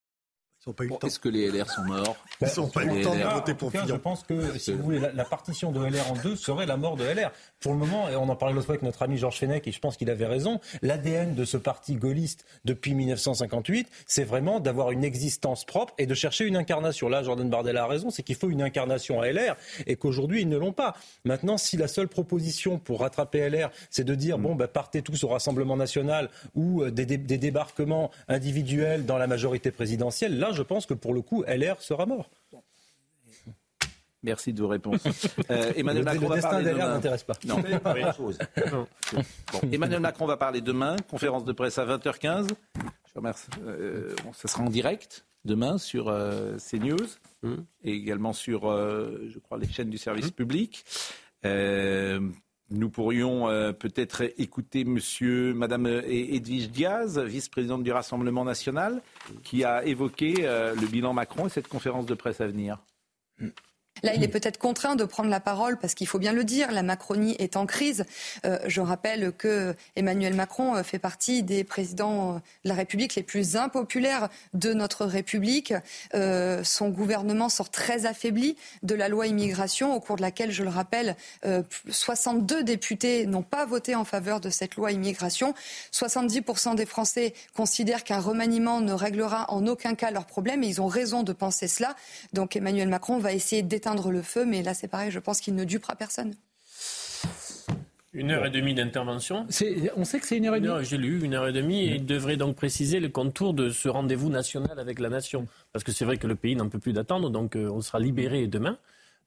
est-ce 1.04 1.20
que 1.20 1.30
les 1.30 1.52
LR 1.52 1.70
sont 1.70 1.84
morts 1.84 2.16
Ils 2.42 2.48
sont 2.48 2.68
pas 2.68 2.84
eu 2.84 2.90
le 2.90 3.04
temps 3.04 3.16
de 3.16 3.22
voter 3.22 3.54
pour 3.54 3.72
Je 3.72 3.96
pense 3.96 4.24
que, 4.24 4.58
si 4.58 4.72
vous 4.72 4.84
voulez, 4.84 5.00
la, 5.00 5.26
partition 5.26 5.72
de 5.72 5.80
LR 5.84 6.12
en 6.12 6.16
deux 6.16 6.36
serait 6.36 6.66
la 6.66 6.78
mort 6.78 6.96
de 6.96 7.04
LR. 7.04 7.32
Pour 7.60 7.74
le 7.74 7.80
moment, 7.80 8.10
et 8.10 8.16
on 8.16 8.30
en 8.30 8.36
parlait 8.36 8.54
l'autre 8.54 8.68
fois 8.68 8.74
avec 8.74 8.84
notre 8.84 9.02
ami 9.02 9.18
Georges 9.18 9.40
Fenech, 9.40 9.68
et 9.68 9.72
je 9.72 9.80
pense 9.80 9.98
qu'il 9.98 10.10
avait 10.10 10.26
raison, 10.26 10.60
l'ADN 10.82 11.36
de 11.36 11.44
ce 11.44 11.58
parti 11.58 11.96
gaulliste 11.96 12.46
depuis 12.66 12.94
1958, 12.94 13.90
c'est 14.06 14.24
vraiment 14.24 14.60
d'avoir 14.60 14.92
une 14.92 15.04
existence 15.04 15.66
propre 15.66 15.94
et 15.98 16.06
de 16.06 16.14
chercher 16.14 16.46
une 16.46 16.56
incarnation. 16.56 17.10
Là, 17.10 17.24
Jordan 17.24 17.50
Bardella 17.50 17.84
a 17.84 17.88
raison, 17.88 18.10
c'est 18.10 18.24
qu'il 18.24 18.36
faut 18.36 18.50
une 18.50 18.62
incarnation 18.62 19.22
à 19.22 19.32
LR 19.32 19.56
et 19.86 19.96
qu'aujourd'hui, 19.96 20.42
ils 20.42 20.50
ne 20.50 20.58
l'ont 20.58 20.74
pas. 20.74 20.96
Maintenant, 21.26 21.58
si 21.58 21.78
la 21.78 21.88
seule 21.88 22.08
proposition 22.08 22.80
pour 22.80 23.02
rattraper 23.02 23.50
LR, 23.50 23.70
c'est 23.90 24.04
de 24.04 24.16
dire, 24.16 24.38
bon, 24.38 24.56
bah, 24.56 24.68
partez 24.68 25.02
tous 25.02 25.24
au 25.24 25.28
Rassemblement 25.28 25.76
national 25.76 26.30
ou 26.56 26.84
euh, 26.84 26.92
des, 26.92 27.06
des 27.06 27.38
débarquements 27.38 28.12
individuels 28.28 29.06
dans 29.06 29.18
la 29.18 29.28
majorité 29.28 29.72
présidentielle, 29.72 30.40
là, 30.40 30.53
je 30.54 30.64
pense 30.64 30.86
que 30.86 30.94
pour 30.94 31.14
le 31.14 31.22
coup, 31.22 31.44
LR 31.48 31.82
sera 31.82 32.06
mort. 32.06 32.30
Merci 34.24 34.54
de 34.54 34.62
vos 34.62 34.70
réponses. 34.70 35.04
Euh, 35.50 35.74
Emmanuel 35.76 36.06
Macron 36.06 36.28
va 36.28 36.42
parler 36.42 36.72
demain. 36.72 36.88
n'intéresse 36.88 37.24
pas. 37.24 37.34
Non, 37.46 37.58
Emmanuel 39.72 40.00
Macron 40.00 40.26
va 40.26 40.38
parler 40.38 40.62
demain, 40.62 40.96
conférence 41.10 41.44
de 41.44 41.52
presse 41.52 41.78
à 41.78 41.86
20h15. 41.86 42.48
Je 42.78 43.14
remercie. 43.14 43.48
Euh, 43.66 44.16
ça 44.34 44.48
sera 44.48 44.64
en 44.64 44.70
direct 44.70 45.26
demain 45.44 45.78
sur 45.78 46.08
euh, 46.08 46.56
CNews 46.58 47.08
mmh. 47.42 47.56
et 47.84 47.92
également 47.92 48.32
sur, 48.32 48.62
je 48.62 49.38
crois, 49.40 49.58
les 49.58 49.68
chaînes 49.68 49.90
du 49.90 49.98
service 49.98 50.28
mmh. 50.28 50.32
public. 50.32 50.86
Nous 52.70 52.90
pourrions 52.90 53.50
euh, 53.50 53.72
peut-être 53.72 54.24
écouter 54.38 54.84
monsieur, 54.86 55.54
madame 55.54 55.86
Edwige 55.86 56.70
Diaz, 56.70 57.20
vice-présidente 57.20 57.84
du 57.84 57.92
Rassemblement 57.92 58.46
national, 58.46 59.02
qui 59.44 59.64
a 59.64 59.84
évoqué 59.86 60.36
euh, 60.40 60.74
le 60.74 60.88
bilan 60.88 61.14
Macron 61.14 61.48
et 61.48 61.50
cette 61.50 61.68
conférence 61.68 62.06
de 62.06 62.14
presse 62.14 62.42
à 62.42 62.48
venir. 62.48 62.80
Là, 64.02 64.14
il 64.16 64.24
est 64.24 64.28
peut-être 64.28 64.58
contraint 64.58 64.96
de 64.96 65.06
prendre 65.06 65.30
la 65.30 65.40
parole 65.40 65.78
parce 65.78 65.94
qu'il 65.94 66.08
faut 66.08 66.20
bien 66.20 66.34
le 66.34 66.44
dire, 66.44 66.72
la 66.72 66.84
Macronie 66.84 67.36
est 67.40 67.56
en 67.56 67.66
crise. 67.66 68.06
Euh, 68.46 68.58
je 68.66 68.82
rappelle 68.82 69.32
que 69.32 69.76
Emmanuel 69.96 70.34
Macron 70.34 70.76
euh, 70.76 70.84
fait 70.84 71.00
partie 71.00 71.44
des 71.44 71.64
présidents 71.64 72.36
de 72.36 72.70
la 72.70 72.74
République 72.74 73.16
les 73.16 73.24
plus 73.24 73.56
impopulaires 73.56 74.30
de 74.54 74.74
notre 74.74 75.06
République. 75.06 75.74
Euh, 76.16 76.64
son 76.64 76.90
gouvernement 76.90 77.50
sort 77.50 77.70
très 77.70 78.06
affaibli 78.06 78.58
de 78.82 78.96
la 78.96 79.08
loi 79.08 79.28
immigration, 79.28 79.96
au 79.96 80.00
cours 80.00 80.16
de 80.18 80.22
laquelle, 80.22 80.52
je 80.52 80.64
le 80.64 80.70
rappelle, 80.70 81.16
62 81.88 82.64
députés 82.64 83.26
n'ont 83.26 83.44
pas 83.44 83.66
voté 83.66 83.96
en 83.96 84.06
faveur 84.06 84.40
de 84.40 84.50
cette 84.50 84.76
loi 84.76 84.92
immigration. 84.92 85.54
70% 85.92 86.76
des 86.76 86.86
Français 86.86 87.34
considèrent 87.56 88.04
qu'un 88.04 88.20
remaniement 88.20 88.82
ne 88.82 88.94
réglera 88.94 89.52
en 89.52 89.66
aucun 89.68 89.96
cas 89.96 90.12
leurs 90.12 90.26
problèmes 90.26 90.64
et 90.64 90.68
ils 90.68 90.82
ont 90.82 90.88
raison 90.88 91.24
de 91.24 91.34
penser 91.34 91.68
cela. 91.68 91.96
Donc 92.34 92.56
Emmanuel 92.56 92.88
Macron 92.88 93.18
va 93.18 93.34
essayer 93.34 93.62
d'éteindre 93.84 94.12
le 94.12 94.22
feu, 94.22 94.46
mais 94.46 94.64
là 94.64 94.74
c'est 94.74 94.88
pareil, 94.88 95.12
je 95.12 95.20
pense 95.20 95.42
qu'il 95.42 95.56
ne 95.56 95.66
dupera 95.66 95.96
personne. 95.96 96.34
Une 98.14 98.32
heure 98.32 98.46
et 98.46 98.52
demie 98.52 98.76
d'intervention. 98.76 99.48
On 99.98 100.06
sait 100.06 100.20
que 100.20 100.28
c'est 100.28 100.38
une 100.38 100.46
heure 100.46 100.56
et 100.56 100.62
demie. 100.62 100.86
J'ai 100.86 100.98
lu 100.98 101.24
une 101.24 101.34
heure 101.34 101.48
et 101.48 101.52
demie 101.52 101.86
et 101.86 101.96
il 101.96 102.06
devrait 102.06 102.38
donc 102.38 102.56
préciser 102.56 103.00
le 103.00 103.10
contour 103.10 103.54
de 103.54 103.70
ce 103.72 103.90
rendez-vous 103.90 104.30
national 104.30 104.80
avec 104.80 105.00
la 105.00 105.10
nation. 105.10 105.48
Parce 105.72 105.84
que 105.84 105.92
c'est 105.92 106.06
vrai 106.06 106.18
que 106.18 106.28
le 106.28 106.36
pays 106.36 106.56
n'en 106.56 106.70
peut 106.70 106.80
plus 106.80 106.94
d'attendre, 106.94 107.32
donc 107.32 107.56
euh, 107.56 107.70
on 107.72 107.82
sera 107.82 108.00
libéré 108.00 108.48
demain. 108.48 108.78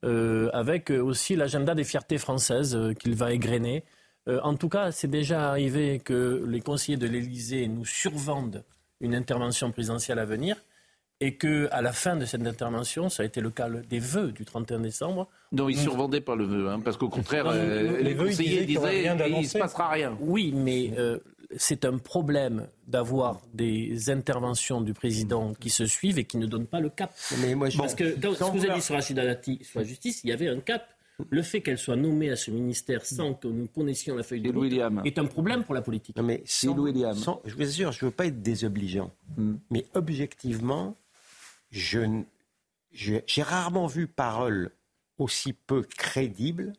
Euh, 0.04 0.50
avec 0.52 0.90
euh, 0.90 1.00
aussi 1.00 1.34
l'agenda 1.36 1.74
des 1.74 1.82
fiertés 1.82 2.18
françaises 2.18 2.78
qu'il 3.00 3.14
va 3.14 3.32
égrener. 3.32 3.82
en 4.28 4.54
tout 4.54 4.68
cas, 4.68 4.92
c'est 4.92 5.10
déjà 5.10 5.48
arrivé 5.50 5.98
que 5.98 6.44
les 6.46 6.60
conseillers 6.60 6.98
de 6.98 7.06
l'Élysée 7.06 7.66
nous 7.68 7.84
survendent 7.84 8.64
une 9.00 9.14
intervention 9.14 9.72
présidentielle 9.72 10.18
à 10.18 10.24
venir. 10.24 10.56
Et 11.20 11.36
que 11.36 11.68
à 11.72 11.80
la 11.80 11.92
fin 11.92 12.16
de 12.16 12.24
cette 12.24 12.46
intervention, 12.46 13.08
ça 13.08 13.22
a 13.22 13.26
été 13.26 13.40
le 13.40 13.50
cas 13.50 13.68
des 13.68 13.98
vœux 13.98 14.32
du 14.32 14.44
31 14.44 14.80
décembre. 14.80 15.28
Non, 15.52 15.68
ils 15.68 15.76
ne 15.76 15.82
survendaient 15.82 16.20
pas 16.20 16.36
le 16.36 16.44
vœu, 16.44 16.68
hein, 16.68 16.80
parce 16.80 16.96
qu'au 16.96 17.08
contraire, 17.08 17.46
euh, 17.48 18.02
les, 18.02 18.14
conseillers 18.14 18.66
disaient 18.66 19.16
qu'il 19.16 19.38
ne 19.38 19.42
se 19.42 19.58
passera 19.58 19.88
rien. 19.88 20.16
Oui, 20.20 20.52
mais 20.54 20.92
euh, 20.98 21.18
c'est 21.56 21.84
un 21.84 21.98
problème 21.98 22.68
d'avoir 22.86 23.40
des 23.54 24.10
interventions 24.10 24.80
du 24.80 24.92
président 24.92 25.54
qui 25.54 25.70
se 25.70 25.86
suivent 25.86 26.18
et 26.18 26.24
qui 26.24 26.36
ne 26.36 26.46
donnent 26.46 26.66
pas 26.66 26.80
le 26.80 26.90
cap. 26.90 27.14
Mais 27.40 27.54
moi, 27.54 27.70
je... 27.70 27.78
Parce 27.78 27.94
que 27.94 28.14
quand, 28.20 28.34
ce 28.34 28.38
que 28.38 28.58
vous 28.58 28.64
avez 28.64 28.74
dit 28.74 28.82
sur 28.82 28.94
Rachida 28.94 29.24
Dati, 29.24 29.60
sur 29.62 29.80
la 29.80 29.86
justice, 29.86 30.20
il 30.24 30.30
y 30.30 30.32
avait 30.32 30.48
un 30.48 30.60
cap. 30.60 30.86
Le 31.30 31.40
fait 31.40 31.62
qu'elle 31.62 31.78
soit 31.78 31.96
nommée 31.96 32.28
à 32.28 32.36
ce 32.36 32.50
ministère 32.50 33.06
sans 33.06 33.32
que 33.32 33.48
nous 33.48 33.68
connaissions 33.68 34.16
la 34.16 34.22
feuille 34.22 34.42
de 34.42 34.52
route 34.52 34.70
est 35.06 35.18
un 35.18 35.24
problème 35.24 35.64
pour 35.64 35.74
la 35.74 35.80
politique. 35.80 36.14
Non 36.14 36.22
mais 36.22 36.44
William. 36.64 37.16
je 37.46 37.54
vous 37.54 37.62
assure, 37.62 37.90
je 37.92 38.04
ne 38.04 38.10
veux 38.10 38.14
pas 38.14 38.26
être 38.26 38.42
désobligeant, 38.42 39.10
hmm. 39.38 39.54
mais 39.70 39.86
objectivement, 39.94 40.94
je, 41.70 42.22
j'ai 42.92 43.42
rarement 43.42 43.86
vu 43.86 44.06
parole 44.06 44.70
aussi 45.18 45.52
peu 45.52 45.82
crédible 45.82 46.72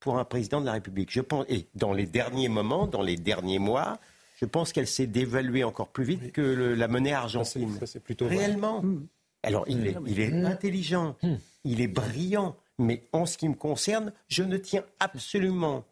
pour 0.00 0.18
un 0.18 0.24
président 0.24 0.60
de 0.60 0.66
la 0.66 0.72
République. 0.72 1.10
Je 1.10 1.20
pense, 1.20 1.46
et 1.48 1.66
dans 1.74 1.92
les 1.92 2.06
derniers 2.06 2.48
moments, 2.48 2.86
dans 2.86 3.02
les 3.02 3.16
derniers 3.16 3.58
mois, 3.58 3.98
je 4.36 4.44
pense 4.44 4.72
qu'elle 4.72 4.86
s'est 4.86 5.06
dévaluée 5.06 5.64
encore 5.64 5.88
plus 5.88 6.04
vite 6.04 6.32
que 6.32 6.42
la 6.42 6.88
monnaie 6.88 7.12
argentine. 7.12 7.78
Ça, 7.78 7.86
c'est 7.86 8.00
plutôt 8.00 8.28
Réellement. 8.28 8.82
Hmm. 8.82 9.06
Alors, 9.42 9.64
il 9.68 9.86
est, 9.86 9.96
il 10.06 10.20
est 10.20 10.30
hmm. 10.30 10.46
intelligent, 10.46 11.16
il 11.64 11.80
est 11.80 11.88
brillant, 11.88 12.56
mais 12.78 13.02
en 13.12 13.26
ce 13.26 13.38
qui 13.38 13.48
me 13.48 13.54
concerne, 13.54 14.12
je 14.28 14.42
ne 14.42 14.56
tiens 14.56 14.84
absolument 15.00 15.84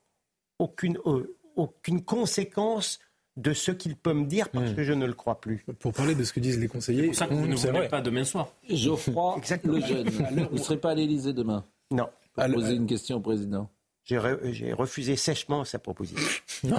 aucune, 0.58 0.98
euh, 1.06 1.36
aucune 1.56 2.02
conséquence 2.02 2.98
de 3.36 3.52
ce 3.52 3.70
qu'il 3.70 3.96
peut 3.96 4.12
me 4.12 4.26
dire 4.26 4.48
parce 4.50 4.70
hmm. 4.70 4.74
que 4.74 4.82
je 4.82 4.92
ne 4.92 5.06
le 5.06 5.14
crois 5.14 5.40
plus. 5.40 5.64
Pour 5.78 5.92
parler 5.92 6.14
de 6.14 6.24
ce 6.24 6.32
que 6.32 6.40
disent 6.40 6.58
les 6.58 6.68
conseillers, 6.68 7.02
c'est 7.02 7.08
pour 7.08 7.16
ça 7.16 7.26
que 7.26 7.34
vous 7.34 7.46
ne 7.46 7.56
voulez 7.56 7.88
pas 7.88 8.00
demain 8.00 8.24
soir. 8.24 8.48
Geoffroy 8.68 9.40
le 9.64 9.80
jeune. 9.80 10.08
Vous 10.50 10.58
ne 10.58 10.62
serez 10.62 10.78
pas 10.78 10.90
à 10.90 10.94
l'Élysée 10.94 11.32
demain 11.32 11.64
Non. 11.90 12.08
Pour 12.34 12.44
poser 12.46 12.74
une 12.74 12.86
question 12.86 13.16
au 13.16 13.20
président. 13.20 13.70
J'ai 14.04 14.72
refusé 14.72 15.14
sèchement 15.14 15.64
sa 15.64 15.78
proposition. 15.78 16.18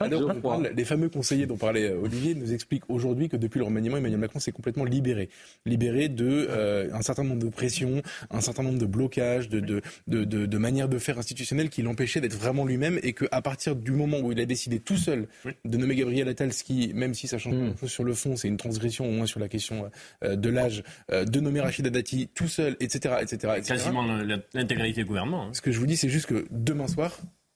Alors, 0.00 0.62
les 0.74 0.84
fameux 0.84 1.10
conseillers 1.10 1.44
dont 1.44 1.58
parlait 1.58 1.90
euh, 1.90 2.00
Olivier 2.00 2.34
nous 2.34 2.54
expliquent 2.54 2.88
aujourd'hui 2.88 3.28
que 3.28 3.36
depuis 3.36 3.58
le 3.58 3.66
remaniement, 3.66 3.98
Emmanuel 3.98 4.20
Macron 4.20 4.38
s'est 4.38 4.52
complètement 4.52 4.84
libéré. 4.84 5.28
Libéré 5.66 6.08
de 6.08 6.46
euh, 6.48 6.88
un 6.94 7.02
certain 7.02 7.24
nombre 7.24 7.44
de 7.44 7.50
pressions, 7.50 8.00
un 8.30 8.40
certain 8.40 8.62
nombre 8.62 8.78
de 8.78 8.86
blocages, 8.86 9.50
de, 9.50 9.60
de, 9.60 9.82
de, 10.06 10.24
de, 10.24 10.58
manières 10.58 10.88
de 10.88 10.98
faire 10.98 11.18
institutionnelles 11.18 11.68
qui 11.68 11.82
l'empêchaient 11.82 12.22
d'être 12.22 12.38
vraiment 12.38 12.64
lui-même 12.64 12.98
et 13.02 13.12
qu'à 13.12 13.42
partir 13.42 13.76
du 13.76 13.92
moment 13.92 14.20
où 14.20 14.32
il 14.32 14.40
a 14.40 14.46
décidé 14.46 14.80
tout 14.80 14.96
seul 14.96 15.28
de 15.66 15.76
nommer 15.76 15.94
Gabriel 15.94 16.26
Attal, 16.28 16.54
ce 16.54 16.64
qui, 16.64 16.92
même 16.94 17.12
si 17.12 17.28
ça 17.28 17.36
change 17.36 17.54
mmh. 17.54 17.86
sur 17.86 18.04
le 18.04 18.14
fond, 18.14 18.36
c'est 18.36 18.48
une 18.48 18.56
transgression 18.56 19.06
au 19.06 19.10
moins 19.10 19.26
sur 19.26 19.40
la 19.40 19.48
question 19.48 19.90
euh, 20.22 20.36
de 20.36 20.48
l'âge, 20.48 20.82
de 21.10 21.40
nommer 21.40 21.60
Rachida 21.60 21.90
Dati 21.90 22.28
tout 22.34 22.48
seul, 22.48 22.76
etc. 22.80 23.16
etc., 23.20 23.36
etc. 23.58 23.74
Quasiment 23.74 24.06
l'intégralité 24.54 25.02
du 25.02 25.06
gouvernement. 25.06 25.33
Hein. 25.42 25.50
Ce 25.52 25.60
que 25.60 25.72
je 25.72 25.78
vous 25.78 25.86
dis, 25.86 25.96
c'est 25.96 26.08
juste 26.08 26.26
que 26.26 26.46
demain 26.50 26.88
soir, 26.88 27.12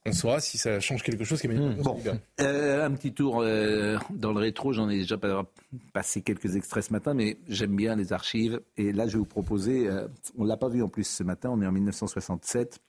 on 0.09 0.13
saura 0.13 0.41
si 0.41 0.59
ça 0.59 0.81
change 0.81 1.03
quelque 1.03 1.25
chose 1.25 1.43
mmh. 1.45 1.83
Bon, 1.83 1.99
euh, 2.41 2.85
un 2.85 2.91
petit 2.93 3.13
tour 3.13 3.41
euh, 3.41 3.99
dans 4.11 4.33
le 4.33 4.41
rétro. 4.41 4.73
J'en 4.73 4.89
ai 4.89 4.99
déjà 4.99 5.19
passé 5.93 6.23
quelques 6.23 6.57
extraits 6.57 6.85
ce 6.85 6.93
matin, 6.93 7.15
mais 7.15 7.39
j'aime 7.49 7.77
bien 7.77 7.97
les 7.97 8.13
archives. 8.13 8.61
Et 8.77 8.93
là, 8.93 9.07
je 9.07 9.13
vais 9.13 9.19
vous 9.19 9.25
proposer. 9.27 9.87
Euh, 9.87 10.09
on 10.37 10.45
l'a 10.45 10.57
pas 10.57 10.69
vu 10.69 10.83
en 10.83 10.89
plus 10.89 11.05
ce 11.05 11.23
matin. 11.23 11.51
On 11.53 11.61
est 11.61 11.67
en 11.67 11.73
1967. 11.73 12.81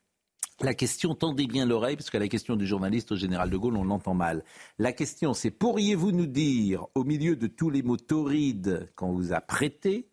La 0.61 0.73
question, 0.73 1.15
tendez 1.15 1.47
bien 1.47 1.65
l'oreille, 1.65 1.95
parce 1.95 2.09
que 2.09 2.17
la 2.17 2.27
question 2.27 2.57
du 2.57 2.67
journaliste 2.67 3.13
au 3.13 3.15
général 3.15 3.49
de 3.49 3.57
Gaulle, 3.57 3.77
on 3.77 3.85
l'entend 3.85 4.13
mal. 4.13 4.43
La 4.77 4.91
question, 4.91 5.33
c'est 5.33 5.51
pourriez-vous 5.51 6.11
nous 6.11 6.27
dire, 6.27 6.85
au 6.95 7.05
milieu 7.05 7.37
de 7.37 7.47
tous 7.47 7.69
les 7.69 7.81
mots 7.81 7.97
torrides 7.97 8.89
qu'on 8.95 9.13
vous 9.13 9.31
a 9.31 9.39
prêtés, 9.39 10.09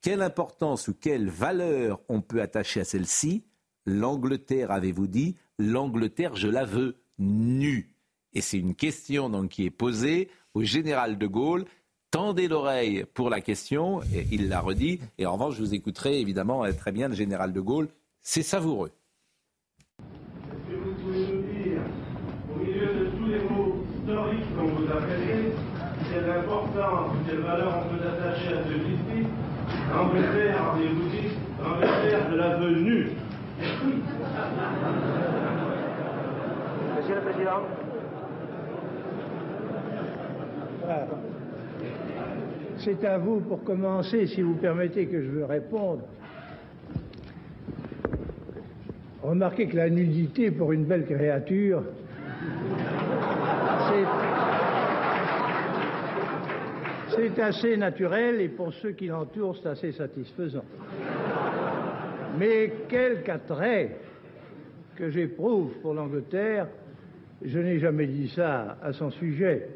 quelle 0.00 0.22
importance 0.22 0.88
ou 0.88 0.94
quelle 0.94 1.28
valeur 1.28 2.00
on 2.08 2.22
peut 2.22 2.40
attacher 2.40 2.80
à 2.80 2.84
celle-ci 2.84 3.44
L'Angleterre, 3.86 4.70
avez-vous 4.70 5.06
dit 5.06 5.36
L'Angleterre, 5.58 6.36
je 6.36 6.48
la 6.48 6.64
veux 6.64 6.96
nue. 7.18 7.90
Et 8.32 8.40
c'est 8.40 8.58
une 8.58 8.74
question 8.74 9.28
donc 9.28 9.50
qui 9.50 9.64
est 9.64 9.70
posée 9.70 10.28
au 10.54 10.62
général 10.62 11.18
de 11.18 11.26
Gaulle. 11.26 11.64
Tendez 12.10 12.48
l'oreille 12.48 13.04
pour 13.14 13.28
la 13.28 13.40
question, 13.40 14.00
il 14.30 14.48
l'a 14.48 14.60
redit. 14.60 15.00
Et 15.18 15.26
en 15.26 15.34
revanche, 15.34 15.56
je 15.56 15.60
vous 15.60 15.74
écouterai 15.74 16.20
évidemment 16.20 16.64
très 16.72 16.92
bien 16.92 17.08
le 17.08 17.14
général 17.14 17.52
de 17.52 17.60
Gaulle. 17.60 17.88
C'est 18.20 18.42
savoureux. 18.42 18.90
Est-ce 19.98 20.70
que 20.70 20.80
vous 20.80 20.94
pouvez 20.94 21.26
nous 21.26 21.42
dire, 21.42 21.80
au 22.52 22.58
milieu 22.58 22.86
de 22.86 23.10
tous 23.16 23.26
les 23.26 23.40
mots 23.40 23.84
historiques 23.98 24.56
qu'on 24.56 24.66
vous 24.66 24.90
a 24.90 24.96
appelez, 24.96 25.52
quelle 26.10 26.30
importance, 26.30 27.16
quelle 27.28 27.40
valeur 27.40 27.84
on 27.84 27.96
peut 27.96 28.06
attacher 28.06 28.48
à 28.48 28.64
celui-ci 28.64 29.28
L'Angleterre, 29.92 30.72
avez-vous 30.72 31.08
dit 31.10 31.28
L'Angleterre, 31.62 32.26
je 32.30 32.36
la 32.36 32.56
veux 32.56 32.80
nue. 32.80 33.10
Monsieur 36.96 37.14
le 37.14 37.20
Président. 37.20 37.62
C'est 42.78 43.04
à 43.04 43.18
vous 43.18 43.40
pour 43.40 43.62
commencer, 43.62 44.26
si 44.26 44.42
vous 44.42 44.54
permettez 44.54 45.06
que 45.06 45.22
je 45.22 45.28
veux 45.28 45.44
répondre. 45.44 46.02
Remarquez 49.22 49.68
que 49.68 49.76
la 49.76 49.88
nudité 49.88 50.50
pour 50.50 50.72
une 50.72 50.84
belle 50.84 51.06
créature, 51.06 51.84
c'est 57.10 57.40
assez 57.40 57.76
naturel 57.76 58.40
et 58.40 58.48
pour 58.48 58.72
ceux 58.74 58.90
qui 58.90 59.06
l'entourent, 59.06 59.56
c'est 59.62 59.68
assez 59.68 59.92
satisfaisant. 59.92 60.64
Mais 62.38 62.72
quelque 62.88 63.30
attrait 63.30 63.96
que 64.96 65.10
j'éprouve 65.10 65.72
pour 65.82 65.94
l'Angleterre, 65.94 66.68
je 67.44 67.58
n'ai 67.58 67.78
jamais 67.78 68.06
dit 68.06 68.28
ça 68.28 68.78
à 68.82 68.92
son 68.92 69.10
sujet. 69.10 69.68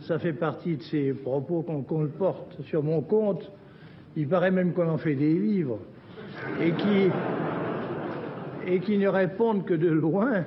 Ça 0.00 0.18
fait 0.18 0.32
partie 0.32 0.76
de 0.76 0.82
ces 0.82 1.12
propos 1.12 1.62
qu'on 1.62 2.06
porte 2.08 2.62
sur 2.62 2.82
mon 2.82 3.02
compte. 3.02 3.50
Il 4.16 4.28
paraît 4.28 4.50
même 4.50 4.72
qu'on 4.72 4.88
en 4.88 4.98
fait 4.98 5.14
des 5.14 5.34
livres 5.34 5.78
et 6.60 6.72
qui, 6.72 7.10
et 8.66 8.80
qui 8.80 8.98
ne 8.98 9.08
répondent 9.08 9.64
que 9.64 9.74
de 9.74 9.88
loin 9.88 10.44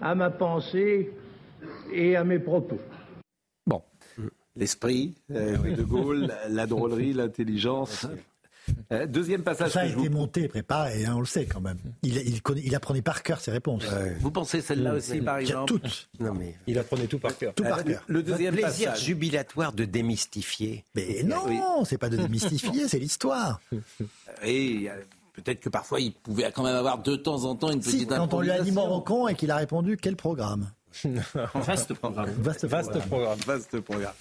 à 0.00 0.14
ma 0.14 0.30
pensée 0.30 1.12
et 1.92 2.16
à 2.16 2.24
mes 2.24 2.38
propos. 2.38 2.78
Bon, 3.66 3.82
l'esprit 4.56 5.16
euh, 5.30 5.56
de 5.74 5.82
Gaulle, 5.82 6.28
la 6.48 6.66
drôlerie, 6.66 7.12
l'intelligence. 7.12 8.06
Euh, 8.92 9.06
deuxième 9.06 9.42
passage. 9.42 9.72
Ça 9.72 9.80
a 9.80 9.86
été 9.86 10.08
monté, 10.08 10.48
préparé, 10.48 11.04
hein, 11.04 11.14
on 11.16 11.20
le 11.20 11.26
sait 11.26 11.46
quand 11.46 11.60
même. 11.60 11.78
Il, 12.02 12.16
il, 12.16 12.40
il 12.64 12.74
apprenait 12.74 13.02
par 13.02 13.22
cœur 13.22 13.40
ses 13.40 13.50
réponses. 13.50 13.84
Vous 14.20 14.30
pensez 14.30 14.60
celle-là 14.60 14.94
aussi, 14.94 15.20
par 15.20 15.38
exemple 15.38 15.66
Toutes. 15.66 16.08
Non, 16.20 16.34
mais... 16.34 16.54
Il 16.66 16.78
apprenait 16.78 17.06
tout 17.06 17.18
par 17.18 17.36
cœur. 17.36 17.54
Tout 17.54 17.64
par 17.64 17.84
cœur. 17.84 18.02
Le 18.06 18.22
deuxième 18.22 18.54
plaisir 18.54 18.94
jubilatoire 18.96 19.72
de 19.72 19.84
démystifier. 19.84 20.84
Mais 20.94 21.22
non, 21.24 21.84
c'est 21.84 21.98
pas 21.98 22.08
de 22.08 22.16
démystifier, 22.16 22.88
c'est 22.88 22.98
l'histoire. 22.98 23.60
Et 24.44 24.88
peut-être 25.32 25.60
que 25.60 25.68
parfois 25.68 26.00
il 26.00 26.12
pouvait 26.12 26.50
quand 26.52 26.64
même 26.64 26.76
avoir 26.76 27.02
de 27.02 27.16
temps 27.16 27.44
en 27.44 27.54
temps 27.54 27.70
une 27.70 27.80
petite 27.80 28.00
si, 28.00 28.06
Quand 28.06 28.32
on 28.34 28.40
lui 28.40 28.50
a 28.50 28.60
dit 28.60 28.72
Moroccan 28.72 29.28
et 29.28 29.34
qu'il 29.34 29.50
a 29.50 29.56
répondu 29.56 29.96
quel 29.96 30.16
programme? 30.16 30.70
Vaste 31.54 31.94
programme. 31.94 32.30
Vaste, 32.30 32.66
programme. 33.06 33.38
Vaste 33.46 33.80
programme. 33.80 34.14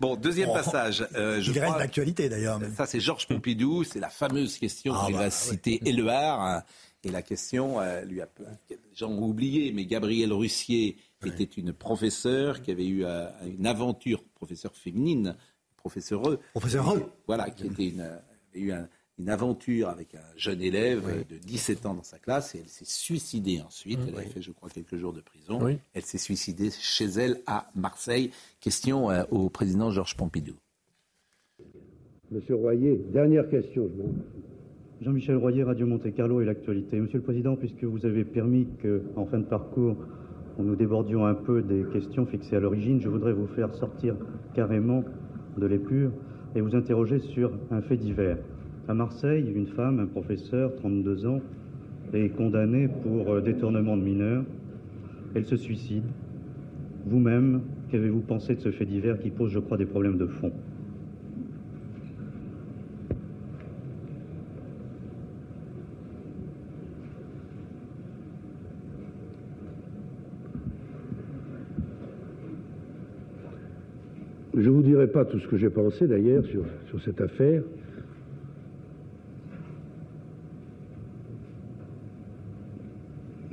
Bon, 0.00 0.16
deuxième 0.16 0.50
oh, 0.50 0.54
passage. 0.54 1.06
Euh, 1.14 1.40
je 1.40 1.52
il 1.52 1.58
reste 1.58 1.78
d'actualité 1.78 2.28
d'ailleurs. 2.28 2.60
Ça, 2.76 2.86
c'est 2.86 3.00
Georges 3.00 3.26
Pompidou. 3.26 3.84
C'est 3.84 4.00
la 4.00 4.08
fameuse 4.08 4.58
question 4.58 4.94
ah, 4.96 5.06
qu'il 5.06 5.14
bah, 5.14 5.22
va 5.22 5.30
citer 5.30 5.80
Éluard. 5.84 6.40
Hein. 6.40 6.62
Et 7.04 7.10
la 7.10 7.22
question, 7.22 7.80
euh, 7.80 8.02
lui 8.02 8.20
a, 8.20 8.28
les 8.70 8.78
gens 8.94 9.10
ont 9.10 9.22
oublié, 9.22 9.72
mais 9.72 9.86
Gabrielle 9.86 10.32
Russier 10.32 10.96
était 11.24 11.44
une 11.44 11.72
professeure 11.72 12.62
qui 12.62 12.70
avait 12.70 12.86
eu 12.86 13.04
euh, 13.04 13.26
une 13.46 13.66
aventure, 13.66 14.22
professeure 14.34 14.74
féminine, 14.74 15.36
professeure. 15.76 16.38
Professeure. 16.52 16.96
Voilà, 17.26 17.50
qui 17.50 17.66
était 17.66 17.88
une, 17.88 18.00
avait 18.00 18.60
eu 18.60 18.72
un, 18.72 18.88
une 19.22 19.30
aventure 19.30 19.88
avec 19.88 20.16
un 20.16 20.36
jeune 20.36 20.60
élève 20.60 21.24
de 21.30 21.38
17 21.38 21.86
ans 21.86 21.94
dans 21.94 22.02
sa 22.02 22.18
classe 22.18 22.56
et 22.56 22.58
elle 22.58 22.68
s'est 22.68 22.84
suicidée 22.84 23.60
ensuite. 23.64 24.00
elle 24.08 24.18
a 24.18 24.22
fait, 24.22 24.42
je 24.42 24.50
crois, 24.50 24.68
quelques 24.68 24.96
jours 24.96 25.12
de 25.12 25.20
prison. 25.20 25.60
Elle 25.94 26.02
s'est 26.02 26.18
suicidée 26.18 26.70
chez 26.72 27.04
elle 27.04 27.40
à 27.46 27.68
Marseille. 27.76 28.32
Question 28.60 29.10
euh, 29.10 29.22
au 29.30 29.48
président 29.48 29.92
Georges 29.92 30.16
Pompidou. 30.16 30.54
Monsieur 32.32 32.56
Royer, 32.56 33.00
dernière 33.12 33.48
question. 33.48 33.88
Jean-Michel 35.00 35.36
Royer, 35.36 35.62
Radio 35.62 35.86
Monte 35.86 36.12
Carlo 36.14 36.40
et 36.40 36.44
l'actualité. 36.44 36.98
Monsieur 36.98 37.18
le 37.18 37.24
Président, 37.24 37.54
puisque 37.54 37.84
vous 37.84 38.04
avez 38.04 38.24
permis 38.24 38.66
qu'en 38.82 39.26
fin 39.26 39.38
de 39.38 39.44
parcours, 39.44 39.96
nous 40.58 40.74
débordions 40.74 41.26
un 41.26 41.34
peu 41.34 41.62
des 41.62 41.84
questions 41.92 42.26
fixées 42.26 42.56
à 42.56 42.60
l'origine, 42.60 43.00
je 43.00 43.08
voudrais 43.08 43.32
vous 43.32 43.46
faire 43.48 43.72
sortir 43.74 44.16
carrément 44.54 45.04
de 45.56 45.66
l'épure 45.66 46.10
et 46.56 46.60
vous 46.60 46.74
interroger 46.74 47.20
sur 47.20 47.52
un 47.70 47.82
fait 47.82 47.96
divers. 47.96 48.38
À 48.88 48.94
Marseille, 48.94 49.50
une 49.54 49.68
femme, 49.68 50.00
un 50.00 50.06
professeur, 50.06 50.74
32 50.74 51.26
ans, 51.26 51.40
est 52.12 52.30
condamnée 52.30 52.88
pour 52.88 53.30
euh, 53.30 53.40
détournement 53.40 53.96
de 53.96 54.02
mineurs. 54.02 54.44
Elle 55.34 55.46
se 55.46 55.56
suicide. 55.56 56.02
Vous-même, 57.06 57.62
qu'avez-vous 57.90 58.20
pensé 58.20 58.56
de 58.56 58.60
ce 58.60 58.70
fait 58.70 58.84
divers 58.84 59.18
qui 59.20 59.30
pose, 59.30 59.52
je 59.52 59.60
crois, 59.60 59.76
des 59.76 59.86
problèmes 59.86 60.18
de 60.18 60.26
fond? 60.26 60.52
Je 74.54 74.68
ne 74.68 74.74
vous 74.74 74.82
dirai 74.82 75.06
pas 75.06 75.24
tout 75.24 75.38
ce 75.38 75.48
que 75.48 75.56
j'ai 75.56 75.70
pensé 75.70 76.06
d'ailleurs 76.06 76.44
sur, 76.44 76.64
sur, 76.86 77.00
cette 77.00 77.20
affaire. 77.20 77.62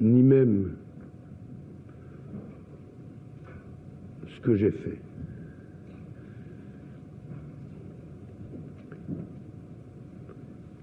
Ni 0.01 0.21
même 0.21 0.75
ce 4.27 4.39
que 4.39 4.55
j'ai 4.55 4.71
fait. 4.71 4.97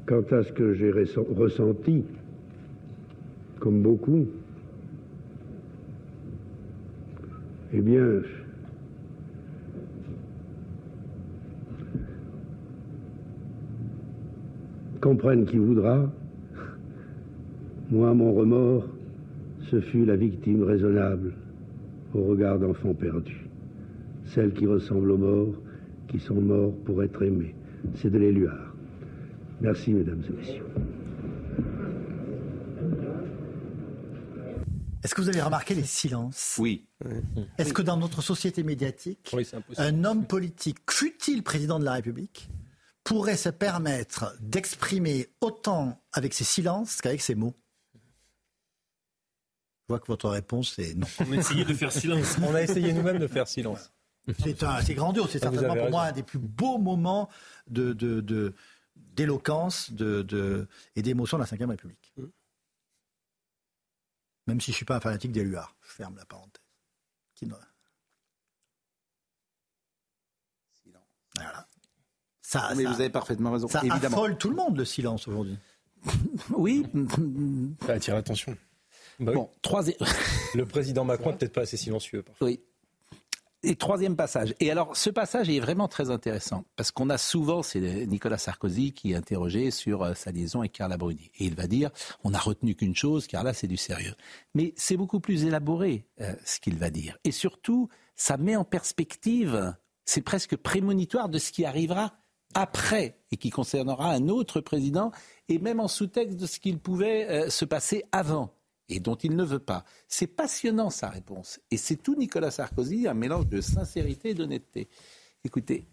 Quant 0.05 0.23
à 0.31 0.43
ce 0.43 0.53
que 0.53 0.75
j'ai 0.75 0.91
ressenti, 0.91 2.05
comme 3.59 3.83
beaucoup, 3.83 4.27
eh 7.73 7.81
bien, 7.81 8.23
comprenne 15.01 15.47
qui 15.47 15.57
voudra, 15.57 16.11
moi, 17.91 18.13
mon 18.13 18.33
remords, 18.35 18.96
ce 19.71 19.81
fut 19.81 20.05
la 20.05 20.17
victime 20.17 20.63
raisonnable 20.63 21.35
au 22.15 22.25
regard 22.25 22.59
d'enfants 22.59 22.95
perdus, 22.95 23.49
celle 24.25 24.53
qui 24.53 24.67
ressemble 24.67 25.11
aux 25.11 25.19
morts, 25.19 25.55
qui 26.09 26.19
sont 26.21 26.41
morts 26.41 26.75
pour 26.85 27.03
être 27.03 27.23
aimés. 27.23 27.55
C'est 27.97 28.11
de 28.11 28.19
l'éluard. 28.19 28.75
Merci, 29.61 29.93
mesdames 29.93 30.23
et 30.29 30.33
messieurs. 30.33 30.67
Est-ce 35.03 35.15
que 35.15 35.21
vous 35.21 35.29
avez 35.29 35.43
remarqué 35.43 35.75
les 35.75 35.85
silences? 35.85 36.57
Oui. 36.59 36.89
Est-ce 37.59 37.73
que 37.73 37.83
dans 37.83 37.97
notre 37.97 38.23
société 38.23 38.65
médiatique, 38.65 39.35
un 39.79 40.05
homme 40.05 40.27
politique, 40.27 40.79
fût-il 40.91 41.43
président 41.43 41.79
de 41.79 41.85
la 41.85 41.93
République, 41.93 42.51
pourrait 43.05 43.37
se 43.37 43.51
permettre 43.51 44.37
d'exprimer 44.41 45.29
autant 45.41 46.01
avec 46.13 46.35
ses 46.35 46.43
silences 46.43 47.01
qu'avec 47.01 47.21
ses 47.21 47.37
mots? 47.37 47.55
Je 49.87 49.93
vois 49.93 50.01
que 50.01 50.09
votre 50.09 50.29
réponse 50.29 50.79
est 50.81 50.95
non. 50.95 51.07
On 51.21 51.33
a 51.33 51.37
essayé 51.37 51.65
de 51.65 51.73
faire 51.73 51.93
silence. 51.93 52.37
On 52.43 52.55
a 52.55 52.63
essayé 52.63 52.93
nous-mêmes 52.93 53.21
de 53.21 53.29
faire 53.29 53.47
silence. 53.47 53.93
C'est 54.41 54.95
grandiose, 54.95 55.31
c'est 55.31 55.45
ah, 55.45 55.51
certainement 55.53 55.77
pour 55.77 55.91
moi 55.91 56.03
un 56.07 56.13
des 56.13 56.25
plus 56.25 56.41
beaux 56.41 56.79
moments 56.79 57.29
de, 57.69 57.93
d'éloquence 58.97 59.93
de, 59.93 60.67
et 60.97 61.03
d'émotion 61.03 61.39
de 61.39 61.45
la 61.45 61.65
Ve 61.67 61.71
République. 61.71 62.13
Mm. 62.17 62.25
Même 64.49 64.61
si 64.61 64.67
je 64.67 64.73
ne 64.73 64.77
suis 64.77 64.85
pas 64.85 64.97
un 64.97 65.01
fanatique 65.01 65.31
d'Éluard. 65.31 65.77
Je 65.83 65.93
ferme 65.93 66.17
la 66.17 66.25
parenthèse. 66.25 66.63
Qui 67.37 67.49
Voilà. 71.37 71.69
Ça, 72.43 72.73
Mais 72.77 72.85
vous 72.85 72.95
avez 72.95 73.11
parfaitement 73.11 73.53
raison. 73.53 73.69
Ça 73.69 73.81
évidemment. 73.85 74.17
affole 74.17 74.39
tout 74.39 74.51
le 74.51 74.57
monde, 74.57 74.77
le 74.77 74.85
silence, 74.85 75.29
aujourd'hui. 75.29 75.59
oui. 76.57 76.87
Ça 77.87 77.93
attire 77.95 78.15
l'attention. 78.15 78.57
Bah 79.19 79.33
bon, 79.33 79.51
Le 80.55 80.65
président 80.65 81.05
Macron 81.07 81.31
n'est 81.31 81.37
peut-être 81.37 81.53
pas 81.53 81.63
assez 81.63 81.77
silencieux. 81.77 82.23
Parfois. 82.23 82.49
Oui. 82.49 82.61
Et 83.63 83.75
troisième 83.75 84.15
passage. 84.15 84.55
Et 84.61 84.71
alors, 84.71 84.97
ce 84.97 85.11
passage 85.11 85.49
est 85.49 85.59
vraiment 85.59 85.89
très 85.89 86.11
intéressant 86.11 86.65
parce 86.77 86.93
qu'on 86.93 87.11
a 87.11 87.19
souvent, 87.19 87.63
c'est 87.63 87.81
Nicolas 88.07 88.39
Sarkozy 88.39 88.93
qui 88.93 89.13
est 89.13 89.17
interrogé 89.17 89.71
sur 89.71 90.03
euh, 90.03 90.15
sa 90.15 90.31
liaison 90.31 90.61
avec 90.61 90.73
Carla 90.73 90.97
Bruni. 90.97 91.31
Et 91.39 91.47
il 91.47 91.55
va 91.55 91.67
dire, 91.67 91.91
on 92.23 92.31
n'a 92.31 92.39
retenu 92.39 92.75
qu'une 92.75 92.95
chose, 92.95 93.27
Carla, 93.27 93.55
c'est 93.55 93.67
du 93.67 93.77
sérieux. 93.77 94.15
Mais 94.55 94.73
c'est 94.77 94.97
beaucoup 94.97 95.21
plus 95.21 95.45
élaboré, 95.45 96.07
euh, 96.21 96.33
ce 96.45 96.61
qu'il 96.61 96.77
va 96.77 96.91
dire. 96.91 97.19
Et 97.25 97.33
surtout, 97.33 97.89
ça 98.15 98.37
met 98.37 98.55
en 98.55 98.65
perspective, 98.65 99.75
c'est 100.05 100.23
presque 100.23 100.57
prémonitoire 100.57 101.29
de 101.29 101.39
ce 101.39 101.51
qui 101.51 101.65
arrivera 101.65 102.15
après 102.55 103.19
et 103.33 103.37
qui 103.37 103.51
concernera 103.51 104.13
un 104.13 104.29
autre 104.29 104.61
président 104.61 105.11
et 105.49 105.59
même 105.59 105.81
en 105.81 105.89
sous-texte 105.89 106.39
de 106.39 106.47
ce 106.47 106.61
qu'il 106.61 106.79
pouvait 106.79 107.29
euh, 107.29 107.51
se 107.51 107.65
passer 107.65 108.05
avant 108.13 108.56
et 108.89 109.01
dont 109.01 109.17
il 109.17 109.37
ne 109.37 109.45
veut 109.45 109.59
pas. 109.59 109.85
C'est 110.09 110.27
passionnant 110.27 110.91
sa 110.91 111.09
réponse. 111.09 111.61
Et 111.71 111.77
c'est 111.77 111.97
tout 111.97 112.15
Nicolas 112.15 112.51
Sarkozy, 112.51 113.09
un 113.09 113.15
mélange 113.15 113.47
de 113.49 113.61
sincérité 113.61 114.31
et 114.31 114.35
d'honnêteté. 114.35 114.89
Écoutez. 115.45 115.87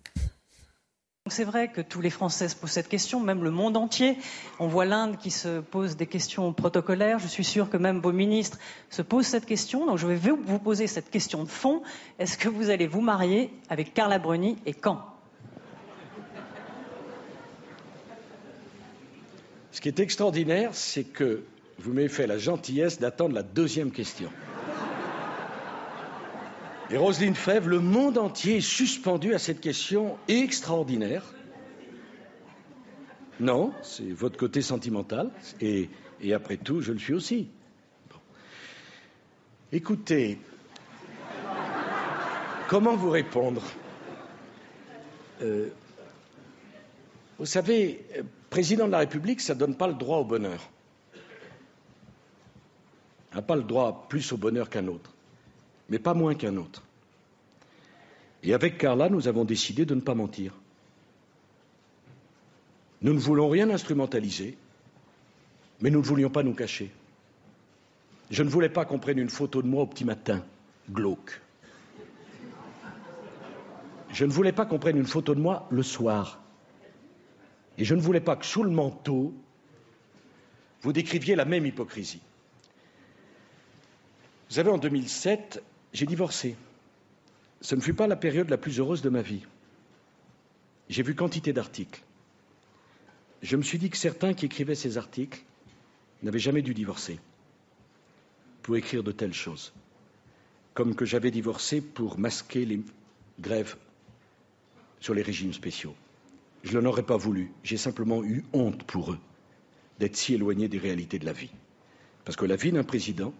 C'est 1.29 1.45
vrai 1.45 1.71
que 1.71 1.79
tous 1.79 2.01
les 2.01 2.09
Français 2.09 2.49
se 2.49 2.55
posent 2.55 2.71
cette 2.71 2.89
question, 2.89 3.21
même 3.21 3.45
le 3.45 3.49
monde 3.49 3.77
entier. 3.77 4.17
On 4.59 4.67
voit 4.67 4.83
l'Inde 4.83 5.17
qui 5.17 5.31
se 5.31 5.61
pose 5.61 5.95
des 5.95 6.05
questions 6.05 6.51
protocolaires. 6.51 7.17
Je 7.17 7.27
suis 7.27 7.45
sûr 7.45 7.69
que 7.69 7.77
même 7.77 8.01
vos 8.01 8.11
ministres 8.11 8.59
se 8.89 9.01
posent 9.01 9.27
cette 9.27 9.45
question. 9.45 9.85
Donc 9.85 9.97
je 9.97 10.05
vais 10.05 10.17
vous 10.17 10.59
poser 10.59 10.85
cette 10.85 11.09
question 11.09 11.43
de 11.45 11.49
fond. 11.49 11.81
Est-ce 12.19 12.37
que 12.37 12.49
vous 12.49 12.69
allez 12.69 12.87
vous 12.87 12.99
marier 12.99 13.53
avec 13.69 13.93
Carla 13.93 14.19
Bruni 14.19 14.57
et 14.65 14.73
quand? 14.73 15.01
Ce 19.71 19.79
qui 19.79 19.87
est 19.87 19.99
extraordinaire, 19.99 20.75
c'est 20.75 21.05
que 21.05 21.45
vous 21.79 21.93
m'avez 21.93 22.09
fait 22.09 22.27
la 22.27 22.37
gentillesse 22.37 22.99
d'attendre 22.99 23.35
la 23.35 23.43
deuxième 23.43 23.91
question. 23.91 24.29
Et 26.89 26.97
Roselyne 26.97 27.35
Fèvre, 27.35 27.69
le 27.69 27.79
monde 27.79 28.17
entier 28.17 28.57
est 28.57 28.61
suspendu 28.61 29.33
à 29.33 29.39
cette 29.39 29.59
question 29.61 30.17
extraordinaire. 30.27 31.23
Non, 33.39 33.73
c'est 33.81 34.11
votre 34.11 34.37
côté 34.37 34.61
sentimental, 34.61 35.31
et, 35.59 35.89
après 36.33 36.57
tout, 36.57 36.81
je 36.81 36.91
le 36.91 36.99
suis 36.99 37.13
aussi. 37.13 37.49
Écoutez, 39.71 40.37
comment 42.67 42.95
vous 42.95 43.09
répondre? 43.09 43.63
Euh, 45.41 45.69
Vous 47.39 47.45
savez, 47.47 48.05
euh, 48.17 48.21
président 48.51 48.85
de 48.85 48.91
la 48.91 48.99
République, 48.99 49.41
ça 49.41 49.55
ne 49.55 49.59
donne 49.59 49.75
pas 49.75 49.87
le 49.87 49.95
droit 49.95 50.19
au 50.19 50.23
bonheur 50.25 50.69
n'a 53.33 53.41
pas 53.41 53.55
le 53.55 53.63
droit 53.63 54.07
plus 54.09 54.31
au 54.31 54.37
bonheur 54.37 54.69
qu'un 54.69 54.87
autre, 54.87 55.11
mais 55.89 55.99
pas 55.99 56.13
moins 56.13 56.35
qu'un 56.35 56.57
autre. 56.57 56.83
Et 58.43 58.53
avec 58.53 58.77
Carla, 58.77 59.09
nous 59.09 59.27
avons 59.27 59.45
décidé 59.45 59.85
de 59.85 59.95
ne 59.95 60.01
pas 60.01 60.15
mentir. 60.15 60.53
Nous 63.01 63.13
ne 63.13 63.19
voulons 63.19 63.49
rien 63.49 63.69
instrumentaliser, 63.69 64.57
mais 65.81 65.89
nous 65.89 65.99
ne 65.99 66.05
voulions 66.05 66.29
pas 66.29 66.43
nous 66.43 66.53
cacher. 66.53 66.91
Je 68.29 68.43
ne 68.43 68.49
voulais 68.49 68.69
pas 68.69 68.85
qu'on 68.85 68.99
prenne 68.99 69.19
une 69.19 69.29
photo 69.29 69.61
de 69.61 69.67
moi 69.67 69.83
au 69.83 69.87
petit 69.87 70.05
matin, 70.05 70.43
glauque. 70.89 71.41
Je 74.11 74.25
ne 74.25 74.31
voulais 74.31 74.51
pas 74.51 74.65
qu'on 74.65 74.79
prenne 74.79 74.97
une 74.97 75.07
photo 75.07 75.33
de 75.33 75.39
moi 75.41 75.67
le 75.71 75.83
soir. 75.83 76.39
Et 77.77 77.85
je 77.85 77.95
ne 77.95 78.01
voulais 78.01 78.21
pas 78.21 78.35
que 78.35 78.45
sous 78.45 78.63
le 78.63 78.69
manteau, 78.69 79.33
vous 80.81 80.93
décriviez 80.93 81.35
la 81.35 81.45
même 81.45 81.65
hypocrisie. 81.65 82.21
Vous 84.49 84.55
savez, 84.55 84.69
en 84.69 84.77
2007, 84.77 85.63
j'ai 85.93 86.05
divorcé. 86.05 86.55
Ce 87.61 87.75
ne 87.75 87.81
fut 87.81 87.93
pas 87.93 88.07
la 88.07 88.15
période 88.15 88.49
la 88.49 88.57
plus 88.57 88.79
heureuse 88.79 89.01
de 89.01 89.09
ma 89.09 89.21
vie. 89.21 89.45
J'ai 90.89 91.03
vu 91.03 91.15
quantité 91.15 91.53
d'articles. 91.53 92.01
Je 93.41 93.55
me 93.55 93.61
suis 93.61 93.77
dit 93.77 93.89
que 93.89 93.97
certains 93.97 94.33
qui 94.33 94.45
écrivaient 94.45 94.75
ces 94.75 94.97
articles 94.97 95.43
n'avaient 96.21 96.39
jamais 96.39 96.61
dû 96.61 96.73
divorcer 96.73 97.19
pour 98.61 98.75
écrire 98.75 99.03
de 99.03 99.11
telles 99.11 99.33
choses. 99.33 99.73
Comme 100.73 100.95
que 100.95 101.05
j'avais 101.05 101.31
divorcé 101.31 101.81
pour 101.81 102.17
masquer 102.17 102.65
les 102.65 102.81
grèves 103.39 103.75
sur 104.99 105.13
les 105.13 105.21
régimes 105.21 105.53
spéciaux. 105.53 105.95
Je 106.63 106.77
n'en 106.77 106.89
aurais 106.89 107.03
pas 107.03 107.17
voulu. 107.17 107.51
J'ai 107.63 107.77
simplement 107.77 108.23
eu 108.23 108.43
honte 108.53 108.83
pour 108.83 109.11
eux 109.11 109.19
d'être 109.99 110.15
si 110.15 110.33
éloignés 110.33 110.69
des 110.69 110.79
réalités 110.79 111.19
de 111.19 111.25
la 111.25 111.33
vie. 111.33 111.51
Parce 112.25 112.35
que 112.35 112.45
la 112.45 112.55
vie 112.55 112.71
d'un 112.71 112.83
président, 112.83 113.33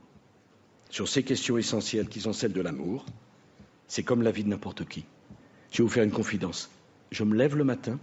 sur 0.94 1.08
ces 1.08 1.24
questions 1.24 1.58
essentielles 1.58 2.08
qui 2.08 2.22
sont 2.22 2.34
celles 2.34 2.54
de 2.54 2.62
l'amour, 2.62 3.04
c'est 3.88 4.04
comme 4.04 4.22
la 4.22 4.30
vie 4.30 4.44
de 4.44 4.50
n'importe 4.50 4.86
qui. 4.86 5.06
Je 5.72 5.80
vais 5.80 5.86
vous 5.86 5.90
faire 5.90 6.04
une 6.04 6.12
confidence. 6.12 6.70
Je 7.10 7.24
me 7.24 7.36
lève 7.36 7.56
le 7.56 7.64
matin 7.64 7.98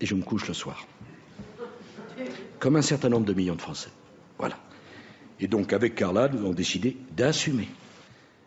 et 0.00 0.06
je 0.06 0.16
me 0.16 0.22
couche 0.22 0.48
le 0.48 0.52
soir. 0.52 0.84
Comme 2.58 2.74
un 2.74 2.82
certain 2.82 3.08
nombre 3.08 3.24
de 3.24 3.32
millions 3.34 3.54
de 3.54 3.60
Français. 3.60 3.90
Voilà. 4.36 4.58
Et 5.38 5.46
donc, 5.46 5.72
avec 5.72 5.94
Carla, 5.94 6.28
nous 6.28 6.38
avons 6.38 6.54
décidé 6.54 6.96
d'assumer. 7.16 7.68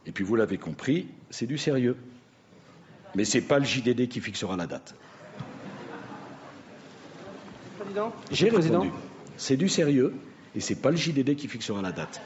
Et 0.06 0.12
puis, 0.12 0.26
vous 0.26 0.36
l'avez 0.36 0.58
compris, 0.58 1.08
c'est 1.30 1.48
du 1.48 1.58
sérieux. 1.58 1.96
Mais 3.16 3.24
ce 3.24 3.38
n'est 3.38 3.46
pas 3.46 3.58
le 3.58 3.64
JDD 3.64 4.10
qui 4.10 4.20
fixera 4.20 4.58
la 4.58 4.68
date. 4.68 4.96
J'ai 8.32 8.50
répondu. 8.50 8.90
C'est 9.38 9.56
du 9.56 9.70
sérieux 9.70 10.14
et 10.56 10.60
ce 10.60 10.74
n'est 10.74 10.80
pas 10.82 10.92
le 10.92 10.98
JDD 10.98 11.38
qui 11.38 11.48
fixera 11.48 11.82
la 11.82 11.94
date. 11.94 12.22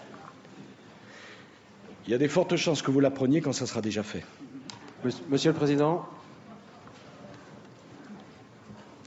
Il 2.07 2.11
y 2.11 2.13
a 2.13 2.17
des 2.19 2.27
fortes 2.27 2.55
chances 2.55 2.81
que 2.81 2.91
vous 2.91 2.99
la 2.99 3.09
preniez 3.09 3.41
quand 3.41 3.53
ça 3.53 3.65
sera 3.65 3.81
déjà 3.81 4.03
fait. 4.03 4.23
Monsieur 5.29 5.51
le 5.51 5.57
Président. 5.57 6.05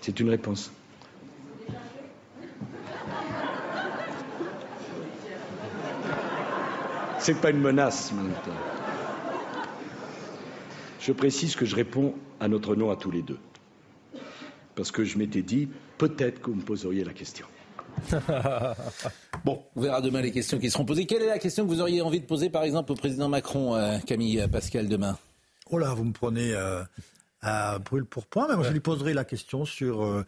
C'est 0.01 0.19
une 0.21 0.31
réponse. 0.31 0.73
C'est 7.21 7.41
pas 7.41 7.51
une 7.51 7.61
menace, 7.61 8.13
maintenant. 8.13 8.55
Je 11.01 11.13
précise 11.13 11.57
que 11.57 11.67
je 11.67 11.77
réponds 11.77 12.15
à 12.41 12.49
notre 12.49 12.75
nom 12.75 12.91
à 12.91 12.97
tous 12.97 13.11
les 13.11 13.23
deux. 13.23 13.39
Parce 14.75 14.91
que 14.91 15.05
je 15.05 15.19
m'étais 15.19 15.43
dit, 15.43 15.69
peut-être 15.99 16.41
que 16.41 16.51
vous 16.51 16.57
me 16.57 16.63
poseriez 16.63 17.05
la 17.05 17.13
question. 17.13 17.47
bon, 19.45 19.63
on 19.77 19.81
verra 19.81 20.01
demain 20.01 20.21
les 20.21 20.33
questions 20.33 20.59
qui 20.59 20.71
seront 20.71 20.85
posées. 20.85 21.07
Quelle 21.07 21.23
est 21.23 21.27
la 21.27 21.39
question 21.39 21.65
que 21.65 21.69
vous 21.71 21.81
auriez 21.81 22.03
envie 22.03 22.21
de 22.21 22.27
poser, 22.27 22.51
par 22.51 22.63
exemple, 22.63 22.93
au 22.93 22.95
président 22.95 23.29
Macron, 23.29 23.75
euh, 23.75 23.99
Camille 24.07 24.47
Pascal, 24.51 24.89
demain? 24.89 25.19
Oh 25.71 25.79
là, 25.79 25.95
vous 25.95 26.05
me 26.05 26.13
prenez 26.13 26.53
euh, 26.55 26.83
à 27.43 27.79
brûle 27.79 28.05
pour 28.05 28.27
point, 28.27 28.49
mais 28.49 28.57
moi 28.57 28.65
je 28.65 28.73
lui 28.73 28.81
poserai 28.81 29.15
la 29.15 29.25
question 29.25 29.65
sur 29.65 30.03
euh, 30.03 30.25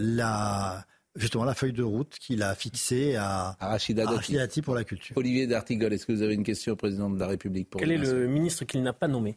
la 0.00 0.84
justement 1.16 1.44
la 1.44 1.54
feuille 1.54 1.72
de 1.72 1.82
route 1.82 2.16
qu'il 2.20 2.42
a 2.42 2.54
fixée 2.54 3.16
à, 3.16 3.56
à 3.58 3.68
Rachida 3.68 4.04
Dati 4.06 4.62
pour 4.62 4.74
la 4.74 4.84
culture. 4.84 5.16
Olivier 5.16 5.46
D'Artigol, 5.46 5.92
est-ce 5.92 6.06
que 6.06 6.12
vous 6.12 6.22
avez 6.22 6.34
une 6.34 6.44
question 6.44 6.74
au 6.74 6.76
président 6.76 7.10
de 7.10 7.18
la 7.18 7.26
République 7.26 7.70
pour 7.70 7.80
Quel 7.80 7.90
est 7.90 7.98
le 7.98 8.28
ministre 8.28 8.64
qu'il 8.64 8.82
n'a 8.82 8.92
pas 8.92 9.08
nommé? 9.08 9.36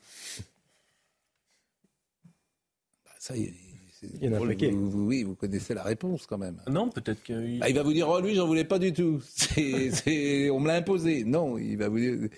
Bah, 3.04 3.12
Ça 3.18 3.36
y 3.36 3.46
est. 3.46 3.71
Il 4.04 4.26
y 4.26 4.30
en 4.30 4.34
a 4.34 4.40
vous, 4.40 5.06
oui, 5.06 5.24
vous 5.24 5.36
connaissez 5.36 5.74
la 5.76 5.84
réponse 5.84 6.26
quand 6.26 6.38
même. 6.38 6.58
Non, 6.68 6.90
peut-être 6.90 7.22
qu'il. 7.22 7.60
Bah, 7.60 7.70
il 7.70 7.76
va 7.76 7.84
vous 7.84 7.94
dire, 7.94 8.10
oh 8.10 8.20
lui, 8.20 8.34
j'en 8.34 8.48
voulais 8.48 8.64
pas 8.64 8.80
du 8.80 8.94
tout. 8.94 9.22
C'est, 9.26 10.50
on 10.50 10.60
me 10.60 10.68
l'a 10.68 10.76
imposé. 10.76 11.24
Non, 11.24 11.58
il 11.58 11.78
va 11.78 11.88
vous 11.88 12.00
dire. 12.00 12.30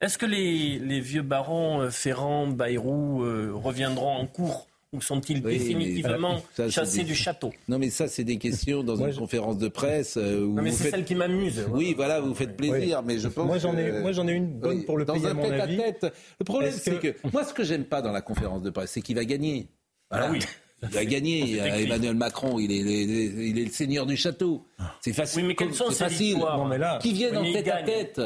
Est-ce 0.00 0.18
que 0.18 0.26
les, 0.26 0.78
les, 0.80 1.00
vieux 1.00 1.22
barons 1.22 1.82
euh, 1.82 1.90
Ferrand, 1.90 2.48
Bayrou 2.48 3.22
euh, 3.22 3.52
reviendront 3.54 4.16
en 4.16 4.26
cours 4.26 4.66
ou 4.92 5.00
sont-ils 5.00 5.40
définitivement 5.40 6.42
chassés 6.68 7.04
du 7.04 7.14
château? 7.14 7.52
Non, 7.68 7.78
mais 7.78 7.90
ça, 7.90 8.08
c'est 8.08 8.24
des 8.24 8.38
questions 8.38 8.82
dans 8.82 8.96
une 8.96 9.14
conférence 9.14 9.58
de 9.58 9.68
presse. 9.68 10.16
Euh, 10.16 10.46
non, 10.46 10.62
mais 10.62 10.72
c'est 10.72 10.90
celle 10.90 11.04
qui 11.04 11.14
m'amuse. 11.14 11.66
Oui, 11.70 11.94
voilà, 11.94 12.20
vous 12.20 12.34
faites 12.34 12.56
plaisir, 12.56 13.02
mais 13.02 13.18
je 13.18 13.28
pense. 13.28 13.46
Moi, 13.46 13.58
j'en 13.58 13.76
ai, 13.76 14.00
moi, 14.00 14.12
j'en 14.12 14.26
ai 14.26 14.32
une 14.32 14.58
bonne 14.58 14.84
pour 14.84 14.98
le 14.98 15.04
dans 15.04 15.14
pays, 15.14 15.26
un 15.26 15.30
à 15.30 15.34
mon 15.34 15.42
tête 15.42 15.60
avis. 15.60 15.80
À 15.80 15.92
tête. 15.92 16.12
Le 16.40 16.44
problème, 16.44 16.72
c'est 16.72 16.98
que... 16.98 17.14
moi, 17.32 17.44
ce 17.44 17.54
que 17.54 17.62
j'aime 17.62 17.84
pas 17.84 18.02
dans 18.02 18.12
la 18.12 18.20
conférence 18.20 18.62
de 18.62 18.70
presse, 18.70 18.90
c'est 18.90 19.02
qu'il 19.02 19.16
va 19.16 19.24
gagner. 19.24 19.68
Voilà. 20.10 20.26
Ah 20.26 20.32
oui. 20.32 20.40
Il 20.82 20.88
va 20.88 21.04
gagner. 21.04 21.56
Emmanuel 21.56 22.14
Macron, 22.14 22.58
il 22.58 22.70
est, 22.70 22.76
il 22.78 23.58
est, 23.58 23.64
le 23.64 23.70
seigneur 23.70 24.06
du 24.06 24.16
château. 24.16 24.66
C'est 25.00 25.12
facile. 25.12 25.42
Oui, 25.42 25.48
mais 25.48 25.54
quelles 25.54 25.74
sont 25.74 25.90
c'est 25.90 26.04
facile. 26.04 26.38
Non, 26.38 26.66
mais 26.66 26.78
là, 26.78 26.98
qui 27.00 27.12
viennent 27.12 27.36
en 27.36 27.52
tête 27.52 27.68
à 27.68 27.82
tête. 27.82 28.20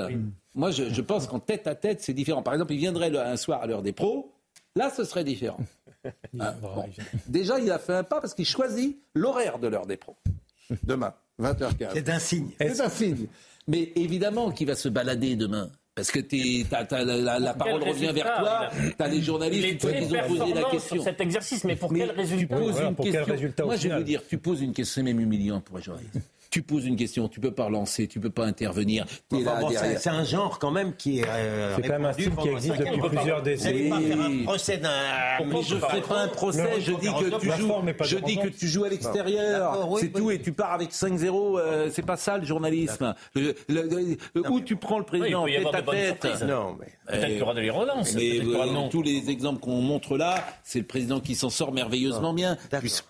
Moi, 0.55 0.73
je, 0.73 0.93
je 0.93 1.01
pense 1.01 1.27
qu'en 1.29 1.39
tête 1.39 1.67
à 1.69 1.75
tête, 1.77 2.01
c'est 2.01 2.15
différent. 2.15 2.43
Par 2.43 2.55
exemple, 2.55 2.73
il 2.73 2.79
viendrait 2.79 3.17
un 3.17 3.37
soir 3.37 3.63
à 3.63 3.67
l'heure 3.67 3.83
des 3.83 3.93
pros. 3.93 4.33
Là, 4.75 4.91
ce 4.95 5.05
serait 5.05 5.25
différent. 5.25 5.59
Ah, 6.39 6.53
bon. 6.53 6.85
Déjà, 7.27 7.59
il 7.59 7.71
a 7.73 7.79
fait 7.79 7.93
un 7.93 8.05
pas 8.05 8.21
parce 8.21 8.33
qu'il 8.33 8.47
choisit 8.47 8.97
l'horaire 9.15 9.59
de 9.59 9.67
l'heure 9.67 9.85
des 9.85 9.97
pros. 9.97 10.17
Demain, 10.85 11.13
20h15. 11.41 11.89
C'est 11.93 12.09
un 12.09 12.19
signe. 12.21 12.51
C'est 12.59 12.81
un 12.81 12.89
signe. 12.89 13.27
Mais 13.67 13.93
évidemment 13.97 14.53
qu'il 14.53 14.69
va 14.69 14.77
se 14.77 14.89
balader 14.89 15.35
demain. 15.35 15.71
Parce 15.99 16.13
que 16.13 16.21
t'es, 16.21 16.65
t'as, 16.71 16.85
t'as, 16.85 17.03
la, 17.03 17.41
la 17.41 17.55
parole 17.55 17.83
revient 17.83 18.13
vers 18.15 18.37
toi, 18.39 18.71
tu 18.73 19.03
as 19.03 19.09
les 19.09 19.21
journalistes 19.21 19.79
qui 19.79 19.87
ont 19.87 20.29
posé 20.29 20.55
la 20.55 20.63
question. 20.71 20.95
Sur 20.95 21.03
cet 21.03 21.21
exercice, 21.21 21.65
mais 21.65 21.75
pour 21.75 21.93
mais 21.93 21.99
quel 21.99 22.11
résultat 22.13 22.39
tu 22.39 22.47
poses 22.47 22.71
voilà, 22.71 22.89
une 22.91 22.95
pour 22.95 23.05
question. 23.05 23.25
quel 23.25 23.33
résultat 23.33 23.65
Moi, 23.65 23.75
je 23.75 23.89
vais 23.89 23.97
vous 23.97 24.03
dire, 24.05 24.23
tu 24.29 24.39
poses 24.39 24.63
une 24.63 24.73
question, 24.73 24.95
c'est 24.95 25.03
même 25.03 25.19
humiliant 25.19 25.61
pour 25.61 25.77
un 25.77 25.81
journaliste. 25.81 26.15
Tu 26.51 26.63
poses 26.63 26.87
une 26.87 26.97
question, 26.97 27.29
tu 27.29 27.41
peux 27.41 27.51
pas 27.53 27.65
relancer, 27.65 28.07
tu 28.07 28.21
peux 28.21 28.31
pas 28.31 28.45
intervenir. 28.47 29.05
T'es 29.29 29.37
Enfin, 29.37 29.45
là 29.55 29.61
bon, 29.61 29.69
derrière. 29.71 29.93
c'est, 29.99 30.03
c'est 30.05 30.09
un 30.11 30.25
genre 30.25 30.59
quand 30.59 30.71
même 30.71 30.95
qui 30.97 31.19
est. 31.21 31.25
euh, 31.29 31.77
C'est 31.77 31.83
quand 31.83 31.89
même 31.93 32.05
un 32.07 32.13
style 32.13 32.35
qui 32.37 32.49
existe 32.49 32.79
depuis 32.79 33.01
plusieurs 33.01 33.43
n'allez 33.43 33.57
pas 33.89 33.97
décennies. 33.99 34.07
faire 34.07 34.21
un 34.21 34.45
procès 34.45 34.77
d'un. 34.79 34.91
Mais 35.47 35.63
je 35.63 35.77
fais 35.77 36.01
pas 36.01 36.21
un 36.23 36.29
procès, 36.29 36.81
je 36.81 36.93
dis 36.93 37.07
que 37.13 37.39
tu 37.39 37.51
joues, 37.51 37.73
je 38.03 38.17
dis 38.25 38.37
que 38.39 38.49
tu 38.49 38.67
joues 38.67 38.85
à 38.85 38.89
l'extérieur, 38.89 39.89
c'est 39.99 40.07
oui. 40.07 40.13
tout, 40.13 40.31
et 40.31 40.41
tu 40.41 40.53
pars 40.53 40.73
avec 40.73 40.91
5-0, 40.93 41.59
euh, 41.59 41.89
c'est 41.93 42.03
pas 42.05 42.17
ça 42.17 42.39
le 42.39 42.45
journalisme. 42.45 43.15
Le- 43.35 43.55
le- 43.69 44.17
le- 44.35 44.51
où 44.51 44.61
tu 44.61 44.77
prends 44.77 44.99
le 44.99 45.05
président 45.05 45.45
Oui, 45.45 45.53
il 45.57 45.63
peut 45.63 45.69
y 45.69 45.73
tête 45.73 45.75
avoir 45.83 45.97
à 45.97 46.13
tête. 46.13 46.43
Non, 46.47 46.77
mais. 46.81 46.87
Peut-être 47.09 47.27
qu'il 47.29 47.39
y 47.39 47.43
aura 47.43 47.55
de 47.55 47.61
les 47.61 47.71
relances. 47.71 48.15
Mais 48.15 48.41
tous 48.91 49.03
les 49.03 49.31
exemples 49.31 49.61
qu'on 49.61 49.81
montre 49.81 50.17
là, 50.17 50.45
c'est 50.63 50.79
le 50.81 50.87
président 50.87 51.21
qui 51.21 51.35
s'en 51.35 51.51
sort 51.51 51.73
merveilleusement 51.73 52.33
bien. 52.33 52.57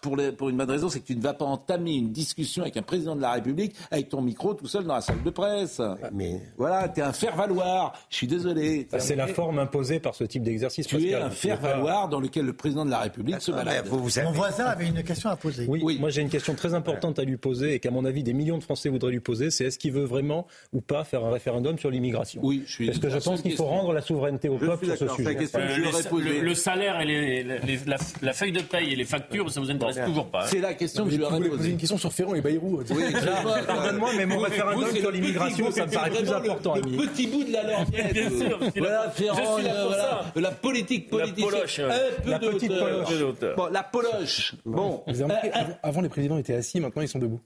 Pour, 0.01 0.17
les- 0.17 0.33
pour 0.33 0.49
une 0.49 0.57
bonne 0.57 0.71
raison, 0.71 0.89
c'est 0.89 1.01
que 1.01 1.07
tu 1.07 1.17
ne 1.17 1.23
vas 1.23 1.35
pas 1.35 1.45
entamer 1.45 1.95
une 1.97 2.13
discussion 2.13 2.63
avec 2.63 2.77
un 2.77 2.83
président 2.83 3.17
de 3.17 3.21
la 3.21 3.28
République 3.33 3.75
avec 3.91 4.09
ton 4.09 4.21
micro 4.21 4.55
tout 4.55 4.67
seul 4.67 4.85
dans 4.85 4.95
la 4.95 5.01
salle 5.01 5.23
de 5.23 5.31
presse. 5.31 5.81
Mais 6.13 6.41
Voilà, 6.57 6.89
t'es 6.89 7.03
un 7.03 7.13
faire-valoir. 7.13 7.93
Je 8.11 8.17
suis 8.17 8.27
désolé. 8.27 8.87
Bah, 8.91 8.99
C'est 9.01 9.17
la 9.17 9.27
forme 9.27 9.59
imposée 9.59 10.01
par 10.01 10.15
ce 10.15 10.25
type 10.25 10.43
d'exercice. 10.43 10.87
Tu 10.87 11.09
es 11.09 11.15
un 11.15 11.31
faire-valoir 11.31 12.09
dans 12.09 12.21
lequel 12.21 12.47
le 12.47 12.53
président 12.53 12.85
de 12.85 12.91
la 12.91 12.99
République 13.01 13.41
se 13.41 13.53
Ah, 13.53 13.57
balade. 13.57 13.87
vous, 13.87 13.99
vous 14.05 14.11
Mon 14.21 14.27
avez. 14.29 14.37
voisin 14.37 14.65
avait 14.65 14.87
une 14.87 15.03
question 15.03 15.31
à 15.31 15.37
poser. 15.37 15.67
Oui, 15.69 15.99
moi 16.01 16.11
j'ai 16.11 16.23
une 16.23 16.29
question 16.29 16.55
très 16.55 16.75
importante 16.75 17.19
à 17.19 17.25
lui 17.25 17.37
poser 17.37 17.75
et 17.75 17.81
qu'à 17.81 17.91
mon 17.91 18.05
avis 18.05 18.23
des 18.23 18.33
millions 18.33 18.59
de 18.59 18.63
Français 18.65 18.89
voudraient 18.89 19.13
lui 19.13 19.21
poser, 19.21 19.51
c'est 19.51 19.65
est-ce 19.67 19.79
qu'il 19.79 19.93
veut 19.93 20.05
vraiment 20.05 20.47
ou 20.73 20.81
pas 20.81 21.05
faire 21.05 21.25
un 21.25 21.31
référendum 21.31 21.79
sur 21.79 21.91
l'immigration 21.91 22.41
Oui, 22.45 22.63
je 22.67 22.73
suis. 22.73 22.87
Parce 22.87 22.99
que 22.99 23.09
je 23.09 23.15
la 23.17 23.21
pense 23.21 23.43
qu'il 23.43 23.55
faut 23.57 23.65
rendre 23.67 23.93
la 23.93 24.01
souveraineté 24.01 24.49
au 24.49 24.59
Je 24.59 24.67
peuple 24.67 24.87
sur 24.87 24.97
ce 24.97 25.05
la 25.05 25.15
sujet. 25.15 25.37
question 25.37 25.61
que 25.61 25.65
Euh, 25.65 26.19
le, 26.19 26.41
le 26.41 26.55
salaire 26.55 27.01
et 27.01 27.05
les- 27.05 27.43
les- 27.45 27.79
la, 27.87 27.97
la 28.23 28.33
feuille 28.33 28.53
de 28.53 28.61
paye 28.61 28.93
et 28.93 28.97
les 28.97 29.05
factures, 29.05 29.51
ça 29.51 29.61
vous 29.61 29.71
intéresse 29.71 29.99
toujours 30.07 30.27
pas. 30.31 30.45
hein 30.45 30.49
C'est 30.49 30.61
la 30.61 30.75
question 30.75 31.05
que 31.05 31.11
je 31.11 31.17
lui 31.17 31.25
aurais 31.25 31.41
posée. 31.41 31.71
une 31.71 31.77
question 31.77 31.99
sur 31.99 32.13
Ferrand 32.13 32.35
et 32.35 32.41
Bayrou 32.41 32.79
Oui, 32.91 32.97
sais 33.07 33.13
pas, 33.13 33.18
Pardonne-moi, 33.67 34.11
mais 34.17 34.27
mon 34.27 34.39
référendum 34.39 34.91
sur 34.97 35.11
l'immigration, 35.11 35.71
ça 35.71 35.87
me 35.87 35.93
paraît 35.93 36.11
plus 36.11 36.31
important, 36.33 36.75
Le 36.77 36.83
petit 36.83 37.27
bout 37.27 37.45
de 37.45 37.53
la 37.53 37.63
lorgnette. 37.65 38.13
Bien 38.13 38.31
sûr, 38.31 38.59
Voilà, 38.77 39.11
Ferrand, 39.11 39.57
suis 39.57 39.65
là 39.67 39.75
pour 39.75 39.87
voilà, 39.89 40.03
ça. 40.35 40.41
la 40.41 40.51
politique 40.51 41.09
La 41.13 41.19
politicienne. 41.27 41.91
Un 41.91 42.23
peu 42.23 42.31
La 42.31 42.39
de 42.39 42.49
petite 42.49 42.71
hauteur. 42.71 43.05
poloche. 43.05 43.57
Bon, 43.57 43.67
la 43.73 43.83
poloche. 43.83 44.55
Bon. 44.65 45.03
Vous 45.07 45.15
avez 45.15 45.23
remarqué, 45.25 45.49
Euh, 45.55 45.75
avant, 45.83 46.01
les 46.01 46.09
présidents 46.09 46.39
étaient 46.39 46.55
assis, 46.55 46.81
maintenant 46.81 47.03
ils 47.03 47.09
sont 47.09 47.19
debout. 47.19 47.41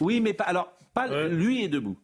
Oui, 0.00 0.20
mais 0.20 0.32
pas, 0.32 0.44
alors, 0.44 0.72
pas 0.94 1.08
Ouais. 1.08 1.28
lui 1.28 1.64
est 1.64 1.68
debout. 1.68 1.98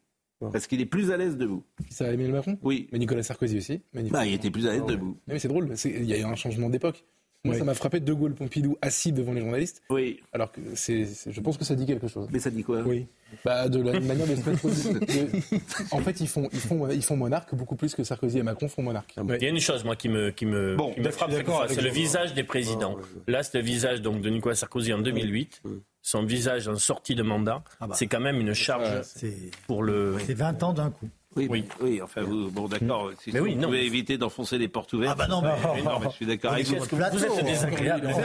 Parce 0.53 0.68
qu'il 0.68 0.80
est 0.80 0.86
plus 0.86 1.11
à 1.11 1.16
l'aise 1.16 1.36
debout. 1.36 1.64
Ça 1.90 2.05
a 2.05 2.09
Emmanuel 2.09 2.30
Macron? 2.32 2.59
Oui. 2.62 2.88
Mais 2.92 2.99
Nicolas 3.01 3.24
Sarkozy 3.24 3.59
aussi. 3.59 3.82
Bah, 3.92 4.24
il 4.24 4.34
était 4.34 4.51
plus 4.53 4.68
à 4.68 4.72
l'aise 4.72 4.84
debout. 4.86 5.16
Non, 5.26 5.32
mais 5.34 5.38
c'est 5.40 5.49
drôle, 5.49 5.68
il 5.84 6.05
y 6.05 6.14
a 6.14 6.18
eu 6.18 6.22
un 6.22 6.36
changement 6.36 6.68
d'époque. 6.70 7.05
Moi, 7.45 7.55
Oui. 7.55 7.59
ça 7.61 7.64
m'a 7.64 7.74
frappé 7.74 8.01
De 8.01 8.12
Gaulle 8.12 8.34
Pompidou 8.34 8.76
assis 8.82 9.12
devant 9.12 9.32
les 9.32 9.41
journalistes, 9.41 9.80
Oui. 9.91 10.20
alors 10.32 10.51
que 10.51 10.61
c'est, 10.74 11.07
je 11.30 11.41
pense 11.41 11.57
que 11.57 11.64
ça 11.64 11.76
dit 11.76 11.86
quelque 11.86 12.09
chose. 12.09 12.26
Mais 12.32 12.41
ça 12.41 12.51
dit 12.51 12.64
quoi? 12.64 12.80
Oui. 12.82 13.07
Bah, 13.45 13.68
de 13.68 13.80
la 13.80 14.01
manière 14.01 14.26
de 14.26 14.34
se 14.34 14.49
mettre. 14.51 15.95
En 15.95 16.01
fait, 16.01 16.20
ils 16.20 16.26
font, 16.28 16.49
ils 16.53 16.59
font, 16.59 16.89
ils 16.91 17.03
font 17.03 17.16
monarque 17.16 17.55
beaucoup 17.55 17.76
plus 17.76 17.95
que 17.95 18.03
Sarkozy 18.03 18.39
et 18.39 18.43
Macron 18.43 18.68
font 18.68 18.82
monarque. 18.82 19.14
Il 19.16 19.43
y 19.43 19.47
a 19.47 19.49
une 19.51 19.61
chose, 19.61 19.84
moi, 19.84 19.95
qui 19.97 20.09
me, 20.09 20.30
qui 20.30 20.47
me, 20.47 20.74
Bon, 20.76 20.93
qui 20.93 21.01
me 21.01 21.11
frappe, 21.11 21.30
c'est 21.68 21.80
le 21.80 21.91
visage 21.91 22.34
des 22.34 22.43
présidents. 22.45 22.97
Là, 23.28 23.43
c'est 23.45 23.59
le 23.59 23.64
visage 23.64 24.03
donc, 24.03 24.20
de 24.20 24.30
Nicolas 24.30 24.55
Sarkozy 24.57 24.93
en 24.93 24.99
2008. 25.01 25.62
Son 26.03 26.22
visage 26.24 26.66
en 26.68 26.76
sortie 26.76 27.14
de 27.14 27.22
mandat, 27.22 27.62
Ah 27.80 27.86
bah. 27.86 27.95
c'est 27.97 28.07
quand 28.07 28.20
même 28.20 28.41
une 28.41 28.55
charge 28.55 29.03
C'est 29.03 29.34
pour 29.66 29.82
le. 29.82 30.16
c'est 30.24 30.32
20 30.34 30.62
ans 30.62 30.72
d'un 30.72 30.91
coup. 30.91 31.09
Oui, 31.39 31.47
Oui. 31.51 31.64
mais- 31.80 31.84
oui, 31.89 32.03
enfin, 32.03 32.22
vous, 32.22 32.51
bon, 32.51 32.66
d'accord. 32.68 33.11
Si 33.22 33.30
Mais 33.32 33.41
oui, 33.41 33.55
vous 33.55 33.62
pouvez 33.62 33.84
éviter 33.86 34.18
d'enfoncer 34.18 34.59
les 34.59 34.68
portes 34.68 34.93
ouvertes. 34.93 35.18
Ah 35.20 35.26
bah 35.26 35.28
non, 35.28 35.41
mais. 35.43 35.51
Mais 35.76 35.82
non, 35.82 35.99
mais 36.01 36.07
je 36.11 36.14
suis 36.14 36.26
d'accord 36.26 36.53
avec 36.53 36.66
vous. 36.66 36.76
Vous, 36.76 37.24
êtes 37.24 37.45
désagréable. 37.45 38.09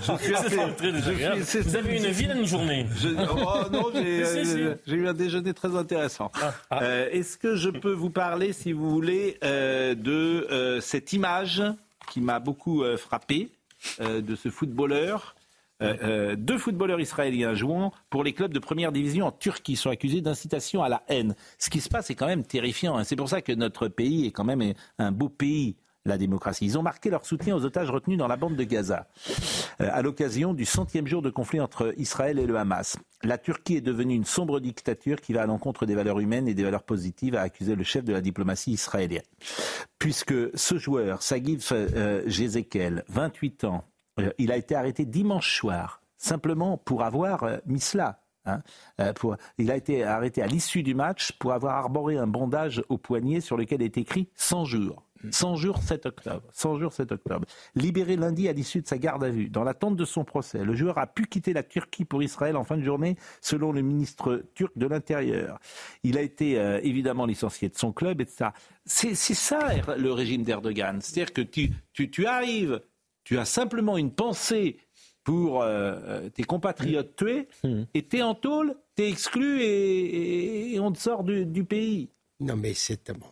Vous 1.62 1.76
avez 1.76 1.94
eu 1.94 1.96
une 1.98 2.10
vilaine 2.10 2.44
journée. 2.46 2.86
Je- 2.96 3.08
oh 3.08 3.68
non, 3.70 3.90
j'ai 3.94 4.24
Si, 4.24 4.46
si. 4.46 4.60
euh, 4.62 4.74
j'ai 4.86 4.96
eu 4.96 5.08
un 5.08 5.14
déjeuner 5.14 5.52
très 5.54 5.74
intéressant. 5.76 6.30
Euh, 6.72 7.08
Est-ce 7.10 7.36
que 7.36 7.56
je 7.56 7.70
peux 7.70 7.92
vous 7.92 8.10
parler, 8.10 8.52
si 8.52 8.72
vous 8.72 8.90
voulez, 8.90 9.36
euh, 9.44 9.94
de 9.94 10.78
cette 10.80 11.12
image 11.12 11.62
qui 12.10 12.20
m'a 12.20 12.38
beaucoup 12.40 12.82
frappé, 12.96 13.48
de 14.00 14.36
ce 14.36 14.48
footballeur 14.50 15.34
euh, 15.82 15.96
euh, 16.02 16.36
deux 16.36 16.58
footballeurs 16.58 17.00
israéliens 17.00 17.54
jouant 17.54 17.92
pour 18.10 18.24
les 18.24 18.32
clubs 18.32 18.52
de 18.52 18.58
première 18.58 18.92
division 18.92 19.26
en 19.26 19.32
Turquie 19.32 19.76
sont 19.76 19.90
accusés 19.90 20.20
d'incitation 20.20 20.82
à 20.82 20.88
la 20.88 21.02
haine. 21.08 21.34
Ce 21.58 21.70
qui 21.70 21.80
se 21.80 21.88
passe 21.88 22.10
est 22.10 22.14
quand 22.14 22.26
même 22.26 22.44
terrifiant. 22.44 22.96
hein. 22.96 23.04
C'est 23.04 23.16
pour 23.16 23.28
ça 23.28 23.42
que 23.42 23.52
notre 23.52 23.88
pays 23.88 24.26
est 24.26 24.32
quand 24.32 24.44
même 24.44 24.74
un 24.98 25.12
beau 25.12 25.28
pays, 25.28 25.76
la 26.04 26.18
démocratie. 26.18 26.64
Ils 26.64 26.78
ont 26.78 26.82
marqué 26.82 27.10
leur 27.10 27.24
soutien 27.24 27.56
aux 27.56 27.64
otages 27.64 27.90
retenus 27.90 28.18
dans 28.18 28.26
la 28.28 28.36
bande 28.36 28.56
de 28.56 28.64
Gaza 28.64 29.08
euh, 29.80 29.88
à 29.90 30.02
l'occasion 30.02 30.54
du 30.54 30.64
centième 30.64 31.06
jour 31.06 31.22
de 31.22 31.30
conflit 31.30 31.60
entre 31.60 31.94
Israël 31.98 32.38
et 32.38 32.46
le 32.46 32.56
Hamas. 32.56 32.96
La 33.22 33.38
Turquie 33.38 33.76
est 33.76 33.80
devenue 33.82 34.14
une 34.14 34.24
sombre 34.24 34.60
dictature 34.60 35.20
qui 35.20 35.32
va 35.32 35.42
à 35.42 35.46
l'encontre 35.46 35.84
des 35.86 35.94
valeurs 35.94 36.20
humaines 36.20 36.48
et 36.48 36.54
des 36.54 36.64
valeurs 36.64 36.84
positives, 36.84 37.34
a 37.34 37.42
accusé 37.42 37.74
le 37.74 37.84
chef 37.84 38.04
de 38.04 38.12
la 38.12 38.20
diplomatie 38.20 38.72
israélienne. 38.72 39.22
Puisque 39.98 40.34
ce 40.54 40.78
joueur, 40.78 41.22
Sagif 41.22 41.72
euh, 41.72 42.22
Jezekel, 42.26 43.04
28 43.08 43.64
ans, 43.64 43.84
il 44.38 44.52
a 44.52 44.56
été 44.56 44.74
arrêté 44.74 45.04
dimanche 45.04 45.56
soir, 45.56 46.02
simplement 46.16 46.76
pour 46.76 47.02
avoir 47.02 47.44
euh, 47.44 47.56
mis 47.66 47.80
cela. 47.80 48.22
hein. 48.46 48.60
Euh, 49.00 49.12
pour- 49.12 49.36
il 49.58 49.70
a 49.70 49.76
été 49.76 50.02
arrêté 50.04 50.42
à 50.42 50.46
l'issue 50.46 50.82
du 50.82 50.94
match 50.94 51.32
pour 51.38 51.52
avoir 51.52 51.76
arboré 51.76 52.16
un 52.16 52.26
bandage 52.26 52.82
au 52.88 52.98
poignet 52.98 53.40
sur 53.40 53.56
lequel 53.56 53.82
est 53.82 53.96
écrit 53.98 54.28
100 54.36 54.64
jours. 54.64 55.04
100 55.32 55.56
jours 55.56 55.76
7 55.82 56.06
octobre. 56.06 56.42
100 56.50 56.78
jours 56.78 56.94
7 56.94 57.12
octobre. 57.12 57.44
Libéré 57.74 58.16
lundi 58.16 58.48
à 58.48 58.52
l'issue 58.54 58.80
de 58.80 58.86
sa 58.86 58.96
garde 58.96 59.22
à 59.22 59.28
vue, 59.28 59.50
dans 59.50 59.64
l'attente 59.64 59.94
de 59.94 60.06
son 60.06 60.24
procès, 60.24 60.64
le 60.64 60.74
joueur 60.74 60.96
a 60.96 61.06
pu 61.06 61.26
quitter 61.26 61.52
la 61.52 61.62
Turquie 61.62 62.06
pour 62.06 62.22
Israël 62.22 62.56
en 62.56 62.64
fin 62.64 62.78
de 62.78 62.82
journée, 62.82 63.16
selon 63.42 63.70
le 63.70 63.82
ministre 63.82 64.42
turc 64.54 64.72
de 64.78 64.86
l'Intérieur. 64.86 65.58
Il 66.04 66.16
a 66.16 66.22
été 66.22 66.58
euh, 66.58 66.80
évidemment 66.82 67.26
licencié 67.26 67.68
de 67.68 67.76
son 67.76 67.92
club, 67.92 68.22
etc. 68.22 68.48
C'est 68.86 69.14
c'est 69.14 69.34
ça 69.34 69.58
le 69.98 70.10
régime 70.10 70.42
d'Erdogan. 70.42 71.02
C'est-à-dire 71.02 71.34
que 71.34 71.42
tu, 71.42 71.70
tu, 71.92 72.10
tu 72.10 72.24
arrives, 72.24 72.80
tu 73.30 73.38
as 73.38 73.44
simplement 73.44 73.96
une 73.96 74.10
pensée 74.10 74.76
pour 75.22 75.62
euh, 75.62 75.94
euh, 76.02 76.28
tes 76.30 76.42
compatriotes 76.42 77.14
tués, 77.14 77.46
et 77.94 78.02
t'es 78.02 78.22
en 78.22 78.34
tôle, 78.34 78.74
t'es 78.96 79.08
exclu 79.08 79.62
et, 79.62 79.66
et- 79.68 80.74
et 80.74 80.80
on 80.80 80.90
te 80.90 80.98
sort 80.98 81.22
du, 81.22 81.46
du 81.46 81.62
pays. 81.62 82.08
Non, 82.40 82.56
mais 82.56 82.74
c'est. 82.74 83.12
bon, 83.12 83.28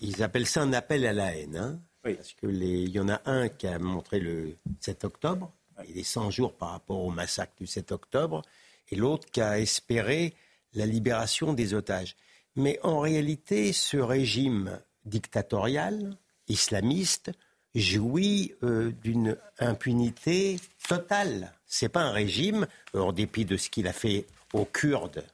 ils 0.00 0.22
appellent 0.22 0.46
ça 0.46 0.62
un 0.62 0.72
appel 0.72 1.04
à 1.04 1.12
la 1.12 1.34
haine. 1.36 1.56
Hein. 1.56 1.80
Parce 2.04 2.32
qu'il 2.34 2.88
y 2.90 3.00
en 3.00 3.08
a 3.08 3.20
un 3.24 3.48
qui 3.48 3.66
a 3.66 3.80
montré 3.80 4.20
le 4.20 4.54
7 4.78 5.02
octobre, 5.02 5.52
il 5.88 5.98
est 5.98 6.04
100 6.04 6.30
jours 6.30 6.52
par 6.52 6.70
rapport 6.70 7.02
au 7.02 7.10
massacre 7.10 7.54
du 7.58 7.66
7 7.66 7.90
octobre, 7.90 8.42
et 8.90 8.94
l'autre 8.94 9.28
qui 9.32 9.40
a 9.40 9.58
espéré 9.58 10.32
la 10.74 10.86
libération 10.86 11.54
des 11.54 11.74
otages. 11.74 12.14
Mais 12.54 12.78
en 12.84 13.00
réalité, 13.00 13.72
ce 13.72 13.96
régime 13.96 14.78
dictatorial, 15.06 16.16
islamiste, 16.46 17.32
jouit 17.80 18.54
euh, 18.62 18.92
d'une 19.02 19.36
impunité 19.58 20.58
totale. 20.88 21.52
C'est 21.66 21.88
pas 21.88 22.00
un 22.02 22.12
régime, 22.12 22.66
en 22.94 23.12
dépit 23.12 23.44
de 23.44 23.56
ce 23.56 23.68
qu'il 23.70 23.86
a 23.88 23.92
fait 23.92 24.26
aux 24.52 24.64
Kurdes 24.64 25.24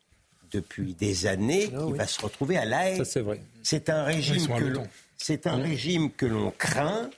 depuis 0.51 0.95
des 0.95 1.26
années, 1.26 1.70
Ah 1.74 1.78
qui 1.78 1.84
oui. 1.92 1.99
va 1.99 2.07
se 2.07 2.20
retrouver 2.22 2.57
à 2.57 2.64
la 2.64 2.90
haine. 2.90 2.99
Ça, 2.99 3.05
c'est 3.05 3.20
vrai. 3.20 3.40
C'est 3.62 3.88
un 3.90 4.05
régime 4.05 4.47
que 4.57 4.64
l'on, 4.64 4.86
c'est 5.16 5.47
un 5.47 5.57
régime 5.57 6.11
que 6.12 6.26
l'on 6.26 6.51
craint, 6.53 7.11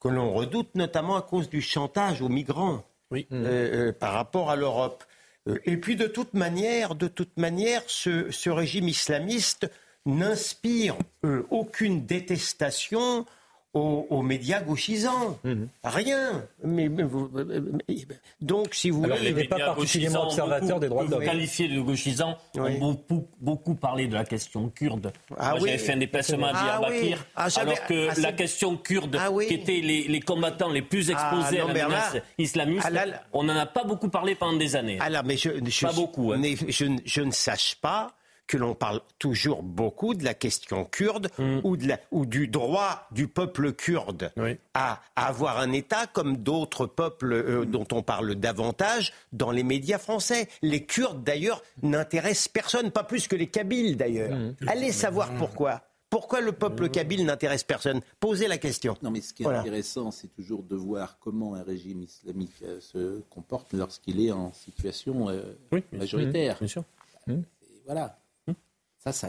que 0.00 0.08
l'on 0.08 0.32
redoute, 0.32 0.74
notamment 0.74 1.16
à 1.16 1.22
cause 1.22 1.48
du 1.48 1.60
chantage 1.62 2.22
aux 2.22 2.28
migrants 2.28 2.84
euh, 3.12 3.22
euh, 3.32 3.92
par 3.92 4.12
rapport 4.14 4.50
à 4.50 4.56
l'Europe. 4.56 5.04
Euh, 5.48 5.58
et 5.64 5.76
puis 5.76 5.96
de 5.96 6.06
toute 6.06 6.34
manière, 6.34 6.94
de 6.94 7.08
toute 7.08 7.36
manière, 7.36 7.82
ce, 7.86 8.30
ce 8.30 8.50
régime 8.50 8.88
islamiste 8.88 9.70
n'inspire 10.06 10.96
euh, 11.24 11.46
aucune 11.50 12.06
détestation 12.06 13.26
aux, 13.72 14.06
aux 14.10 14.22
médias 14.22 14.60
gauchisants. 14.62 15.38
Mhm. 15.44 15.68
Rien. 15.84 16.44
Mais, 16.64 16.88
mais 16.88 17.04
vous- 17.04 17.30
mais- 17.32 18.06
donc, 18.40 18.74
si 18.74 18.90
vous 18.90 19.04
Alors, 19.04 19.16
voulez, 19.18 19.30
les 19.30 19.34
médias 19.48 19.74
gauchisants 19.74 20.28
ont 20.28 20.36
beaucoup- 20.78 21.04
que 21.06 21.14
vous 21.14 21.20
qualifiez 21.20 21.68
de 21.68 21.80
gauchisants, 21.80 22.36
Oui. 22.56 22.72
ont 22.76 22.78
beaucoup, 22.78 23.28
beaucoup 23.40 23.74
parlé 23.76 24.08
de 24.08 24.14
la 24.14 24.24
question 24.24 24.68
kurde. 24.70 25.12
Ah 25.38 25.50
Moi, 25.50 25.60
oui. 25.60 25.68
j'avais 25.68 25.78
fait 25.78 25.92
un 25.92 25.96
déplacement 25.98 26.46
à 26.48 26.52
Ah 26.54 26.80
oui. 26.80 26.88
Diyarbakir, 27.00 27.26
Ah, 27.36 27.48
j'avais- 27.48 27.70
alors 27.72 27.86
que 27.86 28.08
ah, 28.10 28.14
la 28.20 28.32
question 28.32 28.76
kurde, 28.76 29.16
Ah 29.20 29.30
oui. 29.30 29.46
qui 29.46 29.54
étaient 29.54 29.80
les, 29.80 30.08
les 30.08 30.20
combattants 30.20 30.70
les 30.70 30.82
plus 30.82 31.10
exposés 31.10 31.60
Ah, 31.60 31.64
non, 31.64 31.70
à 31.70 31.72
la 31.72 31.74
là- 31.74 31.88
menace 31.88 32.16
islamiste, 32.38 32.84
Ah, 32.86 32.90
là, 32.90 33.06
là- 33.06 33.22
on 33.32 33.44
n'en 33.44 33.56
a 33.56 33.66
pas 33.66 33.84
beaucoup 33.84 34.08
parlé 34.08 34.34
pendant 34.34 34.58
des 34.58 34.74
années. 34.74 34.98
Alors, 35.00 35.22
mais 35.24 35.36
je, 35.36 35.50
je, 35.64 35.86
Pas 35.86 35.92
beaucoup, 35.92 36.32
hein. 36.32 36.38
mais 36.40 36.54
je, 36.68 36.84
ne- 36.86 36.98
je 37.04 37.20
ne 37.22 37.30
sache 37.30 37.76
pas 37.76 38.14
que 38.50 38.56
l'on 38.56 38.74
parle 38.74 39.00
toujours 39.20 39.62
beaucoup 39.62 40.14
de 40.14 40.24
la 40.24 40.34
question 40.34 40.84
kurde 40.84 41.28
Mm. 41.38 41.60
ou, 41.62 41.76
de 41.76 41.86
la- 41.86 42.00
ou 42.10 42.26
du 42.26 42.48
droit 42.48 43.06
du 43.12 43.28
peuple 43.28 43.72
kurde 43.72 44.32
à, 44.74 45.00
à 45.14 45.26
avoir 45.28 45.60
un 45.60 45.70
État 45.70 46.08
comme 46.08 46.36
d'autres 46.38 46.86
peuples 46.86 47.32
euh, 47.32 47.64
dont 47.64 47.86
on 47.92 48.02
parle 48.02 48.34
davantage 48.34 49.12
dans 49.32 49.52
les 49.52 49.62
médias 49.62 49.98
français. 49.98 50.48
Les 50.62 50.84
Kurdes, 50.84 51.22
d'ailleurs, 51.22 51.62
n'intéressent 51.84 52.48
personne, 52.48 52.90
pas 52.90 53.04
plus 53.04 53.28
que 53.28 53.36
les 53.36 53.46
Kabyles, 53.46 53.96
d'ailleurs. 53.96 54.36
Mm. 54.36 54.54
Allez 54.66 54.90
savoir 54.90 55.32
pourquoi. 55.38 55.82
Pourquoi 56.10 56.40
le 56.40 56.50
peuple 56.50 56.88
kabyle 56.88 57.24
n'intéresse 57.24 57.62
personne? 57.62 58.00
Posez 58.18 58.48
la 58.48 58.58
question. 58.58 58.96
Non, 59.00 59.12
mais 59.12 59.20
ce 59.20 59.32
qui 59.32 59.42
est 59.42 59.44
Voilà. 59.44 59.60
intéressant, 59.60 60.10
c'est 60.10 60.26
toujours 60.34 60.64
de 60.64 60.74
voir 60.74 61.18
comment 61.20 61.54
un 61.54 61.62
régime 61.62 62.02
islamique 62.02 62.50
euh, 62.64 62.80
se 62.80 63.20
comporte 63.30 63.72
lorsqu'il 63.74 64.20
est 64.26 64.32
en 64.32 64.52
situation 64.52 65.28
euh, 65.28 65.54
majoritaire. 65.92 66.56
Bien 66.58 66.66
sûr. 66.66 66.82
Et 67.28 67.34
voilà. 67.86 68.16
Ça, 69.02 69.12
ça, 69.12 69.28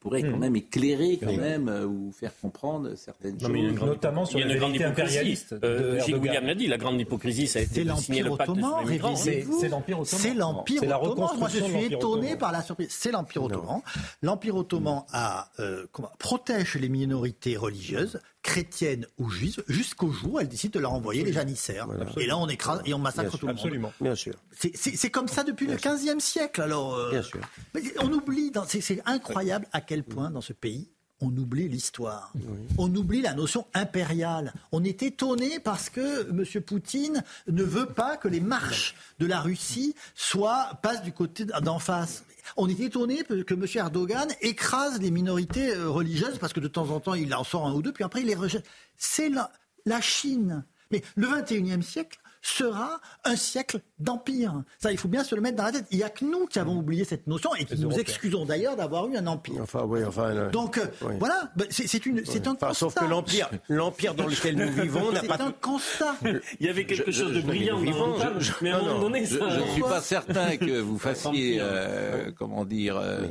pourrait 0.00 0.22
quand 0.22 0.36
même 0.36 0.54
éclairer 0.54 1.16
quand 1.16 1.28
Oui. 1.28 1.38
même 1.38 1.70
euh, 1.70 1.86
ou 1.86 2.12
faire 2.12 2.30
comprendre 2.42 2.94
certaines 2.94 3.38
Non, 3.40 3.48
mais 3.48 3.60
il 3.60 3.62
y 3.62 3.66
a 3.66 3.70
une 3.70 3.74
choses. 3.74 3.76
grande- 3.78 3.88
Notamment 3.88 4.26
sur 4.26 4.38
il 4.38 4.42
y 4.42 4.44
a 4.44 4.48
la 4.48 4.52
une 4.54 4.60
grande 4.60 4.74
hypocrisie. 4.76 5.44
Euh, 5.64 6.04
Gilles. 6.04 6.16
William 6.16 6.44
l'a 6.44 6.54
dit, 6.54 6.66
la 6.66 6.76
grande 6.76 7.00
hypocrisie, 7.00 7.46
ça 7.46 7.58
a 7.58 7.62
été 7.62 7.76
C'est 7.76 7.84
de 7.84 7.94
signer 7.94 8.22
l'Empire 8.22 8.32
le 8.32 8.36
pacte 8.36 8.50
ottoman, 8.50 8.70
sur 8.70 8.86
les 8.86 8.92
migrants. 8.92 9.08
révisez-vous. 9.14 9.60
C'est 9.60 9.68
l'Empire 9.70 10.00
ottoman. 10.00 10.20
C'est 10.20 10.34
l'Empire 10.34 10.80
C'est 10.80 10.86
la 10.86 11.02
ottoman. 11.02 11.38
Moi, 11.38 11.48
je 11.48 11.58
suis 11.64 11.84
étonné 11.86 11.96
ottoman. 11.96 12.38
par 12.38 12.52
la 12.52 12.62
surprise. 12.62 12.88
C'est 12.90 13.10
l'Empire 13.10 13.42
ottoman. 13.44 13.80
L'Empire 14.22 14.56
ottoman 14.56 15.04
a, 15.12 15.48
euh, 15.58 15.86
comment- 15.90 16.10
protège 16.18 16.74
les 16.74 16.90
minorités 16.90 17.56
religieuses, 17.56 18.20
chrétiennes 18.42 19.06
ou 19.18 19.28
juives, 19.30 19.62
jusqu'au 19.68 20.10
jour 20.10 20.34
où 20.34 20.40
elle 20.40 20.48
décide 20.48 20.72
de 20.72 20.78
leur 20.78 20.92
envoyer 20.92 21.24
les 21.24 21.32
janissaires. 21.32 21.86
Et 22.16 22.26
là, 22.26 22.38
on 22.38 22.48
écrase 22.48 22.80
et 22.86 22.94
on 22.94 22.98
massacre 22.98 23.36
tout 23.36 23.46
le 23.46 23.52
monde. 23.52 23.60
Absolument. 23.60 23.92
Bien 24.00 24.14
sûr. 24.14 24.34
C'est- 24.52 24.76
C'est 24.76 24.96
c'est 24.96 25.10
comme 25.10 25.28
ça 25.28 25.44
depuis 25.44 25.66
le 25.66 25.76
15e 25.76 26.20
siècle. 26.20 26.62
Alors, 26.62 26.94
euh, 26.94 27.10
Bien 27.10 27.22
sûr. 27.22 27.40
mais 27.74 27.82
on 28.00 28.12
oublie, 28.12 28.50
dans- 28.50 28.64
c'est 28.66 28.80
c'est 28.80 29.00
incroyable 29.06 29.66
à 29.72 29.80
quel 29.80 30.04
point 30.04 30.30
dans 30.30 30.40
ce 30.40 30.52
pays, 30.52 30.90
on 31.20 31.36
oublie 31.36 31.68
l'histoire. 31.68 32.32
On 32.76 32.94
oublie 32.94 33.22
la 33.22 33.34
notion 33.34 33.66
impériale. 33.74 34.52
On 34.72 34.84
est 34.84 35.02
étonné 35.02 35.58
parce 35.58 35.90
que 35.90 36.30
M. 36.30 36.62
Poutine 36.62 37.24
ne 37.48 37.62
veut 37.62 37.86
pas 37.86 38.16
que 38.16 38.28
les 38.28 38.40
marches 38.40 38.94
de 39.18 39.26
la 39.26 39.40
Russie 39.40 39.94
soient, 40.14 40.78
passent 40.82 41.02
du 41.02 41.12
côté 41.12 41.44
d'en 41.44 41.78
face. 41.78 42.24
On 42.56 42.68
est 42.68 42.80
étonné 42.80 43.24
que 43.24 43.54
M. 43.54 43.66
Erdogan 43.74 44.28
écrase 44.40 45.00
les 45.00 45.10
minorités 45.10 45.74
euh, 45.74 45.90
religieuses 45.90 46.38
parce 46.38 46.52
que 46.52 46.60
de 46.60 46.68
temps 46.68 46.88
en 46.90 47.00
temps, 47.00 47.14
il 47.14 47.34
en 47.34 47.44
sort 47.44 47.66
un 47.66 47.74
ou 47.74 47.82
deux, 47.82 47.92
puis 47.92 48.04
après, 48.04 48.20
il 48.20 48.26
les 48.26 48.34
rejette. 48.34 48.66
C'est 48.96 49.28
la, 49.28 49.50
la 49.84 50.00
Chine. 50.00 50.64
Mais 50.90 51.02
le 51.16 51.26
21e 51.26 51.82
siècle 51.82 52.18
sera 52.48 53.00
un 53.24 53.36
siècle 53.36 53.80
d'empire. 53.98 54.62
Ça, 54.78 54.90
il 54.92 54.98
faut 54.98 55.08
bien 55.08 55.24
se 55.24 55.34
le 55.34 55.40
mettre 55.40 55.56
dans 55.56 55.64
la 55.64 55.72
tête. 55.72 55.86
Il 55.90 55.98
n'y 55.98 56.02
a 56.04 56.10
que 56.10 56.24
nous 56.24 56.46
qui 56.46 56.58
avons 56.58 56.76
oublié 56.76 57.04
cette 57.04 57.26
notion 57.26 57.54
et 57.54 57.64
qui 57.64 57.78
nous 57.78 57.92
excusons 57.98 58.44
d'ailleurs 58.44 58.76
d'avoir 58.76 59.06
eu 59.08 59.16
un 59.16 59.26
empire. 59.26 59.60
Enfin, 59.62 59.84
oui, 59.86 60.04
enfin. 60.04 60.22
euh, 60.30 60.50
Donc 60.50 60.78
euh, 60.78 60.86
oui. 61.02 61.14
voilà, 61.18 61.50
Ben, 61.56 61.66
c'est 61.70 61.86
c'est 61.86 62.04
une, 62.06 62.24
c'est 62.24 62.46
un 62.46 62.52
Enfin, 62.52 62.68
constat. 62.68 62.74
sauf 62.74 62.94
que 62.94 63.04
l'empire, 63.04 63.50
l'empire 63.68 64.14
dans 64.14 64.26
lequel 64.26 64.56
nous 64.56 64.72
vivons 64.82 65.12
n'a 65.12 65.20
C'est 65.20 65.26
pas. 65.28 65.42
un 65.42 65.52
constat. 65.52 66.14
Il 66.60 66.66
y 66.66 66.68
avait 66.68 66.84
quelque 66.86 67.10
chose 67.12 67.32
de 67.32 67.40
je- 67.40 67.46
brillant 67.46 67.80
dans 67.80 68.16
mais 68.62 68.70
à 68.70 68.78
un 68.78 68.82
moment 68.82 69.08
Je 69.14 69.38
ne 69.38 69.66
suis 69.72 69.82
pas 69.82 70.00
certain 70.00 70.56
que 70.56 70.80
vous 70.80 70.98
fassiez, 71.08 71.58
euh, 71.60 72.30
comment 72.36 72.64
dire, 72.64 72.96
euh, 72.96 73.26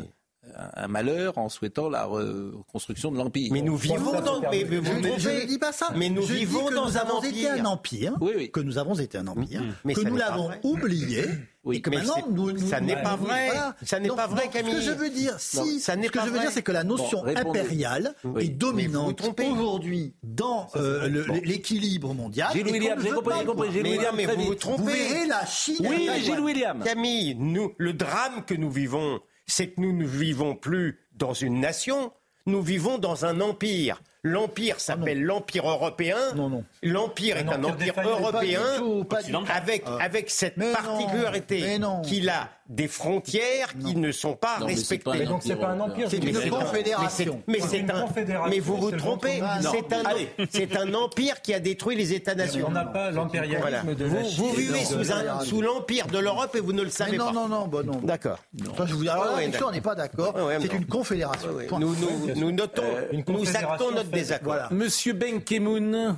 un 0.75 0.87
malheur 0.87 1.37
en 1.37 1.49
souhaitant 1.49 1.89
la 1.89 2.05
reconstruction 2.05 3.11
de 3.11 3.17
l'empire. 3.17 3.49
Mais 3.51 3.61
nous 3.61 3.75
vivons 3.77 4.19
dans. 4.21 4.41
Mais, 4.51 4.65
mais 4.69 4.77
vous 4.77 4.91
Je, 5.17 5.19
je 5.19 5.29
ne 5.29 5.45
dis 5.45 5.57
pas 5.59 5.71
ça. 5.71 5.87
Mais 5.95 6.09
nous 6.09 6.21
Je 6.23 6.33
vivons 6.33 6.65
que 6.67 6.73
dans 6.73 6.85
nous 6.85 6.97
un 6.97 7.01
avons 7.01 7.21
été 7.23 7.49
un 7.49 7.65
empire. 7.65 8.13
empire, 8.19 8.51
que 8.51 8.59
nous 8.59 8.77
avons 8.77 8.95
été 8.95 9.17
un 9.17 9.27
empire, 9.27 9.61
Mais 9.85 9.93
que 9.93 10.01
nous 10.01 10.15
l'avons 10.15 10.49
oublié. 10.63 11.25
Oui, 11.63 11.77
et 11.77 11.81
que 11.81 11.89
mais 11.89 11.97
maintenant, 11.97 12.15
nous, 12.31 12.51
nous- 12.53 12.65
ça 12.65 12.79
n'est 12.79 13.01
pas 13.01 13.17
vrai. 13.17 13.47
voilà. 13.47 13.75
Ça 13.83 13.99
n'est 13.99 14.07
pas 14.07 14.27
vrai, 14.27 14.47
Camille. 14.49 14.71
Ce 14.75 14.77
que 14.77 14.83
je 14.85 14.91
veux 14.91 15.09
dire, 15.09 15.35
si, 15.37 15.57
Non, 15.57 15.65
ça 15.81 15.97
n'est 15.97 16.07
ce 16.07 16.11
que 16.13 16.19
je 16.21 16.29
veux 16.29 16.39
dire, 16.39 16.49
c'est 16.51 16.61
que 16.61 16.71
la 16.71 16.85
notion 16.85 17.23
Bon, 17.23 17.35
impériale 17.35 18.15
Oui. 18.23 18.45
est 18.45 18.49
dominante 18.49 19.21
aujourd'hui 19.51 20.13
dans 20.23 20.67
euh, 20.77 21.09
l'équilibre 21.43 22.13
mondial. 22.13 22.53
Gilles 22.53 22.67
William, 22.71 22.97
j'ai 23.01 23.09
compris, 23.09 23.33
j'ai 23.39 23.45
compris. 23.45 23.71
Gilles 23.73 23.83
Mais 23.83 23.91
William, 23.97 24.15
mais 24.15 24.25
vous 24.27 24.43
vous 24.45 24.55
trompez. 24.55 24.81
Vous 24.81 24.87
verrez 24.87 25.25
la 25.27 25.45
Chine. 25.45 25.75
Oui, 25.89 26.09
Gilles. 26.21 26.39
William. 26.39 26.81
Camille, 26.83 27.35
nous, 27.37 27.73
le 27.77 27.91
drame 27.91 28.45
que 28.45 28.53
nous 28.53 28.71
vivons, 28.71 29.19
c'est 29.47 29.69
que 29.69 29.81
nous 29.81 29.93
ne 29.93 30.05
vivons 30.05 30.55
plus 30.55 30.99
dans 31.13 31.33
une 31.33 31.59
nation, 31.59 32.11
nous 32.45 32.61
vivons 32.61 32.97
dans 32.97 33.25
un 33.25 33.41
empire. 33.41 34.01
L'empire 34.23 34.79
s'appelle 34.79 35.23
l'Empire 35.23 35.69
européen. 35.69 36.17
Non, 36.35 36.49
non. 36.49 36.63
L'Empire 36.83 37.37
est 37.37 37.47
un 37.47 37.63
empire 37.63 37.93
européen 38.01 38.61
tout, 38.77 39.05
du 39.25 39.31
tout. 39.31 39.39
avec, 39.49 39.83
avec 40.01 40.29
cette 40.29 40.57
Mais 40.57 40.73
particularité 40.73 41.79
qu'il 42.03 42.29
a 42.29 42.49
des 42.69 42.87
frontières 42.87 43.73
qui 43.77 43.95
ne 43.95 44.11
sont 44.11 44.35
pas 44.35 44.59
Non, 44.59 44.65
mais 44.67 44.75
c'est 44.75 44.97
pas 44.99 45.11
respectées. 45.11 45.19
Mais 45.19 45.25
donc 45.25 45.41
c'est 45.43 45.55
pas 45.55 45.67
un 45.69 45.79
empire. 45.79 46.07
C'est 46.09 46.17
une 46.17 46.49
confédération. 46.49 47.41
Mais 47.47 47.59
C'est 47.61 47.67
c'est 47.67 47.77
une 47.79 47.91
un, 47.91 48.01
confédération, 48.01 48.49
mais 48.49 48.59
vous 48.59 48.77
vous 48.77 48.91
trompez. 48.91 49.41
C'est 49.61 49.93
un, 49.93 50.03
Allez. 50.05 50.29
c'est 50.51 50.75
un 50.77 50.93
empire 50.93 51.41
qui 51.41 51.53
a 51.53 51.59
détruit 51.59 51.95
les 51.95 52.13
États-nations. 52.13 52.65
On 52.67 52.71
n'a 52.71 52.85
pas 52.85 53.11
l'impérialisme 53.11 53.61
Voilà. 53.61 53.81
de 53.83 54.05
Vous, 54.05 54.51
vivez 54.53 54.83
sous, 54.83 55.11
un- 55.11 55.23
l'Iran. 55.23 55.39
sous 55.41 55.61
l'empire 55.61 56.07
de 56.07 56.19
l'Europe 56.19 56.55
et 56.55 56.59
vous 56.59 56.73
ne 56.73 56.79
le 56.81 56.85
Mais 56.85 56.91
savez 56.91 57.17
non, 57.17 57.25
pas. 57.27 57.31
non, 57.33 57.47
non, 57.47 57.67
bah 57.67 57.79
non. 57.85 57.99
D'accord. 58.03 58.39
Je 58.85 58.93
vous 58.93 59.07
alors 59.09 59.25
là, 59.25 59.35
Ouais, 59.35 59.45
là-dessus, 59.45 59.63
on 59.63 59.71
n'est 59.71 59.81
pas 59.81 59.95
d'accord. 59.95 60.35
Ouais, 60.35 60.57
c'est 60.61 60.73
une 60.73 60.85
confédération. 60.85 61.49
Nous, 61.79 61.95
nous, 61.95 62.35
nous 62.35 62.51
notons, 62.51 62.83
Une 63.11 63.23
nous 63.27 63.55
actons 63.55 63.91
notre 63.91 64.09
désaccord. 64.09 64.45
Voilà. 64.53 64.67
Monsieur 64.71 65.13
Ben 65.13 65.41
Kemoun. 65.41 66.15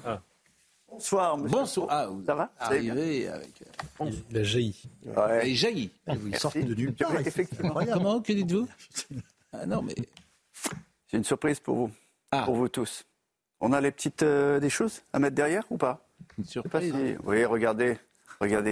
Bonsoir, 1.00 1.38
monsieur. 1.38 1.58
Bonsoir. 1.58 1.88
Ah, 1.90 2.08
vous 2.08 2.26
Ça 2.26 2.36
va? 2.36 2.52
Arrivez 2.60 3.30
avec. 3.30 3.64
Il 4.30 4.38
a 4.38 4.44
jailli. 4.44 4.84
Ouais. 5.06 5.56
Jaillit. 5.56 5.92
Ils 6.26 6.36
sortent 6.38 6.58
de 6.58 6.76
nulle 6.76 6.94
part. 6.94 7.18
Effectivement. 7.22 7.74
Comment 7.94 8.20
Que 8.22 8.34
dites-vous? 8.34 8.68
Ah 9.54 9.66
non, 9.66 9.82
mais. 9.82 9.96
J'ai 11.08 11.18
une 11.18 11.24
surprise 11.24 11.62
pour 11.62 11.76
vous, 11.76 11.92
Ah, 12.32 12.44
pour 12.44 12.56
vous 12.56 12.68
tous. 12.68 13.06
On 13.62 13.72
a 13.72 13.80
les 13.80 13.92
petites 13.92 14.24
euh, 14.24 14.60
des 14.60 14.70
choses 14.70 15.02
à 15.14 15.20
mettre 15.20 15.36
derrière 15.36 15.64
ou 15.70 15.78
pas? 15.78 16.06
Une 16.38 16.44
sais 16.44 16.62
pas 16.64 16.82
surprise. 16.82 16.94
si. 16.94 17.16
Oui, 17.24 17.46
regardez, 17.46 17.98
regardez. 18.42 18.72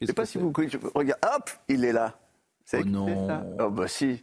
Je 0.00 0.06
sais 0.06 0.12
Qu'est-ce 0.12 0.12
pas 0.12 0.26
si 0.26 0.38
vous. 0.38 0.52
Regarde, 0.94 1.20
hop, 1.32 1.50
il 1.68 1.84
est 1.84 1.92
là. 1.92 2.18
C'est 2.64 2.80
Oh 2.82 2.84
non. 2.86 3.28
ça 3.28 3.46
Oh 3.60 3.70
bah 3.70 3.86
si. 3.86 4.20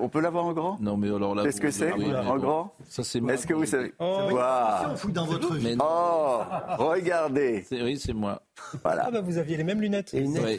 On 0.00 0.08
peut 0.08 0.20
l'avoir 0.20 0.44
en 0.46 0.52
grand? 0.52 0.78
Non, 0.80 0.96
mais 0.96 1.08
alors 1.08 1.34
là. 1.34 1.42
Qu'est-ce 1.44 1.60
que 1.60 1.70
c'est 1.70 1.92
oui, 1.92 2.06
En 2.14 2.24
bon. 2.34 2.36
grand? 2.38 2.74
Ça, 2.88 3.02
c'est 3.04 3.22
Est-ce 3.24 3.46
que 3.46 3.54
vous 3.54 3.66
savez? 3.66 3.88
Si 3.98 4.02
Waouh. 4.04 4.90
on 4.92 4.96
fouille 4.96 5.12
dans 5.12 5.26
votre 5.26 5.54
vie. 5.54 5.76
Oh, 5.80 6.40
regardez. 6.78 7.64
c'est- 7.68 7.82
oui, 7.82 7.98
c'est 7.98 8.12
moi. 8.12 8.42
Voilà. 8.82 9.04
Ah 9.06 9.10
bah 9.10 9.20
vous 9.20 9.38
aviez 9.38 9.56
les 9.56 9.64
mêmes 9.64 9.80
lunettes. 9.80 10.14
Et 10.14 10.18
une- 10.20 10.38
Ouais. 10.38 10.58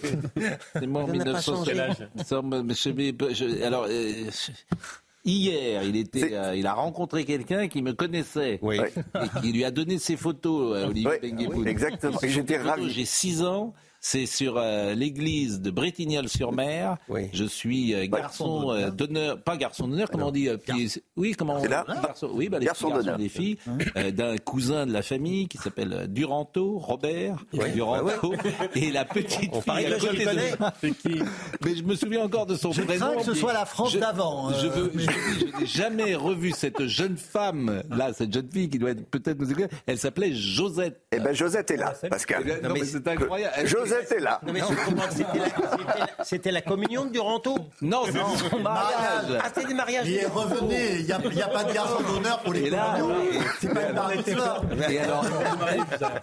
C'est 0.73 0.87
moi 0.87 1.03
en 1.03 1.07
Ça 1.07 1.13
n'a 1.13 1.23
pas 1.23 1.31
1960. 1.31 1.65
changé. 1.67 2.05
Ça, 2.25 2.41
mais 2.41 2.73
je- 2.73 2.89
mais 2.89 3.33
je- 3.33 3.63
alors, 3.63 3.85
euh, 3.89 4.29
hier, 5.25 5.83
il, 5.83 5.95
était, 5.97 6.33
euh, 6.33 6.55
il 6.55 6.65
a 6.65 6.73
rencontré 6.73 7.25
quelqu'un 7.25 7.67
qui 7.67 7.81
me 7.81 7.93
connaissait 7.93 8.59
Oui. 8.61 8.79
Et 8.79 9.39
qui 9.41 9.51
lui 9.51 9.65
a 9.65 9.71
donné 9.71 9.99
ses 9.99 10.15
photos, 10.17 10.75
euh, 10.77 10.87
Olivier 10.87 11.19
Bengueboun. 11.21 11.67
exactement. 11.67 12.17
J'étais 12.23 12.57
ravi. 12.57 12.89
J'ai 12.89 13.05
6 13.05 13.43
ans. 13.43 13.73
C'est 14.01 14.25
sur 14.25 14.55
euh, 14.57 14.93
l'église 14.93 15.59
de 15.61 15.71
Bretignolles-sur-Mer. 15.71 16.97
Oui. 17.09 17.27
Je 17.33 17.43
suis 17.43 17.93
euh, 17.93 18.07
garçon 18.07 18.71
euh, 18.71 18.89
d'honneur, 18.91 19.41
pas 19.41 19.57
garçon 19.57 19.87
d'honneur, 19.87 20.09
comment 20.09 20.27
on 20.27 20.31
dit 20.31 20.47
euh, 20.47 20.57
Oui, 21.17 21.33
comment 21.37 21.59
C'est 21.59 21.67
là 21.67 21.85
garçon- 22.01 22.29
Oui, 22.33 22.47
bah, 22.49 22.59
les 22.59 22.65
Garçon 22.65 22.87
garçons 22.89 23.01
d'honneur. 23.03 23.17
des 23.17 23.29
filles, 23.29 23.57
euh, 23.97 24.11
d'un 24.11 24.37
cousin 24.37 24.85
de 24.85 24.93
la 24.93 25.01
famille 25.01 25.47
qui 25.47 25.57
s'appelle 25.57 26.07
Duranto, 26.07 26.77
Robert 26.79 27.43
Ouais. 27.53 27.71
Duranto, 27.71 28.33
et 28.75 28.91
la 28.91 29.03
petite 29.05 29.49
On 29.53 29.61
fille 29.61 29.85
à 29.85 29.91
que 29.91 29.99
côté 30.05 30.17
de 30.19 30.23
connais. 30.25 31.23
Mais 31.65 31.75
je 31.75 31.83
me 31.83 31.95
souviens 31.95 32.21
encore 32.23 32.45
de 32.45 32.55
son 32.55 32.71
Je 32.71 32.81
prénom. 32.81 33.05
crains 33.07 33.15
que 33.17 33.23
ce 33.23 33.33
soit 33.33 33.53
la 33.53 33.65
France 33.65 33.95
d'avant, 33.97 34.51
Je, 34.53 34.67
euh, 34.67 34.69
veux, 34.69 34.91
mais- 34.93 35.03
je, 35.03 35.09
vous 35.11 35.35
dis, 35.35 35.45
je 35.55 35.59
n'ai 35.59 35.65
jamais 35.65 36.15
revu 36.15 36.51
cette 36.51 36.85
jeune 36.87 37.17
femme, 37.17 37.83
là, 37.89 38.13
cette 38.13 38.33
jeune 38.33 38.49
fille 38.51 38.69
qui 38.69 38.79
doit 38.79 38.91
être 38.91 39.05
peut-être 39.09 39.39
nous 39.39 39.51
écouter. 39.51 39.67
Elle 39.87 39.97
s'appelait 39.97 40.33
Josette. 40.33 41.01
Eh 41.11 41.19
ben 41.19 41.33
Josette 41.33 41.71
est 41.71 41.77
là, 41.77 41.93
Pascal. 42.09 42.59
Non, 42.63 42.69
mais 42.73 42.83
c'est 42.85 43.05
incroyable. 43.07 43.67
Elle- 43.91 43.95
Josette 44.01 44.11
est 44.11 44.19
là. 44.19 44.39
Non, 44.45 44.53
mais 44.53 44.59
je 44.59 44.65
comprends 44.65 45.07
que 45.07 45.13
c'était 45.13 45.39
la, 45.39 46.23
c'était 46.23 46.61
communion 46.61 47.05
de 47.05 47.11
Duranto. 47.11 47.55
Non, 47.81 48.03
c'est 48.05 48.49
son 48.49 48.59
mariage. 48.59 49.39
Ah, 49.43 49.47
c'était 49.53 49.67
des 49.67 49.73
mariages. 49.73 50.07
Et 50.09 50.25
revenez, 50.25 50.97
il 50.99 51.05
n'y 51.05 51.11
a, 51.11 51.19
il 51.23 51.37
y 51.37 51.41
a 51.41 51.47
pas 51.47 51.63
de 51.63 51.73
garçon 51.73 52.01
d'honneur 52.03 52.39
pour 52.39 52.53
les 52.53 52.63
Et 52.63 52.69
là, 52.69 52.97
compagnons. 52.99 53.15
C'est 53.59 53.73
pas 53.73 54.13
une 54.13 54.35
soir. 54.35 54.61
Et 54.89 54.99
alors, 54.99 55.25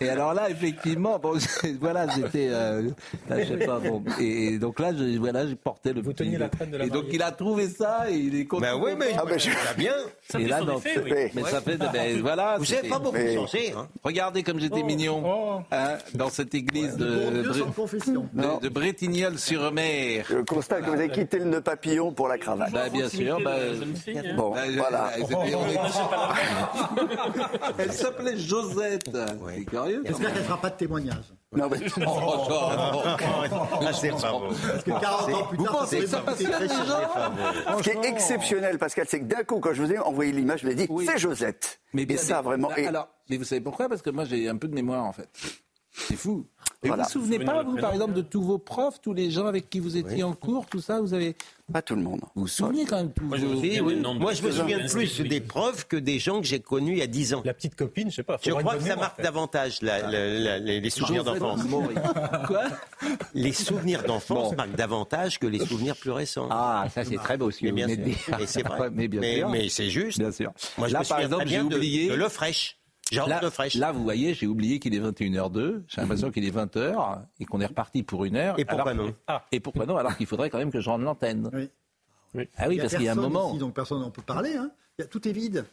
et 0.01 0.09
alors 0.11 0.35
là, 0.35 0.51
effectivement, 0.51 1.19
bon, 1.19 1.39
voilà, 1.81 2.07
j'étais, 2.15 2.49
euh, 2.51 2.91
là, 3.29 3.43
je 3.43 3.49
sais 3.59 3.67
pas, 3.67 3.79
bon, 3.79 4.03
et, 4.21 4.47
et 4.55 4.59
donc 4.59 4.79
là, 4.81 4.91
je, 4.97 5.19
voilà, 5.19 5.47
j'ai 5.47 5.57
porté 5.57 5.93
le. 5.93 6.03
Vous 6.03 6.13
teniez 6.13 6.39
la 6.39 6.49
traîne 6.49 6.71
de 6.71 6.77
la 6.77 6.85
Et 6.85 6.91
donc 6.91 7.05
il 7.13 7.23
a 7.23 7.33
trouvé 7.33 7.69
ça 7.69 8.05
et 8.11 8.15
il 8.17 8.35
est 8.39 8.45
content. 8.47 8.63
Ben 8.63 8.75
oui, 8.81 8.93
mais 8.99 9.13
Ah 9.19 9.23
ben, 9.27 9.39
je- 9.39 9.51
ça 9.51 9.59
va 9.69 9.75
bien. 9.75 9.95
Ça 10.31 10.39
et 10.39 10.43
fait 10.45 10.49
là, 10.49 10.61
non, 10.61 10.79
effet, 10.79 11.01
oui. 11.05 11.13
Oui. 11.15 11.31
mais 11.35 11.43
ça 11.45 11.61
fait, 11.61 11.77
ben, 11.77 12.21
voilà. 12.21 12.57
Vous 12.59 12.65
n'avez 12.67 12.89
pas 12.89 12.99
beaucoup 12.99 13.17
Mais- 13.17 13.35
changé. 13.35 13.73
Hein. 13.77 13.89
Regardez 14.05 14.43
comme 14.43 14.61
j'étais 14.61 14.83
mignon 14.83 15.23
Oh. 15.25 15.61
hein, 15.73 15.97
dans 16.15 16.29
cette 16.31 16.55
église 16.55 16.97
de, 16.97 17.43
de, 17.65 17.71
confession. 17.73 18.29
de, 18.33 18.61
de 18.61 18.69
Bretignolles-sur-Mer. 18.69 20.27
Je 20.29 20.39
constate 20.39 20.81
que 20.85 20.87
vous 20.91 20.95
avez 20.95 21.09
quitté 21.09 21.39
le 21.39 21.45
nœud 21.47 21.61
papillon 21.61 22.13
pour 22.13 22.29
la 22.29 22.39
cravate. 22.39 22.73
Bah, 22.73 22.89
bien 22.89 23.09
sûr, 23.09 23.39
bah, 23.43 23.57
Bon, 24.37 24.51
bah, 24.51 24.61
voilà. 24.77 25.11
c'était- 25.19 25.35
on 25.35 25.67
est- 25.69 25.79
Elle 27.79 27.93
s'appelait 27.93 28.37
Josette. 28.37 29.11
C'est 29.57 29.65
curieux. 29.65 30.03
J'espère 30.07 30.29
qu'elle 30.33 30.43
ne 30.43 30.47
fera 30.47 30.61
pas 30.61 30.71
de 30.71 30.77
témoignage. 30.77 31.25
Non, 31.57 31.69
mais- 31.71 31.79
Oh, 31.97 32.01
genre, 32.49 33.17
Ah, 33.81 33.93
c'est 33.93 34.11
pas 34.11 34.31
bon. 34.33 34.49
Parce 34.49 34.83
que 34.85 34.91
40 34.91 35.33
ans 35.33 35.47
plus 35.47 35.57
Vous 35.59 35.65
tard, 35.65 35.73
ça 35.75 35.79
pensez 35.81 35.99
que 36.01 36.07
ça 36.07 36.19
passe 36.21 36.39
très 36.43 36.69
Ce 36.69 37.83
qui 37.83 37.91
est 37.91 38.05
exceptionnel, 38.05 38.79
Pascal, 38.79 39.07
c'est 39.09 39.21
que 39.21 39.25
d'un 39.25 39.45
coup, 39.45 39.61
quand 39.61 39.73
je 39.73 39.83
vous 39.83 39.93
ai 39.93 39.99
envoyé 39.99 40.33
l'image, 40.33 40.61
je 40.63 40.67
me 40.67 40.75
dit, 40.75 40.87
Oui. 40.91 41.07
c'est 41.09 41.19
Josette. 41.19 41.81
Mais 41.93 42.03
et 42.03 42.07
bien, 42.07 42.17
ça, 42.17 42.37
mais- 42.37 42.43
vraiment. 42.49 42.75
et- 42.77 42.87
Alors, 42.87 43.09
mais 43.31 43.37
vous 43.37 43.45
savez 43.45 43.61
pourquoi? 43.61 43.89
Parce 43.89 44.03
que 44.03 44.11
moi, 44.11 44.25
j'ai 44.25 44.49
un 44.49 44.57
peu 44.57 44.69
de 44.69 44.75
mémoire, 44.75 45.05
en 45.05 45.13
fait. 45.13 45.29
C'est 45.93 46.17
fou. 46.17 46.47
Et 46.87 46.89
Voilà. 46.89 47.03
vous 47.03 47.09
vous 47.09 47.13
souvenez 47.27 47.45
pas, 47.45 47.63
vous, 47.65 47.77
par 47.77 47.93
exemple, 47.93 48.13
de 48.15 48.23
tous 48.23 48.43
vos 48.43 48.59
profs, 48.59 49.01
tous 49.03 49.13
les 49.13 49.31
gens 49.31 49.47
avec 49.47 49.69
qui 49.69 49.81
vous 49.81 49.97
étiez 49.97 50.23
en 50.23 50.33
cours, 50.33 50.67
tout 50.67 50.81
ça, 50.81 51.01
vous 51.01 51.15
avez. 51.15 51.35
Pas 51.73 51.83
tout 51.83 51.97
le 51.97 52.03
monde. 52.03 52.21
Vous 52.37 52.43
vous 52.43 52.47
souvenez 52.47 52.85
quand 52.85 52.97
même 52.97 53.11
tous 53.13 53.25
Moi, 53.25 53.39
je 53.39 53.45
me 53.47 53.57
souviens 53.57 53.83
Oui, 53.83 53.95
oui. 54.01 54.19
Moi, 54.21 54.33
je 54.35 54.43
me 54.45 54.53
souviens 54.53 54.79
plus 54.87 55.21
des 55.23 55.41
profs 55.41 55.89
que 55.89 55.97
des 55.97 56.21
gens 56.21 56.41
que 56.41 56.47
j'ai 56.47 56.61
connus 56.61 56.93
il 56.93 56.99
y 56.99 57.03
a 57.03 57.09
10 57.09 57.35
ans. 57.35 57.43
La 57.45 57.55
petite 57.55 57.75
copine, 57.75 58.09
je 58.09 58.15
sais 58.17 58.23
pas. 58.23 58.39
Je 58.41 58.51
crois 58.53 58.63
que 58.75 58.83
ça 58.83 58.91
mémoire, 58.91 58.99
marque 58.99 59.13
en 59.15 59.17
fait. 59.17 59.23
davantage 59.25 59.83
la- 59.83 60.03
la- 60.09 60.39
la- 60.39 60.59
les, 60.61 60.81
les 60.81 60.91
souvenirs 60.91 61.25
d'enfance. 61.25 61.63
Quoi 62.47 62.65
Les 63.35 63.53
souvenirs 63.53 64.05
d'enfance 64.05 64.51
Bon. 64.51 64.57
marquent 64.57 64.77
davantage 64.77 65.41
que 65.41 65.47
les 65.49 65.59
souvenirs 65.59 65.97
plus 65.97 66.13
récents. 66.13 66.47
Ah, 66.53 66.87
ça 66.95 67.05
c'est 67.05 67.17
très 67.17 67.37
beau 67.37 67.51
ce 67.51 67.59
que 67.59 67.65
mais 67.65 67.71
vous 67.71 67.77
bien 67.77 67.87
venez 67.89 67.97
de 67.97 68.13
sûr. 68.13 68.37
dire. 68.37 68.41
Et 68.41 68.47
c'est 68.47 68.63
vrai. 68.67 68.91
Mais 68.91 69.69
c'est 69.69 69.91
juste. 69.91 70.21
Bien 70.21 70.31
sûr. 70.31 70.53
Moi, 70.79 70.87
je 70.87 70.93
là, 70.93 71.01
me 71.01 71.05
par 71.05 71.17
souviens 71.19 71.25
exemple, 71.25 71.43
j'ai 71.49 71.55
bien 71.57 71.65
de- 71.65 71.77
oublié. 71.77 72.09
de 72.09 72.15
l'eau 72.15 72.29
fraîche. 72.29 72.77
Là, 73.13 73.41
de 73.41 73.51
fraîche. 73.51 73.75
là, 73.77 73.93
vous 73.93 74.03
voyez, 74.03 74.35
j'ai 74.35 74.47
oublié 74.47 74.79
qu'il 74.81 74.95
est 74.95 75.01
21h02. 75.01 75.83
J'ai 75.87 76.01
l'impression 76.01 76.31
qu'il 76.33 76.45
est 76.45 76.51
20h 76.51 77.21
et 77.39 77.45
qu'on 77.45 77.61
est 77.61 77.67
reparti 77.67 78.03
pour 78.03 78.25
une 78.25 78.37
heure. 78.37 78.59
Et 78.59 78.65
pourquoi 78.65 78.91
alors- 78.91 79.07
non 79.07 79.15
Ah, 79.29 79.45
Et 79.53 79.61
pourquoi 79.61 79.87
non 79.87 79.97
Alors 79.97 80.17
qu'il 80.17 80.27
faudrait 80.27 80.51
quand 80.51 80.59
même 80.59 80.73
que 80.73 80.81
je 80.81 80.91
rende 80.91 81.03
l'antenne. 81.03 81.49
Oui. 81.53 81.71
Ah 82.57 82.67
oui, 82.69 82.75
Il 82.75 82.77
y 82.77 82.81
a 82.81 82.83
parce 82.83 82.95
qu'il 82.97 83.05
y 83.05 83.09
a 83.09 83.13
un 83.13 83.15
moment. 83.15 83.51
ici, 83.51 83.59
donc 83.59 83.75
personne 83.75 84.01
n'en 84.01 84.11
peut 84.11 84.23
parler. 84.23 84.57
Hein. 84.57 84.71
Tout 85.11 85.27
est 85.29 85.33
vide. 85.33 85.65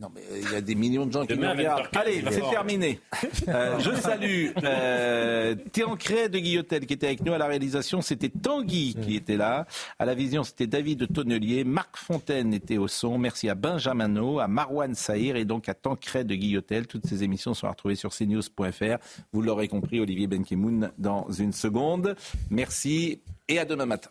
Non, 0.00 0.08
mais 0.14 0.20
euh, 0.30 0.40
il 0.40 0.52
y 0.52 0.54
a 0.54 0.60
des 0.60 0.76
millions 0.76 1.06
de 1.06 1.12
gens 1.12 1.26
qui 1.26 1.36
nous 1.36 1.48
regardent. 1.48 1.86
20h15, 1.86 1.98
Allez, 1.98 2.22
c'est 2.30 2.40
mort. 2.40 2.50
terminé. 2.50 3.00
Euh, 3.48 3.78
je 3.78 3.94
salue 3.94 4.48
euh, 4.62 5.54
de 5.54 6.38
Guillotel 6.38 6.84
qui 6.86 6.92
était 6.92 7.06
avec 7.06 7.24
nous 7.24 7.32
à 7.32 7.38
la 7.38 7.46
réalisation. 7.46 8.02
C'était 8.02 8.28
Tanguy 8.28 8.94
qui 8.94 9.16
était 9.16 9.36
là. 9.36 9.66
À 9.98 10.04
la 10.04 10.14
vision, 10.14 10.44
c'était 10.44 10.66
David 10.66 11.10
Tonnelier. 11.12 11.64
Marc 11.64 11.96
Fontaine 11.96 12.52
était 12.52 12.76
au 12.76 12.88
son. 12.88 13.16
Merci 13.16 13.48
à 13.48 13.54
Benjamin 13.54 14.08
No, 14.08 14.38
à 14.38 14.48
Marwan 14.48 14.94
Saïr 14.94 15.36
et 15.36 15.44
donc 15.46 15.68
à 15.68 15.74
Tancret 15.74 16.24
de 16.24 16.34
Guillotel. 16.34 16.86
Toutes 16.86 17.06
ces 17.06 17.24
émissions 17.24 17.54
sont 17.54 17.68
retrouvées 17.68 17.94
sur 17.94 18.10
cnews.fr. 18.14 18.98
Vous 19.32 19.40
l'aurez 19.42 19.68
compris, 19.68 19.98
Olivier 20.00 20.26
Benkemoun 20.26 20.92
dans 20.98 21.30
une 21.30 21.52
seconde. 21.52 22.14
Merci 22.50 23.20
et 23.48 23.58
à 23.58 23.64
demain 23.64 23.86
matin. 23.86 24.10